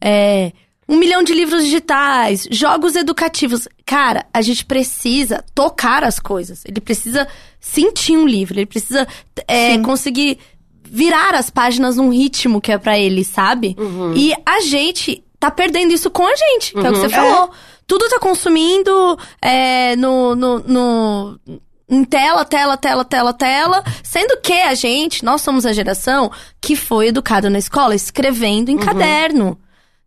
[0.00, 0.52] é.
[0.88, 3.68] Um milhão de livros digitais, jogos educativos.
[3.86, 6.64] Cara, a gente precisa tocar as coisas.
[6.66, 7.26] Ele precisa
[7.60, 8.58] sentir um livro.
[8.58, 9.06] Ele precisa
[9.46, 10.38] é, conseguir
[10.84, 13.74] virar as páginas num ritmo que é pra ele, sabe?
[14.14, 17.50] E a gente tá perdendo isso com a gente, que é o que você falou.
[17.86, 21.40] Tudo tá consumindo é, no, no, no-
[21.88, 23.84] em tela, tela, tela, tela, tela.
[24.02, 26.30] Sendo que a gente, nós somos a geração
[26.60, 29.58] que foi educada na escola escrevendo em caderno.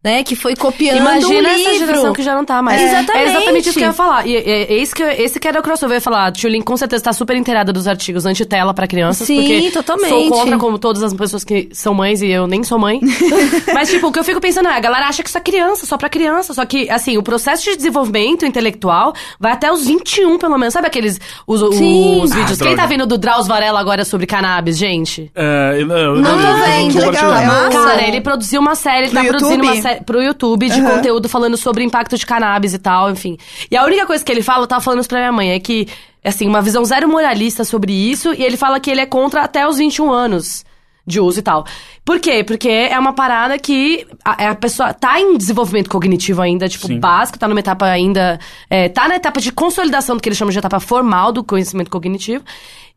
[0.05, 0.23] Né?
[0.23, 1.87] Que foi copiando Imagina um essa livro.
[1.87, 2.79] geração que já não tá mais.
[2.79, 2.85] É.
[2.85, 3.17] Exatamente.
[3.17, 4.27] É exatamente isso que eu ia falar.
[4.27, 5.95] E, e- esse, que, esse que era o crossover.
[5.95, 9.25] Eu ia falar, Tulin com certeza tá super inteirada dos artigos antitela pra crianças.
[9.25, 10.09] Sim, porque totalmente.
[10.09, 12.99] Sou contra, como todas as pessoas que são mães e eu nem sou mãe.
[13.73, 15.87] Mas, tipo, o que eu fico pensando é, a galera acha que isso é criança,
[15.87, 16.53] só pra criança.
[16.53, 20.71] Só que, assim, o processo de desenvolvimento intelectual vai até os 21, pelo menos.
[20.73, 22.21] Sabe aqueles os, os Sim.
[22.25, 22.31] vídeos?
[22.61, 22.87] Ah, Quem tá droga.
[22.87, 25.31] vendo do Drauz Varela agora sobre cannabis, gente?
[25.33, 26.99] É, eu, eu, Não tô eu- eu vendo.
[26.99, 29.67] legal, é Cara, ele produziu uma série, ele tá produzindo YouTube?
[29.75, 30.95] uma série pro YouTube de Aham.
[30.97, 33.37] conteúdo falando sobre o impacto de cannabis e tal, enfim.
[33.69, 35.59] E a única coisa que ele fala, eu tava falando isso pra minha mãe, é
[35.59, 35.87] que,
[36.23, 39.67] assim, uma visão zero moralista sobre isso, e ele fala que ele é contra até
[39.67, 40.65] os 21 anos.
[41.07, 41.65] de uso e tal.
[42.03, 42.43] Por quê?
[42.43, 46.99] Porque é uma parada que a, a pessoa tá em desenvolvimento cognitivo ainda, tipo, Sim.
[46.99, 48.39] básico, tá numa etapa ainda.
[48.71, 51.91] é, tá na etapa de consolidação do que eles chamam de etapa formal do conhecimento
[51.91, 52.43] cognitivo.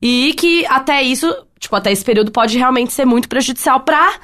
[0.00, 1.30] E que até isso,
[1.60, 4.14] tipo, até esse período pode realmente ser muito prejudicial pra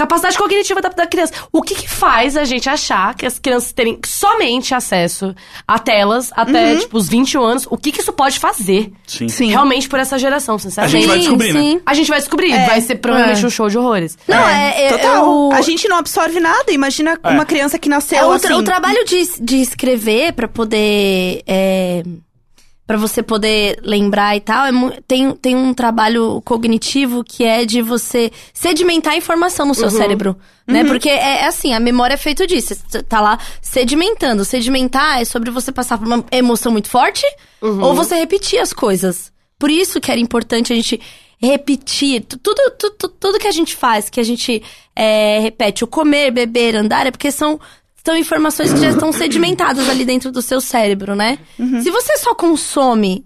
[0.00, 1.32] capacidade cognitiva da, da criança.
[1.52, 5.34] O que que faz a gente achar que as crianças terem somente acesso
[5.66, 7.66] a telas até, tipo, os 21 anos?
[7.70, 8.92] O que que isso pode fazer?
[9.06, 9.28] Sim.
[9.28, 9.48] Sim.
[9.50, 10.96] Realmente por essa geração, A sinceramente.
[10.98, 11.60] gente vai descobrir, né?
[11.60, 11.80] sim.
[11.84, 12.52] A gente vai descobrir.
[12.52, 13.46] É, vai ser provavelmente é.
[13.46, 14.16] um show de horrores.
[14.26, 15.24] Não, é, é, Total.
[15.26, 16.72] eu- A gente não absorve nada.
[16.72, 17.28] Imagina É.
[17.30, 18.52] uma criança que nasceu É, o, assim.
[18.52, 21.42] o trabalho de, de escrever pra poder.
[22.90, 24.72] Para você poder lembrar e tal, é
[25.06, 30.36] tem, tem um trabalho cognitivo que é de você sedimentar a informação no seu cérebro.
[30.66, 30.82] Né?
[30.88, 32.74] Porque é, é assim, a memória é feita disso.
[32.88, 34.44] Você tá lá sedimentando.
[34.44, 37.24] Sedimentar é sobre você passar por uma emoção muito forte
[37.60, 39.30] ou você repetir as coisas.
[39.56, 41.00] Por isso que era importante a gente
[41.40, 42.22] repetir.
[42.24, 44.62] Tu- Tudo, tudo, tudo que a gente faz, que a gente
[44.96, 47.58] é, repete, o comer, beber, andar, é porque são,
[48.04, 51.38] são informações que já estão sedimentadas ali dentro do seu cérebro, né?
[51.82, 53.24] Se você só consome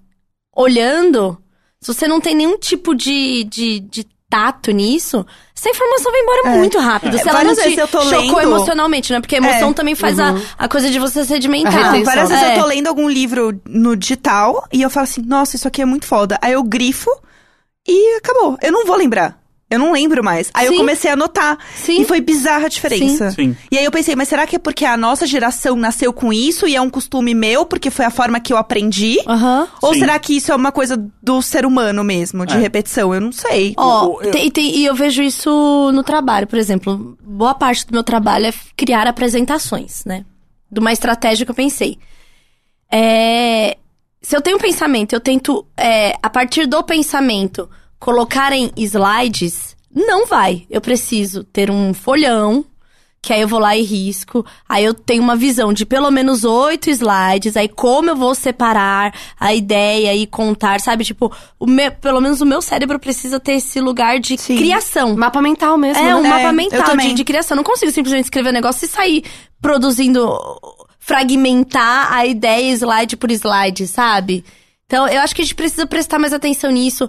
[0.55, 1.39] olhando,
[1.81, 5.25] se você não tem nenhum tipo de, de, de tato nisso,
[5.57, 7.17] essa informação vai embora muito rápido.
[7.19, 9.21] Se ela não te eu tô chocou lendo- emocionalmente, né?
[9.21, 9.73] Porque a emoção É.
[9.75, 11.73] também faz a, a coisa de você sedimentar.
[11.73, 11.99] Retenção.
[11.99, 12.57] Não, várias vezes É.
[12.57, 15.85] eu tô lendo algum livro no digital e eu falo assim, nossa, isso aqui é
[15.85, 16.39] muito foda.
[16.43, 17.11] Aí eu grifo
[17.87, 18.57] e acabou.
[18.63, 19.39] Eu não vou lembrar.
[19.75, 20.51] Eu não lembro mais.
[20.55, 20.79] Aí eu Sim.
[20.79, 21.59] comecei a anotar.
[21.75, 22.01] Sim.
[22.03, 23.31] E foi bizarra a diferença.
[23.31, 23.37] Sim.
[23.53, 23.57] Sim.
[23.71, 26.67] E aí eu pensei, mas será que é porque a nossa geração nasceu com isso
[26.67, 29.19] e é um costume meu, porque foi a forma que eu aprendi?
[29.83, 30.01] Ou Sim.
[30.01, 32.59] será que isso é uma coisa do ser humano mesmo, de É.
[32.59, 33.15] repetição?
[33.15, 33.75] Eu não sei.
[33.77, 37.17] Ó, O- eu- tem- tem- e eu vejo isso no trabalho, por exemplo.
[37.23, 40.25] Boa parte do meu trabalho é criar apresentações, né?
[40.71, 41.99] De uma estratégia que eu pensei.
[42.91, 43.77] É,
[44.21, 47.69] se eu tenho um pensamento, eu tento, é, a partir do pensamento,
[48.05, 50.67] colocar em slides, não vai.
[50.69, 52.63] Eu preciso ter um folhão,
[53.23, 54.45] que aí eu vou lá e risco.
[54.69, 57.57] Aí eu tenho uma visão de pelo menos oito slides.
[57.57, 61.03] Aí como eu vou separar a ideia e contar, sabe?
[61.03, 64.59] Tipo, o meu, pelo menos o meu cérebro precisa ter esse lugar de Sim.
[64.59, 65.17] criação.
[65.17, 66.15] Mapa mental mesmo, É né?
[66.15, 67.55] um É, mapa mental de, de criação.
[67.55, 69.25] Eu não consigo simplesmente escrever um negócio e sair
[69.63, 70.29] produzindo,
[70.99, 74.45] fragmentar a ideia slide por slide, sabe?
[74.87, 77.09] Então, eu acho que a gente precisa prestar mais atenção nisso.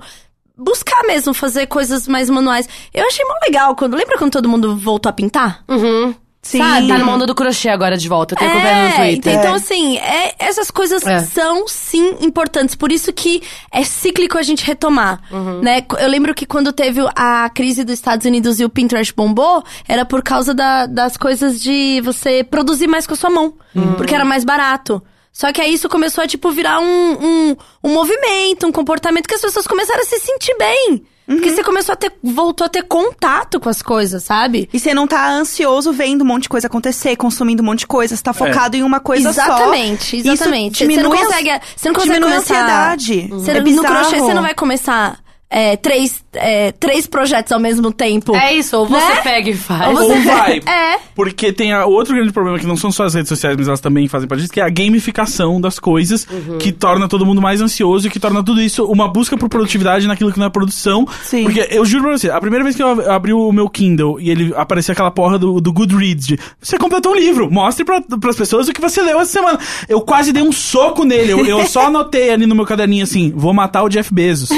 [0.57, 2.67] Buscar mesmo fazer coisas mais manuais.
[2.93, 3.95] Eu achei muito legal quando.
[3.95, 5.63] Lembra quando todo mundo voltou a pintar?
[5.67, 6.15] Uhum.
[6.41, 6.59] Sim.
[6.59, 6.87] sabe?
[6.87, 8.35] Tá no mundo do crochê agora de volta.
[8.35, 9.33] Eu tenho acompanhado no Twitter.
[9.33, 11.17] Então, assim, é- essas coisas É.
[11.21, 12.75] são, sim, importantes.
[12.75, 13.41] Por isso que
[13.71, 15.61] é cíclico a gente retomar, Uhum.
[15.61, 15.83] né?
[15.99, 20.05] Eu lembro que quando teve a crise dos Estados Unidos e o Pinterest bombou, era
[20.05, 23.55] por causa da- das coisas de você produzir mais com a sua mão.
[23.73, 23.95] Uhum.
[23.95, 25.01] Porque era mais barato.
[25.37, 29.35] Só que aí isso começou a, tipo, virar um, um, um movimento, um comportamento que
[29.35, 31.03] as pessoas começaram a se sentir bem.
[31.27, 31.55] Porque Uhum.
[31.55, 34.69] você começou a ter, voltou a ter contato com as coisas, sabe?
[34.71, 37.87] E você não tá ansioso vendo um monte de coisa acontecer, consumindo um monte de
[37.87, 39.41] coisa, você tá focado em uma coisa só.
[39.41, 40.85] Exatamente, exatamente.
[40.85, 42.53] Você não a- consegue, você não consegue diminui a começar...
[42.93, 43.27] ansiedade.
[43.29, 47.91] Você, É no crochê você não vai começar é, três, é, três projetos ao mesmo
[47.91, 48.35] tempo.
[48.35, 49.21] É isso, ou você Né?
[49.21, 49.87] pega e faz.
[49.87, 50.57] Ou você- Ou vai.
[50.65, 50.97] É.
[51.15, 53.79] Porque tem a- outro grande problema que não são só as redes sociais, mas elas
[53.79, 56.57] também fazem parte disso, que é a gamificação das coisas, Uhum.
[56.57, 60.07] que torna todo mundo mais ansioso e que torna tudo isso uma busca por produtividade
[60.07, 61.07] naquilo que não é produção.
[61.23, 61.43] Sim.
[61.43, 64.29] Porque eu juro pra você, a primeira vez que eu abri o meu Kindle e
[64.29, 68.35] ele aparecia aquela porra do, do Goodreads, de você completou um livro, mostre pra, pras
[68.35, 69.59] pessoas o que você leu essa semana.
[69.87, 73.31] Eu quase dei um soco nele, eu, eu só anotei ali no meu caderninho assim,
[73.35, 74.49] vou matar o Jeff Bezos.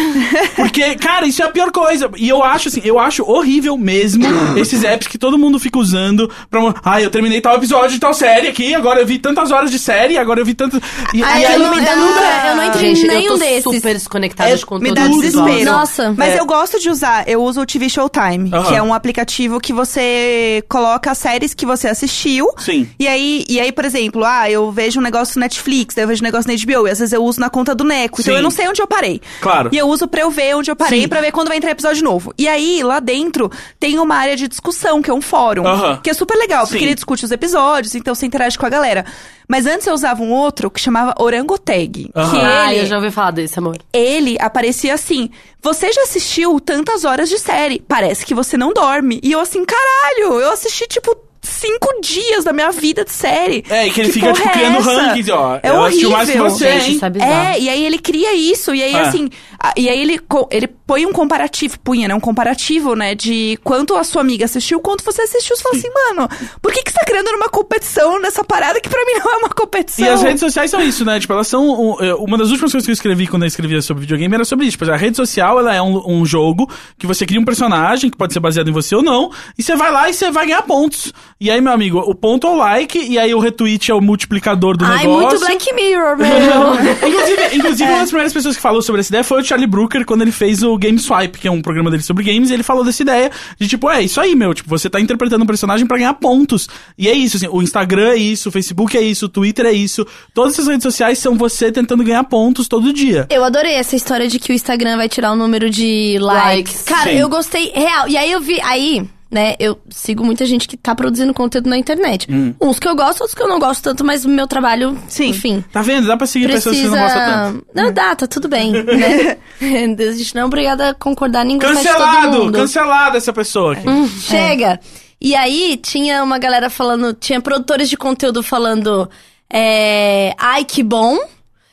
[0.55, 2.09] Porque, cara, isso é a pior coisa.
[2.17, 4.23] E eu acho assim, eu acho horrível mesmo
[4.57, 6.61] esses apps que todo mundo fica usando pra.
[6.83, 9.79] Ah, eu terminei tal episódio de tal série aqui, agora eu vi tantas horas de
[9.79, 10.81] série, agora eu vi tantas.
[11.13, 11.91] E, Ai, e eu aí não- me dá.
[11.91, 13.63] eu nunca- eu não Gente, nenhum eu tô desses.
[13.63, 14.89] super desconectada É, de conteúdo.
[14.89, 15.71] Me dá desespero.
[15.71, 16.13] Nossa.
[16.17, 16.39] Mas É.
[16.39, 20.63] eu gosto de usar, eu uso o TV Showtime, que é um aplicativo que você
[20.69, 22.49] coloca as séries que você assistiu.
[22.57, 22.87] Sim.
[22.99, 26.07] E aí, e aí, por exemplo, ah, eu vejo um negócio no Netflix, daí eu
[26.07, 28.21] vejo um negócio na HBO, e às vezes eu uso na conta do Neco.
[28.21, 28.37] Então Sim.
[28.39, 29.21] eu não sei onde eu parei.
[29.41, 29.69] Claro.
[29.71, 32.03] E eu uso pra eu ver onde eu parei, pra ver quando vai entrar episódio
[32.03, 32.33] novo.
[32.37, 35.65] E aí, lá dentro, tem uma área de discussão, que é um fórum.
[35.65, 35.99] Aham.
[36.03, 36.85] Que é super legal, porque Sim.
[36.85, 39.05] ele discute os episódios, então você interage com a galera.
[39.47, 42.05] Mas antes eu usava um outro que chamava Orangotag.
[42.05, 43.77] Que Ah, ele, eu já ouvi falar desse, amor.
[43.93, 45.29] ele aparecia assim:
[45.61, 47.79] Você já assistiu tantas horas de série?
[47.87, 49.19] Parece que você não dorme.
[49.23, 53.63] E eu assim, caralho, eu assisti tipo cinco dias da minha vida de série.
[53.69, 55.01] É, e que ele fica, porra tipo, é criando essa?
[55.01, 55.59] rankings, ó.
[55.63, 56.57] É eu assisti mais que horrível.
[56.57, 56.95] você, Gente, hein?
[56.95, 57.55] isso é.
[57.55, 58.99] É, e aí ele cria isso, e aí É.
[59.01, 60.19] assim, a- e aí ele,
[60.51, 64.79] ele põe um comparativo, punha, né, um comparativo, né, de quanto a sua amiga assistiu,
[64.79, 66.29] quanto você assistiu, você fala assim, mano,
[66.61, 69.37] por que que você tá criando uma competição nessa parada que pra mim não é
[69.37, 70.05] uma competição?
[70.05, 71.19] E as redes sociais são isso, né?
[71.19, 71.67] Tipo, elas são.
[71.67, 71.93] um,
[72.23, 74.77] uma das últimas coisas que eu escrevi quando eu escrevia sobre videogame era sobre isso.
[74.77, 78.17] Tipo, a rede social, ela é um, um jogo que você cria um personagem que
[78.17, 79.29] pode ser baseado em você ou não.
[79.57, 81.11] E você vai lá e você vai ganhar pontos.
[81.39, 84.01] E aí, meu amigo, o ponto é o like, e aí o retweet é o
[84.01, 85.21] multiplicador do Ai, negócio.
[85.21, 87.07] muito Black Mirror, meu.
[87.07, 90.03] inclusive, inclusive uma das primeiras pessoas que falou sobre essa ideia foi o Charlie Brooker
[90.03, 92.63] quando ele fez o Game Swipe, que é um programa dele sobre games, e ele
[92.63, 95.85] falou dessa ideia de tipo, é isso aí, meu, tipo, você tá interpretando um personagem
[95.85, 96.67] pra ganhar pontos.
[96.97, 99.73] E é isso, assim, o Instagram é isso, o Facebook é isso, o Twitter é
[99.73, 100.07] isso.
[100.33, 103.27] Todas essas redes sociais são você tentando ganhar pontos todo dia.
[103.29, 106.47] Eu adorei essa história de que o Instagram vai tirar o número de likes.
[106.47, 106.81] Likes.
[106.83, 107.17] Cara, Sim.
[107.19, 108.07] eu gostei real.
[108.07, 111.77] E aí eu vi, aí, né, eu sigo muita gente que tá produzindo conteúdo na
[111.77, 112.27] internet.
[112.31, 112.53] Hum.
[112.61, 115.29] Uns que eu gosto, outros que eu não gosto tanto, mas o meu trabalho, Sim.
[115.29, 115.63] enfim.
[115.71, 116.07] Tá vendo?
[116.07, 117.67] Dá pra seguir pessoas que não gosta tanto.
[117.73, 119.37] Não dá, tá tudo bem, né?
[119.61, 122.37] a gente não é obrigada a concordar nem gostar de todo Cancelado!
[122.37, 122.57] mundo.
[122.57, 123.87] Cancelado essa pessoa aqui.
[123.87, 124.79] Hum, Chega!
[125.19, 129.09] E aí tinha uma galera falando, tinha produtores de conteúdo falando,
[129.51, 131.17] é, ai que bom.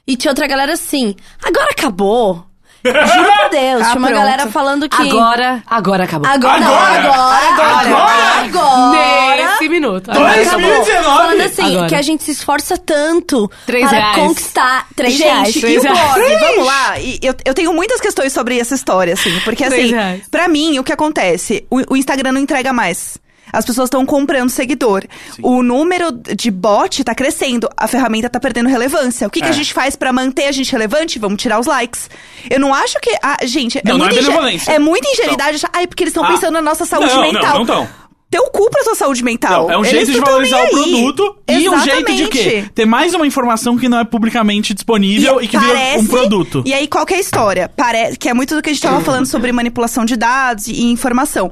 [0.07, 2.45] E tinha outra galera assim, agora acabou.
[2.85, 4.13] Juro por Deus, Ah, tinha uma pronto.
[4.13, 5.03] galera falando que.
[5.03, 6.31] Agora, agora acabou.
[6.31, 6.99] Agora, não, Agora!
[7.01, 9.51] agora, agora, agora.
[9.53, 10.11] Nesse minuto.
[10.11, 10.67] Agora Dois acabou.
[10.71, 11.05] mil dezenove.
[11.17, 11.89] Falando assim, Agora.
[11.89, 14.17] que a gente se esforça tanto Três para reais.
[14.17, 15.55] conquistar três Gente, reais.
[15.55, 15.95] e o Três blog?
[15.97, 16.41] reais.
[16.41, 16.99] Vamos lá.
[17.01, 19.39] E eu, eu tenho muitas questões sobre essa história, assim.
[19.41, 19.93] Porque, assim,
[20.31, 21.67] pra mim, o que acontece?
[21.71, 23.19] O, o Instagram não entrega mais.
[23.57, 25.05] As pessoas estão comprando seguidor.
[25.43, 27.69] O número de bot tá crescendo.
[27.77, 29.27] A ferramenta tá perdendo relevância.
[29.27, 29.51] O que, que É.
[29.51, 31.19] a gente faz pra manter a gente relevante?
[31.19, 32.11] Vamos tirar os likes.
[32.51, 33.11] Eu não acho que.
[33.23, 34.73] Ah, gente, Não, é, não é muita inge- benevolência.
[34.73, 35.71] é muita ingenuidade achar.
[35.73, 36.29] Ai, porque eles estão Ah.
[36.33, 37.43] pensando na nossa saúde Não, mental.
[37.43, 37.89] Não, não tão.
[38.31, 39.65] Teu cu pra sua saúde mental.
[39.69, 42.27] Não, é um Eles jeito de não tão valorizar o produto e um jeito de
[42.27, 42.39] quê?
[42.41, 42.71] Exatamente.
[42.75, 46.63] Ter mais uma informação que não é publicamente disponível e, que vira um parece- produto.
[46.67, 47.71] E aí, qual que é a história?
[47.77, 50.83] Parece que é muito do que a gente tava falando sobre manipulação de dados e
[50.91, 51.49] informação.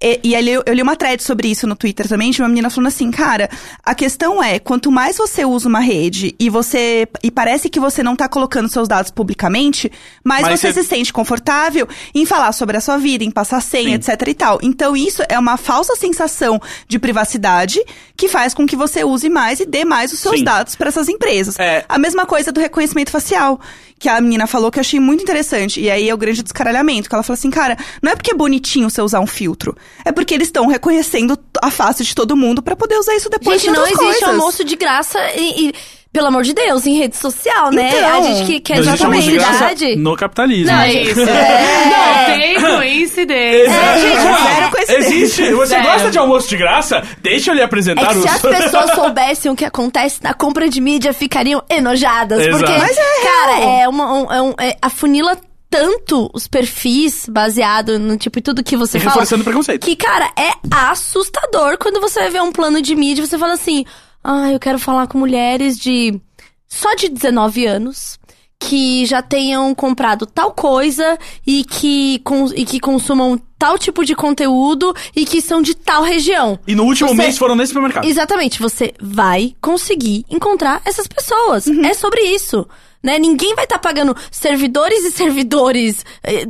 [0.00, 2.48] E, e ali eu, eu li uma thread sobre isso no Twitter também, de uma
[2.48, 3.50] menina falando assim, cara,
[3.84, 7.08] a questão é, quanto mais você usa uma rede e você.
[7.22, 9.90] E parece que você não tá colocando seus dados publicamente,
[10.22, 13.60] mais Mas você você- se sente confortável em falar sobre a sua vida, em passar
[13.60, 14.12] senha, Sim.
[14.12, 14.58] etc e tal.
[14.62, 17.80] Então, isso é uma falsa sensação de privacidade
[18.16, 20.44] que faz com que você use mais e dê mais os seus Sim.
[20.44, 21.58] dados para essas empresas.
[21.58, 21.84] É.
[21.88, 23.60] A mesma coisa do reconhecimento facial,
[23.98, 25.80] que a menina falou que eu achei muito interessante.
[25.80, 28.34] E aí é o grande descaralhamento, que ela falou assim, cara, não é porque é
[28.34, 32.62] bonitinho você usar um filtro, é porque eles estão reconhecendo a face de todo mundo
[32.62, 34.22] pra poder usar isso depois Gente, não existe coisas.
[34.22, 35.74] almoço de graça e, e,
[36.10, 37.90] pelo amor de Deus, em rede social, né?
[37.94, 39.96] Então, a gente que quer Não existe almoço de graça exatamente.
[39.96, 40.72] no capitalismo.
[40.72, 41.20] Não, é isso.
[41.20, 42.24] É.
[42.24, 43.70] Não tem coincidência.
[43.70, 45.14] É, gente, zero coincidência.
[45.14, 45.52] Existe.
[45.52, 45.84] Você Zero.
[45.84, 47.02] gosta de almoço de graça?
[47.22, 48.22] Deixa eu lhe É apresentar que os...
[48.22, 52.40] se as pessoas soubessem o que acontece na compra de mídia, ficariam enojadas.
[52.40, 52.56] Exato.
[52.64, 53.80] Porque, Mas é cara, real.
[53.80, 54.14] é uma.
[54.14, 55.36] Um, é um, é, afunila
[55.70, 59.12] tanto os perfis baseado no tipo e tudo que você E fala.
[59.14, 59.84] reforçando o preconceito.
[59.84, 63.52] Que, cara, é assustador quando você vai ver um plano de mídia e você fala
[63.54, 63.84] assim:
[64.22, 66.20] ah, eu quero falar com mulheres de
[66.68, 68.18] só de 19 anos.
[68.60, 71.16] Que já tenham comprado tal coisa
[71.46, 76.02] e que, cons- e que consumam tal tipo de conteúdo e que são de tal
[76.02, 76.58] região.
[76.66, 78.04] E no último Você- mês foram nesse supermercado.
[78.04, 81.68] Exatamente, você vai conseguir encontrar essas pessoas.
[81.68, 82.66] É sobre isso.
[83.02, 83.18] Né?
[83.18, 86.44] Ninguém vai estar pagando servidores e servidores eh,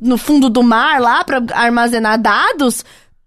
[0.00, 2.84] no fundo do mar lá pra armazenar dados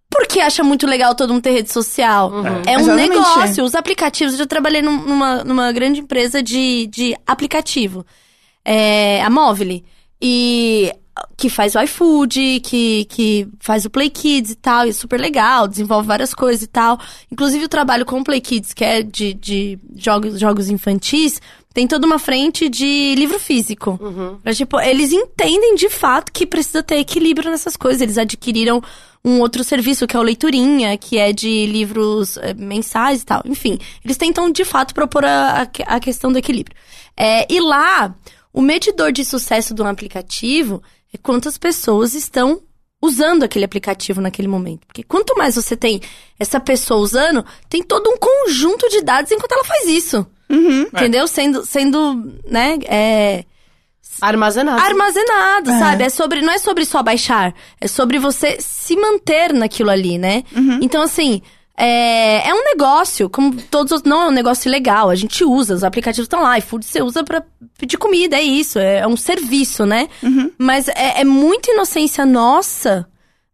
[0.09, 2.31] porque acha muito legal todo mundo ter rede social.
[2.65, 3.09] É um Exatamente.
[3.09, 3.63] negócio.
[3.65, 8.05] Os aplicativos, eu já trabalhei num- numa, numa grande empresa de, de aplicativo.
[8.63, 9.81] É, a Móvel.
[10.21, 10.91] E
[11.37, 15.19] que faz o iFood, que, que faz o Play Kids e tal, e é super
[15.19, 16.97] legal, desenvolve várias coisas e tal.
[17.31, 21.41] Inclusive o trabalho com o Play Kids, que é de, de jogos, jogos infantis,
[21.75, 23.99] tem toda uma frente de livro físico.
[24.41, 28.01] Pra, tipo, eles entendem de fato que precisa ter equilíbrio nessas coisas.
[28.01, 28.81] Eles adquiriram
[29.21, 33.41] um outro serviço, que é o Leiturinha, que é de livros eh, mensais e tal.
[33.43, 36.77] Enfim, eles tentam de fato propor a, a questão do equilíbrio.
[37.17, 38.15] É, e lá,
[38.53, 40.81] o medidor de sucesso de um aplicativo
[41.13, 42.61] é quantas pessoas estão
[43.01, 44.87] usando aquele aplicativo naquele momento.
[44.87, 45.99] Porque quanto mais você tem
[46.39, 50.25] essa pessoa usando, tem todo um conjunto de dados enquanto ela faz isso.
[50.93, 51.27] Entendeu?
[51.27, 53.45] Sendo, sendo, né, é,
[54.21, 54.81] Armazenado.
[54.81, 56.03] armazenado, sabe?
[56.03, 60.43] É sobre, não é sobre só baixar, é sobre você se manter naquilo ali, né?
[60.81, 61.41] Então, assim,
[61.77, 64.03] é, é um negócio, como todos os.
[64.03, 67.01] Não é um negócio legal, a gente usa, os aplicativos estão lá, e food você
[67.01, 67.43] usa pra
[67.77, 70.07] pedir comida, é isso, é, um serviço, né?
[70.57, 73.05] Mas é, é muita inocência nossa,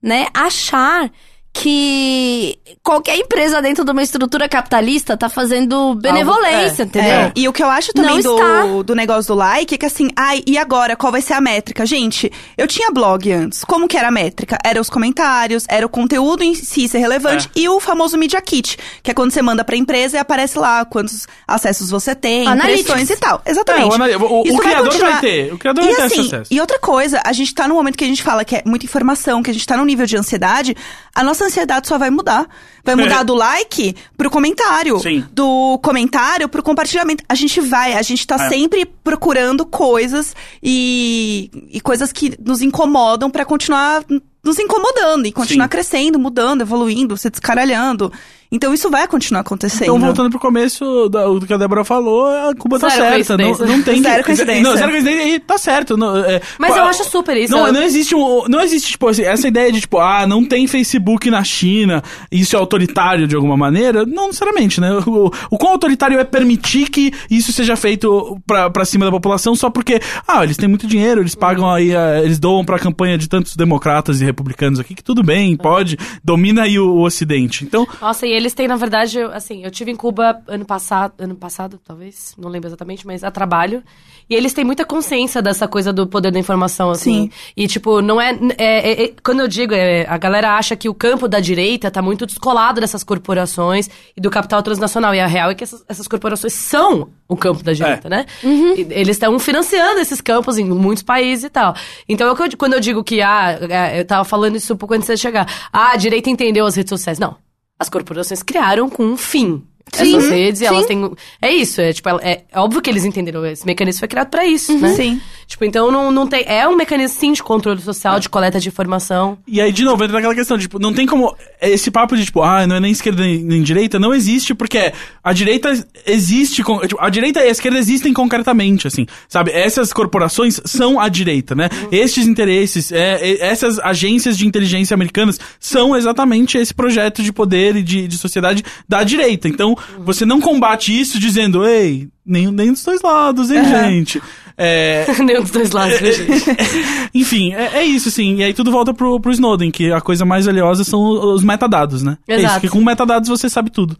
[0.01, 0.27] né?
[0.33, 1.11] Achar
[1.53, 7.11] que qualquer empresa dentro de uma estrutura capitalista tá fazendo benevolência, é, entendeu?
[7.11, 8.61] É, E o que eu acho também Não está.
[8.63, 10.95] do, do negócio do like é que assim, ai, e agora?
[10.95, 11.85] Qual vai ser a métrica?
[11.85, 13.63] Gente, eu tinha blog antes.
[13.63, 14.57] Como que era a métrica?
[14.63, 17.59] Era os comentários, era o conteúdo em si ser relevante É.
[17.59, 20.85] e o famoso Media Kit, que é quando você manda pra empresa e aparece lá
[20.85, 23.41] quantos acessos você tem, impressões e tal.
[23.45, 24.01] Exatamente.
[24.11, 26.53] É, o o- criador vai ter, o criador e vai ter assim, esse acesso.
[26.53, 28.85] E outra coisa, a gente tá num momento que a gente fala que é muita
[28.85, 30.75] informação, que a gente tá num nível de ansiedade,
[31.13, 32.47] a nossa ansiedade só vai mudar.
[32.83, 34.99] Vai mudar do like pro comentário.
[34.99, 35.23] Sim.
[35.31, 37.23] Do comentário pro compartilhamento.
[37.29, 38.49] A gente vai, a gente tá É.
[38.49, 44.03] sempre procurando coisas e, e coisas que nos incomodam pra continuar
[44.43, 45.69] nos incomodando e continuar Sim.
[45.69, 48.11] crescendo, mudando, evoluindo, se descaralhando.
[48.53, 49.83] Então isso vai continuar acontecendo.
[49.83, 53.37] Então, voltando pro começo da- do que a Débora falou, a Cuba tá Zero certa.
[53.37, 53.77] Não, coincidência.
[53.77, 54.63] não tem Zero que, coincidência.
[54.63, 55.95] Não, zero coincidência e tá certo.
[55.95, 57.53] Não, é, Mas pô, eu acho super isso.
[57.53, 60.67] Não, não existe um, não existe tipo assim, essa ideia de tipo, ah, não tem
[60.67, 64.91] Facebook na China, isso é autoritário de alguma maneira, não necessariamente, né?
[65.07, 69.55] O, o quão autoritário é permitir que isso seja feito pra, pra cima da população
[69.55, 73.17] só porque, ah, eles têm muito dinheiro, eles pagam aí, ah, eles doam pra campanha
[73.17, 77.63] de tantos democratas e republicanos aqui, que tudo bem, pode, domina aí o, o ocidente.
[77.63, 81.13] Então, Nossa, e eles têm, na verdade, eu- assim, eu tive em Cuba ano passado,
[81.19, 83.83] ano passado, talvez, não lembro exatamente, mas a trabalho.
[84.29, 87.23] E eles têm muita consciência dessa coisa do poder da informação, assim.
[87.23, 87.31] Sim.
[87.55, 88.31] E, tipo, não é.
[88.57, 91.91] é- é- é- quando eu digo, é, a galera acha que o campo da direita
[91.91, 95.13] tá muito descolado dessas corporações e do capital transnacional.
[95.13, 98.25] E a real é que essas, essas corporações são o campo da direita, né?
[98.43, 101.75] E Eles estão financiando esses campos em muitos países e tal.
[102.07, 104.93] Então, é eu- quando eu digo que, ah, é, eu tava falando isso um pouco
[104.93, 105.45] antes de chegar.
[105.73, 107.19] Ah, a direita entendeu as redes sociais.
[107.19, 107.35] Não.
[107.81, 109.63] As corporações criaram com um fim.
[109.93, 110.65] Sim, Essas redes, sim.
[110.65, 111.11] elas têm.
[111.41, 113.45] É isso, é tipo, é, é óbvio que eles entenderam.
[113.45, 114.93] Esse mecanismo foi criado pra isso, né?
[114.95, 115.19] Sim.
[115.47, 116.45] Tipo, então não, não tem.
[116.47, 119.37] É um mecanismo sim de controle social, de coleta de informação.
[119.45, 121.35] E aí, de novo, entra naquela questão, tipo, não tem como.
[121.61, 124.93] Esse papo de, tipo, ah, não é nem esquerda nem, nem direita, não existe, porque
[125.21, 125.73] a direita
[126.05, 126.63] existe.
[126.63, 129.05] com- tipo, a direita e a esquerda existem concretamente, assim.
[129.27, 129.51] Sabe?
[129.51, 131.69] Essas corporações são a direita, né?
[131.91, 137.75] Estes interesses, é, é, essas agências de inteligência americanas são exatamente esse projeto de poder
[137.75, 139.47] e de, de sociedade da direita.
[139.49, 144.21] Então, você não combate isso dizendo, ei, nem, nem dos dois lados, hein, gente?
[144.57, 146.45] É, Nenhum dos dois lados, né, gente?
[147.13, 148.35] enfim, é, é isso, assim.
[148.35, 151.01] E aí tudo volta pro, pro Snowden, que a coisa mais valiosa são
[151.33, 152.17] os metadados, né?
[152.27, 152.61] É isso, Exato.
[152.61, 153.97] que com metadados você sabe tudo.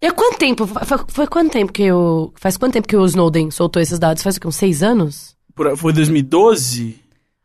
[0.00, 0.66] E há quanto tempo?
[0.66, 2.32] Foi, foi quanto tempo que o.
[2.36, 4.22] Faz quanto tempo que o Snowden soltou esses dados?
[4.22, 4.46] Faz o quê?
[4.46, 5.34] Uns seis anos?
[5.56, 6.96] Por- foi 2012?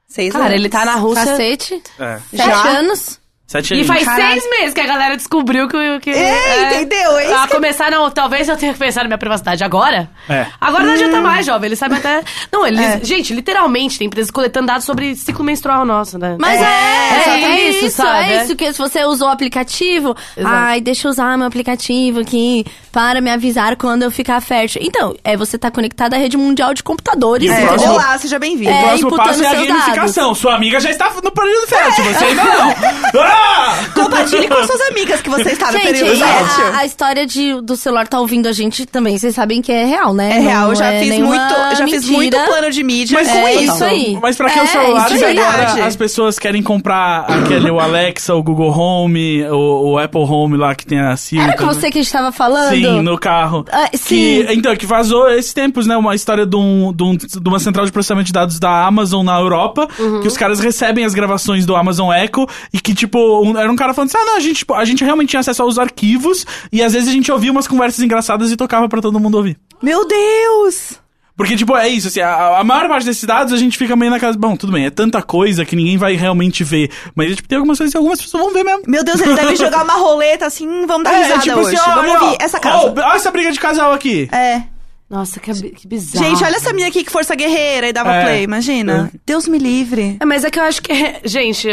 [0.07, 0.59] Seis Cara, anos.
[0.59, 1.25] ele tá na Rússia.
[1.25, 1.81] Cacete.
[1.97, 2.19] É.
[2.29, 2.77] Sete Já?
[2.77, 3.19] anos.
[3.45, 4.39] Sete E faz Caralho.
[4.41, 5.99] seis meses que a galera descobriu que.
[5.99, 7.17] que É, entendeu?
[7.17, 10.09] É isso a que- começar, não, talvez eu tenha que pensar na minha privacidade agora.
[10.29, 10.47] É.
[10.59, 11.67] Agora não adianta mais, jovem.
[11.67, 12.23] Eles sabem até.
[12.51, 12.79] Não, eles.
[12.79, 12.99] É.
[13.03, 16.37] Gente, literalmente, tem empresas coletando dados sobre ciclo menstrual nosso, né?
[16.39, 18.31] Mas é, é, exatamente isso, isso, sabe?
[18.31, 20.55] É isso que se você usou o aplicativo, Exato.
[20.55, 24.81] ai, deixa eu usar meu aplicativo aqui para me avisar quando eu ficar fértil.
[24.83, 27.51] Então, é você tá conectado à rede mundial de computadores.
[27.51, 28.71] É, próximo- Olá, seja bem-vindo.
[28.71, 30.33] É, o próximo imputando passo é a gamificação.
[30.33, 32.73] Sua amiga já está no período fértil, você ainda não.
[33.93, 36.65] Compartilhe com suas amigas que você está no Gente, período é, fértil.
[36.65, 39.85] a, a história de, do celular tá ouvindo a gente também, vocês sabem que é
[39.85, 40.37] real, né?
[40.37, 43.37] É real, eu já é fiz muito, já fiz muito plano de mídia Mas com
[43.47, 43.73] é isso.
[43.75, 44.17] isso aí.
[44.21, 47.79] Mas pra que É, os celulares isso é agora as pessoas querem comprar aquele o
[47.79, 51.41] Alexa, o Google Home, o, o Apple Home lá que tem a Siri.
[51.41, 52.69] Era com você que a gente tava falando?
[52.69, 53.65] Sim, no carro.
[53.71, 54.45] Ah, Que, sim.
[54.49, 55.95] então, que vazou esses tempos, né?
[55.97, 59.25] Uma história de, um, de, um- de uma central de processamento de dados da Amazon
[59.25, 60.21] na Europa, Uhum.
[60.21, 63.75] que os caras recebem as gravações do Amazon Echo e que, tipo, um- era um
[63.75, 66.45] cara falando assim: ah, não, a gente, tipo, a gente realmente tinha acesso aos arquivos
[66.71, 69.57] e às vezes a gente ouvia umas conversas engraçadas e tocava pra todo mundo ouvir.
[69.81, 71.01] Meu Deus!
[71.35, 74.11] Porque, tipo, é isso, assim, a, a maior parte desses dados a gente fica meio
[74.11, 74.33] naquela.
[74.33, 76.91] Bom, tudo bem, é tanta coisa que ninguém vai realmente ver.
[77.15, 78.83] Mas, tipo, tem algumas coisas que algumas pessoas vão ver mesmo.
[78.87, 81.75] Meu Deus, ele deve jogar uma roleta assim, vamos dar risada hoje.
[81.75, 82.77] ó, vamos ó, ouvir essa casa.
[82.85, 84.29] ó, olha essa briga de casal aqui.
[84.31, 84.61] É.
[85.09, 86.23] Nossa, que, que bizarro.
[86.25, 88.23] Gente, olha essa minha aqui que força guerreira e dava É.
[88.23, 89.11] play, imagina.
[89.25, 90.17] Deus me livre.
[90.19, 90.93] É, mas é que eu acho que,
[91.25, 91.67] gente,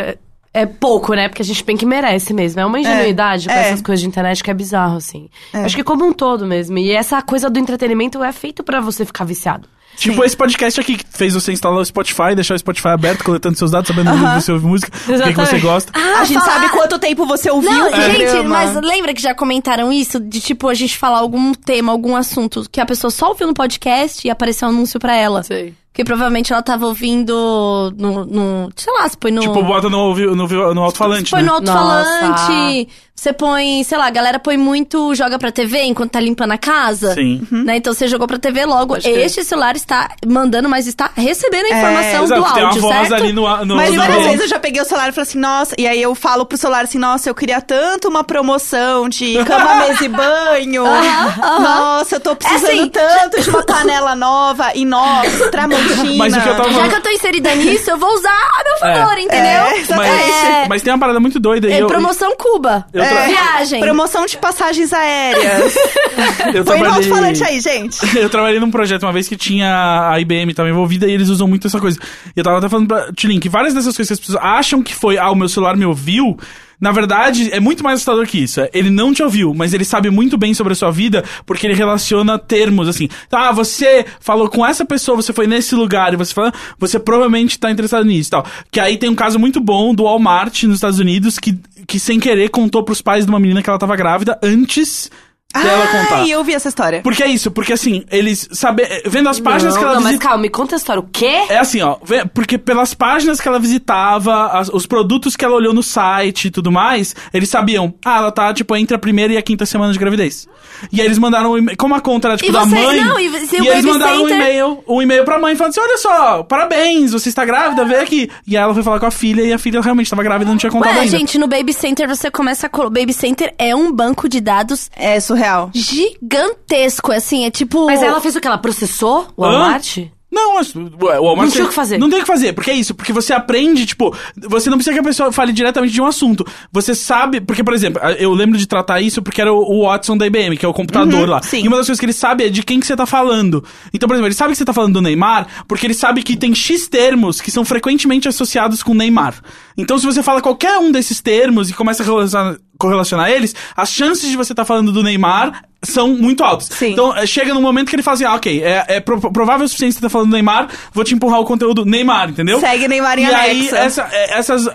[0.53, 1.29] é- é pouco, né?
[1.29, 2.61] Porque a gente bem que merece mesmo.
[2.61, 3.69] É uma ingenuidade com é.
[3.69, 5.29] essas coisas de internet que é bizarro, assim.
[5.53, 6.79] Acho que como um todo mesmo.
[6.79, 9.69] E essa coisa do entretenimento é feito pra você ficar viciado.
[9.97, 13.59] Tipo esse podcast aqui que fez você instalar o Spotify, deixar o Spotify aberto, coletando
[13.59, 15.93] seus dados, sabendo onde você ouve música, o que, que você gosta.
[15.95, 19.35] a gente fala- sabe quanto tempo você ouviu Não, o gente, mas lembra que já
[19.35, 20.19] comentaram isso?
[20.19, 23.53] De tipo, a gente falar algum tema, algum assunto que a pessoa só ouviu no
[23.53, 25.43] podcast e apareceu um anúncio pra ela.
[25.43, 25.75] Sei.
[25.93, 28.25] Porque provavelmente ela tava ouvindo no.
[28.25, 29.41] no sei lá, se põe no.
[29.41, 31.49] Tipo, bota no, no, no alto-falante, Você põe né?
[31.49, 32.89] no alto-falante.
[33.21, 36.57] Você põe, sei lá, a galera põe muito, joga pra TV enquanto tá limpando a
[36.57, 37.13] casa.
[37.13, 37.47] Sim.
[37.53, 37.77] Né?
[37.77, 38.95] Então você jogou pra TV logo.
[38.95, 39.07] Pode.
[39.11, 42.81] Este celular está mandando, mas está recebendo a É, informação Exato, do tem uma áudio,
[42.81, 43.23] voz certo?
[43.23, 45.39] ali no, no Mas no várias vezes eu já peguei o celular e falei assim,
[45.39, 49.35] nossa, e aí eu falo pro celular assim, nossa, eu queria tanto uma promoção de
[49.45, 50.85] cama, mesa e banho.
[50.85, 55.90] Nossa, eu tô precisando assim, tanto de uma panela nova, inox, tramontina.
[56.17, 58.65] Mas o que eu tava Já que eu tô inserida nisso, eu vou usar a
[58.65, 59.21] meu favor, É.
[59.23, 59.43] entendeu?
[59.51, 60.33] É, exatamente.
[60.47, 61.75] É, Mas tem uma parada muito doida aí.
[61.75, 62.87] é eu, promoção Cuba.
[62.93, 63.81] Eu tra- Viagem.
[63.81, 65.75] Promoção de passagens aéreas.
[66.55, 67.99] eu Põe no alto-falante aí, gente.
[68.21, 71.47] Eu trabalhei num projeto uma vez que tinha a IBM tava envolvida e eles usam
[71.49, 71.99] muito essa coisa.
[72.37, 74.83] E eu tava até falando pra Tilin que várias dessas coisas que as pessoas acham
[74.83, 76.37] que foi, ah, o meu celular me ouviu.
[76.81, 78.61] Na verdade, é muito mais assustador que isso.
[78.73, 81.75] Ele não te ouviu, mas ele sabe muito bem sobre a sua vida porque ele
[81.75, 83.09] relaciona termos assim.
[83.31, 87.59] Ah, você falou com essa pessoa, você foi nesse lugar e você fala, você provavelmente
[87.59, 88.47] tá interessado nisso tal.
[88.71, 92.19] Que aí tem um caso muito bom do Walmart nos Estados Unidos que, que sem
[92.19, 95.11] querer contou pros pais de uma menina que ela tava grávida antes
[95.53, 96.17] dela contar.
[96.21, 97.01] Ai, eu vi essa história.
[97.03, 100.13] Porque é isso, porque assim, eles sabe, vendo as páginas não, que ela não, mas
[100.13, 101.01] visita- calma, me conta a história.
[101.01, 101.43] O quê?
[101.49, 101.97] É assim, ó,
[102.35, 106.51] porque pelas páginas que ela visitava, as- os produtos que ela olhou no site e
[106.51, 109.93] tudo mais, eles sabiam, ah, ela tá, tipo, entre a primeira e a quinta semana
[109.93, 110.47] de gravidez.
[110.93, 113.01] E aí eles mandaram um e-mail, como a conta era, tipo, E da você- mãe,
[113.05, 115.71] não, e se o eles Baby mandaram um Center- e-mail, um e-mail pra mãe, falando
[115.73, 118.31] assim, olha só, parabéns, você está grávida, vem aqui.
[118.47, 120.53] E aí ela foi falar com a filha, e a filha realmente estava grávida e
[120.53, 121.19] não tinha contado Ué, ainda.
[121.19, 122.91] gente, no Baby Center você começa a...
[122.91, 125.40] Baby Center é um banco de dados É surreal.
[125.75, 127.87] Gigantesco, assim, é tipo...
[127.87, 128.47] Mas ela fez o que?
[128.47, 129.53] Ela processou o Hã?
[129.53, 129.99] Walmart?
[130.31, 131.99] Não, mas, ué, o Walmart Não tinha o que fazer.
[131.99, 134.15] Não tem o que fazer, porque é isso, porque você aprende, tipo,
[134.49, 136.47] você não precisa que a pessoa fale diretamente de um assunto.
[136.71, 140.27] Você sabe, porque, por exemplo, eu lembro de tratar isso porque era o, Watson da
[140.27, 141.43] IBM, que é o computador lá.
[141.43, 141.65] sim.
[141.65, 143.65] E uma das coisas que ele sabe é de quem que você tá falando.
[143.93, 146.37] Então, por exemplo, ele sabe que você tá falando do Neymar, porque ele sabe que
[146.37, 149.35] tem X termos que são frequentemente associados com Neymar.
[149.77, 153.93] Então, se você fala qualquer um desses termos e começa a relacionar, correlacionar eles, as
[153.93, 156.69] chances de você estar falando do Neymar são muito altas.
[156.73, 156.93] Sim.
[156.93, 159.65] Então, é, chega num momento que ele fala assim, ah, ok, é, é pro- provável
[159.65, 162.59] o suficiente você tá falando do Neymar, vou te empurrar o conteúdo Neymar, entendeu?
[162.61, 164.67] Segue Neymar em E aí, essa, é, essas,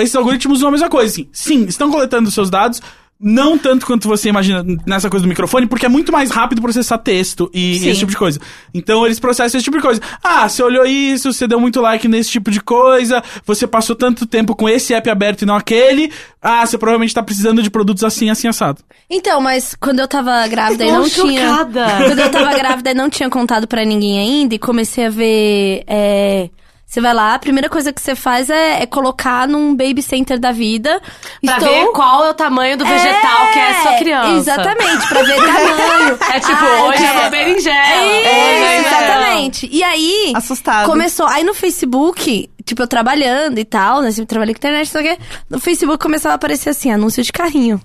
[0.00, 1.28] esses algoritmos usam a mesma coisa, assim.
[1.32, 2.80] Sim, estão coletando seus dados,
[3.18, 6.98] não tanto quanto você imagina nessa coisa do microfone, porque é muito mais rápido processar
[6.98, 7.88] texto e, e Sim.
[7.88, 8.38] esse tipo de coisa.
[8.74, 10.00] Então eles processam esse tipo de coisa.
[10.22, 14.26] Ah, você olhou isso, você deu muito like nesse tipo de coisa, você passou tanto
[14.26, 16.12] tempo com esse app aberto e não aquele.
[16.42, 18.82] Ah, você provavelmente tá precisando de produtos assim, assim, assado.
[19.08, 21.48] Então, mas quando eu tava grávida e não tinha...
[21.48, 21.86] chocada.
[22.06, 25.84] Quando eu tava grávida e não tinha contado pra ninguém ainda e comecei a ver...
[25.86, 26.50] é,
[26.86, 30.38] Você vai lá, a primeira coisa que você faz é, é colocar num baby center
[30.38, 31.00] da vida.
[31.44, 34.30] Pra Estou- ver qual é o tamanho do vegetal que é sua criança.
[34.36, 36.18] Exatamente, pra ver tamanho.
[36.32, 37.12] É tipo, Ah, hoje é é.
[37.12, 37.76] uma berinjela.
[37.86, 39.68] Isso, hoje é- exatamente.
[39.72, 40.86] E aí, Assustado.
[40.86, 41.26] começou.
[41.26, 44.10] Aí no Facebook, tipo, eu trabalhando e tal, né?
[44.12, 45.22] Sempre trabalhei com internet, não sei o quê.
[45.50, 47.80] No Facebook começava a aparecer assim, anúncio de carrinho.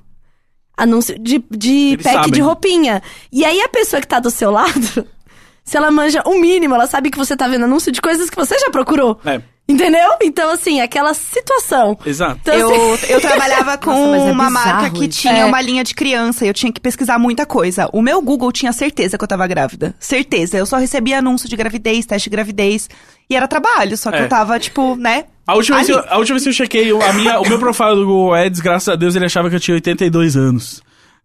[0.77, 2.31] Anúncio de, de Eles pack sabem.
[2.31, 3.01] de roupinha.
[3.31, 5.05] E aí a pessoa que tá do seu lado,
[5.63, 8.35] se ela manja o mínimo, ela sabe que você tá vendo anúncio de coisas que
[8.35, 9.19] você já procurou.
[9.25, 10.09] É, Entendeu?
[10.21, 11.97] Então, assim, aquela situação.
[12.05, 12.39] exato.
[12.41, 15.21] Então, Eu, assim, eu trabalhava com Nossa, é uma marca que isso.
[15.21, 15.45] tinha É.
[15.45, 17.87] uma linha de criança e eu tinha que pesquisar muita coisa.
[17.93, 19.95] O meu Google tinha certeza que eu tava grávida.
[19.97, 20.57] Certeza.
[20.57, 22.89] Eu só recebia anúncio de gravidez, teste de gravidez.
[23.29, 24.23] E era trabalho, só que É.
[24.23, 25.25] eu tava, tipo, né?
[25.47, 27.59] A última, vez eu, a última vez que eu chequei, o- a minha, o meu
[27.59, 30.81] profile do Google Ads, graças a Deus, ele achava que eu tinha 82 anos.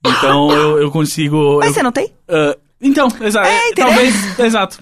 [0.06, 1.56] Então eu, eu consigo.
[1.58, 2.12] Mas eu- você não tem?
[2.28, 3.48] Ah, então, exato.
[3.48, 3.86] É, entendeu?
[3.86, 4.38] talvez.
[4.38, 4.78] Exato.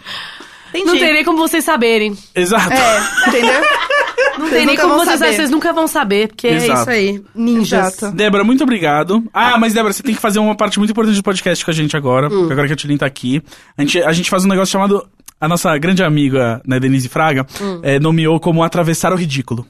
[0.71, 0.87] Entendi.
[0.87, 2.16] Não tem nem como vocês saberem.
[2.35, 2.73] Exato.
[2.73, 3.62] É, entendeu?
[4.37, 5.37] Não tem nem como vocês saber.
[5.37, 6.81] Vocês nunca vão saber, porque é Exato.
[6.81, 7.23] isso aí.
[7.33, 7.97] Ninjas.
[7.97, 8.16] Exato.
[8.16, 9.23] Débora, muito obrigado.
[9.33, 11.75] Ah, mas Débora, você tem que fazer uma parte muito importante do podcast com a
[11.75, 12.41] gente agora, Hum.
[12.41, 13.41] porque agora que a Tilin tá aqui.
[13.79, 15.07] A gente, a gente faz um negócio chamado.
[15.41, 17.81] A nossa grande amiga, né, Denise Fraga, Hum.
[17.85, 19.65] eh, nomeou como Atravessar o Ridículo.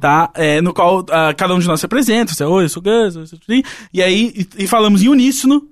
[0.00, 0.30] Tá?
[0.34, 2.34] É, no qual ah, cada um de nós se apresenta.
[2.34, 3.62] Você, oi, eu sou o Gus, eu sou o Tilin.
[3.94, 5.62] E aí, e, e falamos em uníssono.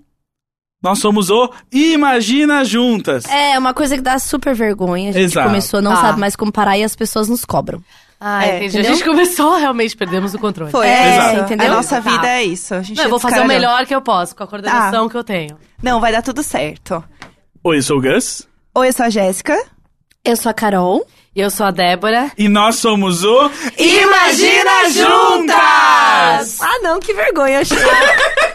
[0.83, 3.25] Nós somos o Imagina Juntas.
[3.27, 5.11] é uma coisa que dá super vergonha.
[5.11, 5.49] A gente Exato.
[5.49, 5.97] começou, não Ah.
[5.97, 7.83] sabe mais como parar e as pessoas nos cobram.
[8.19, 8.67] Ah, É, entendi.
[8.79, 8.91] entendeu?
[8.91, 10.71] A gente começou, realmente perdemos o controle.
[10.71, 11.45] Foi, É, é, isso.
[11.45, 11.67] entendeu?
[11.73, 12.11] A nossa Tá.
[12.11, 12.75] vida é isso.
[12.75, 15.17] A gente Não, eu vou fazer o melhor que eu posso, com a coordenação que
[15.17, 15.59] eu tenho.
[15.83, 17.03] Não, vai dar tudo certo.
[17.63, 18.47] Oi, eu sou o Gus.
[18.75, 19.57] Oi, eu sou a Jéssica.
[20.25, 21.07] Eu sou a Carol.
[21.35, 22.31] E eu sou a Débora.
[22.37, 23.51] E nós somos o.
[23.79, 26.61] Imagina Juntas!
[26.61, 27.61] Ah, não, que vergonha.
[27.61, 27.79] Achei.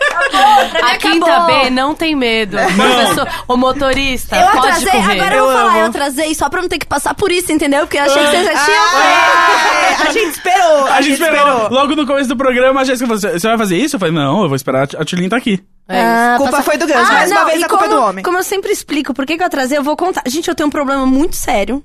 [0.83, 2.57] A quinta B não tem medo.
[2.57, 5.19] Professor, o motorista Eu pode atrasei, correr.
[5.19, 7.81] agora eu vou falar, eu atrasei só pra não ter que passar por isso, entendeu?
[7.81, 8.79] Porque eu achei que vocês já feito.
[8.95, 10.85] Ah, a gente esperou.
[10.87, 11.69] A gente esperou.
[11.69, 13.95] Logo no começo do programa, a Jéssica falou: "Você- Você vai fazer isso?
[13.95, 14.87] Eu falei: Não, eu vou esperar.
[14.97, 15.63] A Tilin tá aqui.
[15.87, 16.01] É.
[16.01, 18.23] Ah, Culpa passa- foi do Gus, mais uma vez a culpa é como, do homem.
[18.23, 20.23] Como eu sempre explico, por que, que eu atrasei, eu vou contar.
[20.25, 21.83] Gente, eu tenho um problema muito sério.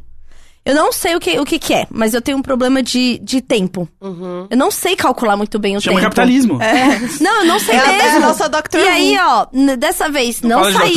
[0.62, 3.19] Eu não sei o que, o que, que é, mas eu tenho um problema de,
[3.23, 3.89] de tempo.
[4.51, 6.05] Eu não sei calcular muito bem o Chama tempo.
[6.05, 6.59] capitalismo.
[7.20, 8.16] Não, eu não sei Ela é mesmo.
[8.19, 8.77] a nossa Dr.
[8.77, 9.47] E aí, ó,
[9.78, 10.95] dessa vez, não, de saí.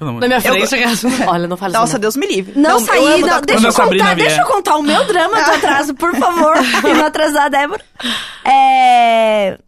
[0.00, 1.98] Na minha de frente, olha, não fala Nossa.
[2.00, 2.58] Deus me livre.
[2.58, 5.94] Não, eu saí, não, deixa eu contar, deixa eu contar o meu drama do atraso,
[5.94, 6.56] por favor.
[6.58, 7.84] e não atrasar a Débora.
[8.44, 9.58] É...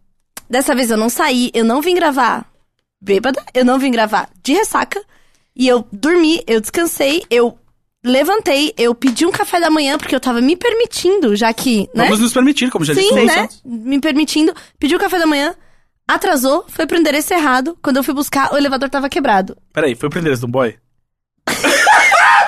[0.49, 2.45] Dessa vez eu não saí, eu não vim gravar
[3.01, 5.01] bêbada, eu não vim gravar de ressaca.
[5.55, 7.57] E eu dormi, eu descansei, eu
[8.03, 12.05] levantei, eu pedi um café da manhã, porque eu tava me permitindo, já que, né?
[12.05, 13.33] Vamos nos permitir, como já disse Sim, né?
[13.33, 13.61] Santos.
[13.65, 14.53] Me permitindo.
[14.79, 15.53] Pedi o café da manhã,
[16.07, 17.77] atrasou, foi pro endereço errado.
[17.81, 19.57] Quando eu fui buscar, o elevador tava quebrado.
[19.73, 20.75] Peraí, foi pro endereço do boy?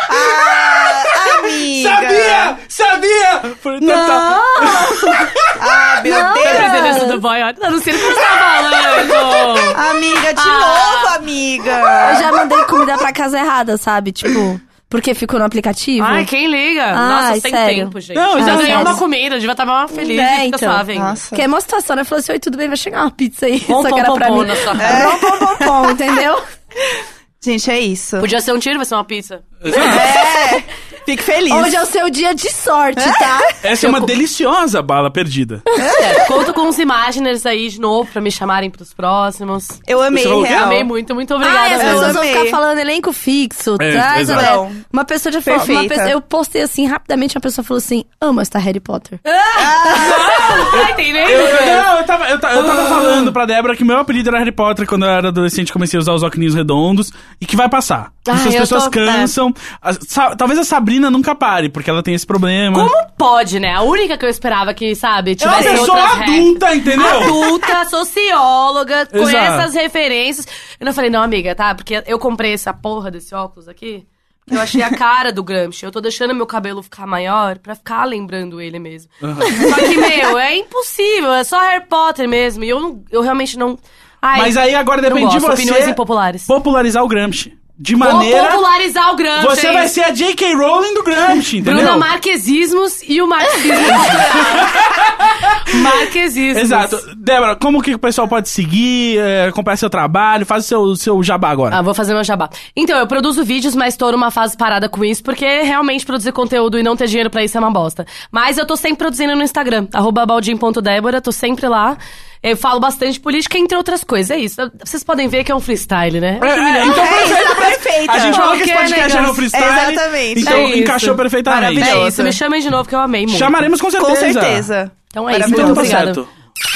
[0.10, 1.90] Ah, amiga.
[1.90, 2.58] Sabia!
[2.70, 3.56] Sabia!
[3.62, 4.42] Foi tentar.
[5.64, 6.34] Ah, meu Não.
[6.34, 6.48] Deus.
[6.48, 9.78] A presença do boy, olha, eu não sei o que você tá falando.
[9.92, 10.60] Amiga, de Ah.
[10.60, 11.72] novo, amiga.
[12.14, 14.12] Eu já mandei comida pra casa errada, sabe?
[14.12, 14.60] Tipo,
[14.92, 16.06] porque ficou no aplicativo.
[16.06, 16.84] Ai, quem liga?
[16.84, 17.86] Ai, Nossa, sem sério.
[17.86, 18.18] tempo, gente.
[18.18, 18.62] Não, já exato.
[18.62, 20.96] ganhou uma comida, devia estar mal feliz É, fica então.
[20.96, 21.34] Nossa.
[21.34, 22.04] Que é uma situação, né?
[22.04, 22.68] Falou assim, oi, tudo bem?
[22.68, 23.62] Vai chegar uma pizza aí.
[23.62, 24.48] Pom, Só pom, que era pom, pra pom mim.
[24.48, 25.00] na sua cara.
[25.00, 25.08] É.
[25.08, 26.44] Pom, pom, pom, pom, entendeu?
[27.44, 28.20] Gente, é isso.
[28.20, 29.42] Podia ser um tiro, vai ser uma pizza.
[29.64, 30.64] É.
[31.12, 31.52] Fique feliz.
[31.52, 33.42] Hoje é o seu dia de sorte, tá?
[33.64, 35.62] Essa é uma deliciosa bala perdida.
[35.68, 39.68] É, conto com os Imaginers aí de novo pra me chamarem pros próximos.
[39.88, 40.30] Eu amei, quê?
[40.48, 40.64] real.
[40.66, 41.92] Amei muito, muito Ai, obrigada as eu mesmo.
[41.98, 42.34] pessoas vão amei.
[42.38, 44.42] ficar falando elenco fixo, É, traz, exato.
[44.42, 44.52] né?
[44.56, 44.72] Não.
[44.94, 45.96] Uma pessoa já falou, uma Perfeita.
[45.96, 49.20] pessoa, eu postei assim rapidamente, uma pessoa falou assim: "Amo esta Harry Potter".
[49.24, 51.30] Tá entendendo?
[51.30, 54.30] Eu, eu- não, eu tava, eu, ta- eu tava falando pra Débora que meu apelido
[54.30, 57.56] era Harry Potter quando eu era adolescente, comecei a usar os óculos redondos e que
[57.56, 58.12] vai passar.
[58.28, 59.54] Ah, Isso as eu pessoas tô- cansam.
[59.82, 62.76] A- sa- talvez a Sabrina nunca pare, porque ela tem esse problema.
[62.76, 63.74] Como pode, né?
[63.74, 67.08] A única que eu esperava que, sabe, É uma tivesse pessoa outras adulta, entendeu?
[67.08, 69.62] Adulta, socióloga, conhece Exato.
[69.64, 70.48] as referências.
[70.80, 71.74] Eu não falei, não, amiga, tá?
[71.74, 74.06] Porque eu comprei essa porra desse óculos aqui.
[74.50, 75.86] Eu achei a cara do Gramsci.
[75.86, 79.10] Eu tô deixando meu cabelo ficar maior pra ficar lembrando ele mesmo.
[79.20, 81.32] Só que, meu, é impossível.
[81.34, 82.64] É só Harry Potter mesmo.
[82.64, 83.78] E eu, não, eu realmente não.
[84.22, 86.46] Ai, Mas aí agora não depende de gosto, opiniões você impopulares.
[86.46, 87.58] popularizar o Gramsci.
[87.84, 88.46] De Vou maneira.
[88.46, 89.48] popularizar o Gramsci.
[89.48, 90.54] Você vai ser a J.K.
[90.54, 91.82] Rowling do Gramsci, entendeu?
[91.82, 93.74] Bruna Marquesismos e o marxismo.
[95.82, 96.62] Marquesismos.
[96.62, 97.00] Exato.
[97.18, 100.46] Débora, como que o pessoal pode seguir, é, acompanhar seu trabalho?
[100.46, 101.76] Faz o seu, seu jabá agora.
[101.76, 102.52] Ah, vou fazer meu jabá.
[102.76, 106.78] Então, eu produzo vídeos, mas tô numa fase parada com isso, porque realmente produzir conteúdo
[106.78, 108.06] e não ter dinheiro pra isso é uma bosta.
[108.32, 111.98] Mas eu tô sempre produzindo no Instagram, arroba baldim.débora, tô sempre lá.
[112.44, 114.32] Eu falo bastante política, entre outras coisas.
[114.32, 114.56] É isso.
[114.84, 116.40] Vocês podem ver que é um freestyle, né?
[116.42, 117.42] É, é, então É, perfeito.
[117.42, 118.12] está perfeita.
[118.14, 119.66] A gente falou que esse podcast era um freestyle.
[119.94, 120.42] Exatamente.
[120.42, 121.76] Então É encaixou perfeitamente.
[121.80, 122.06] Maravilhoso.
[122.06, 123.38] É isso, me chamem de novo que eu amei muito.
[123.38, 124.10] Chamaremos com certeza.
[124.10, 124.92] Com certeza.
[125.10, 126.28] Então é isso, Então tá certo.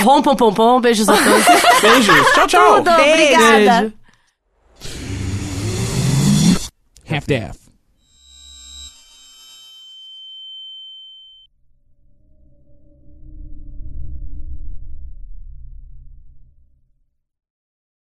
[0.01, 1.45] Rom, pom, pom, pom, beijos a todos.
[1.81, 2.31] Beijos.
[2.33, 2.75] Tchau, tchau.
[2.83, 3.13] Tudo, Beijo.
[3.41, 3.81] obrigada.
[3.81, 3.93] Beijo.
[7.09, 7.64] half-daff.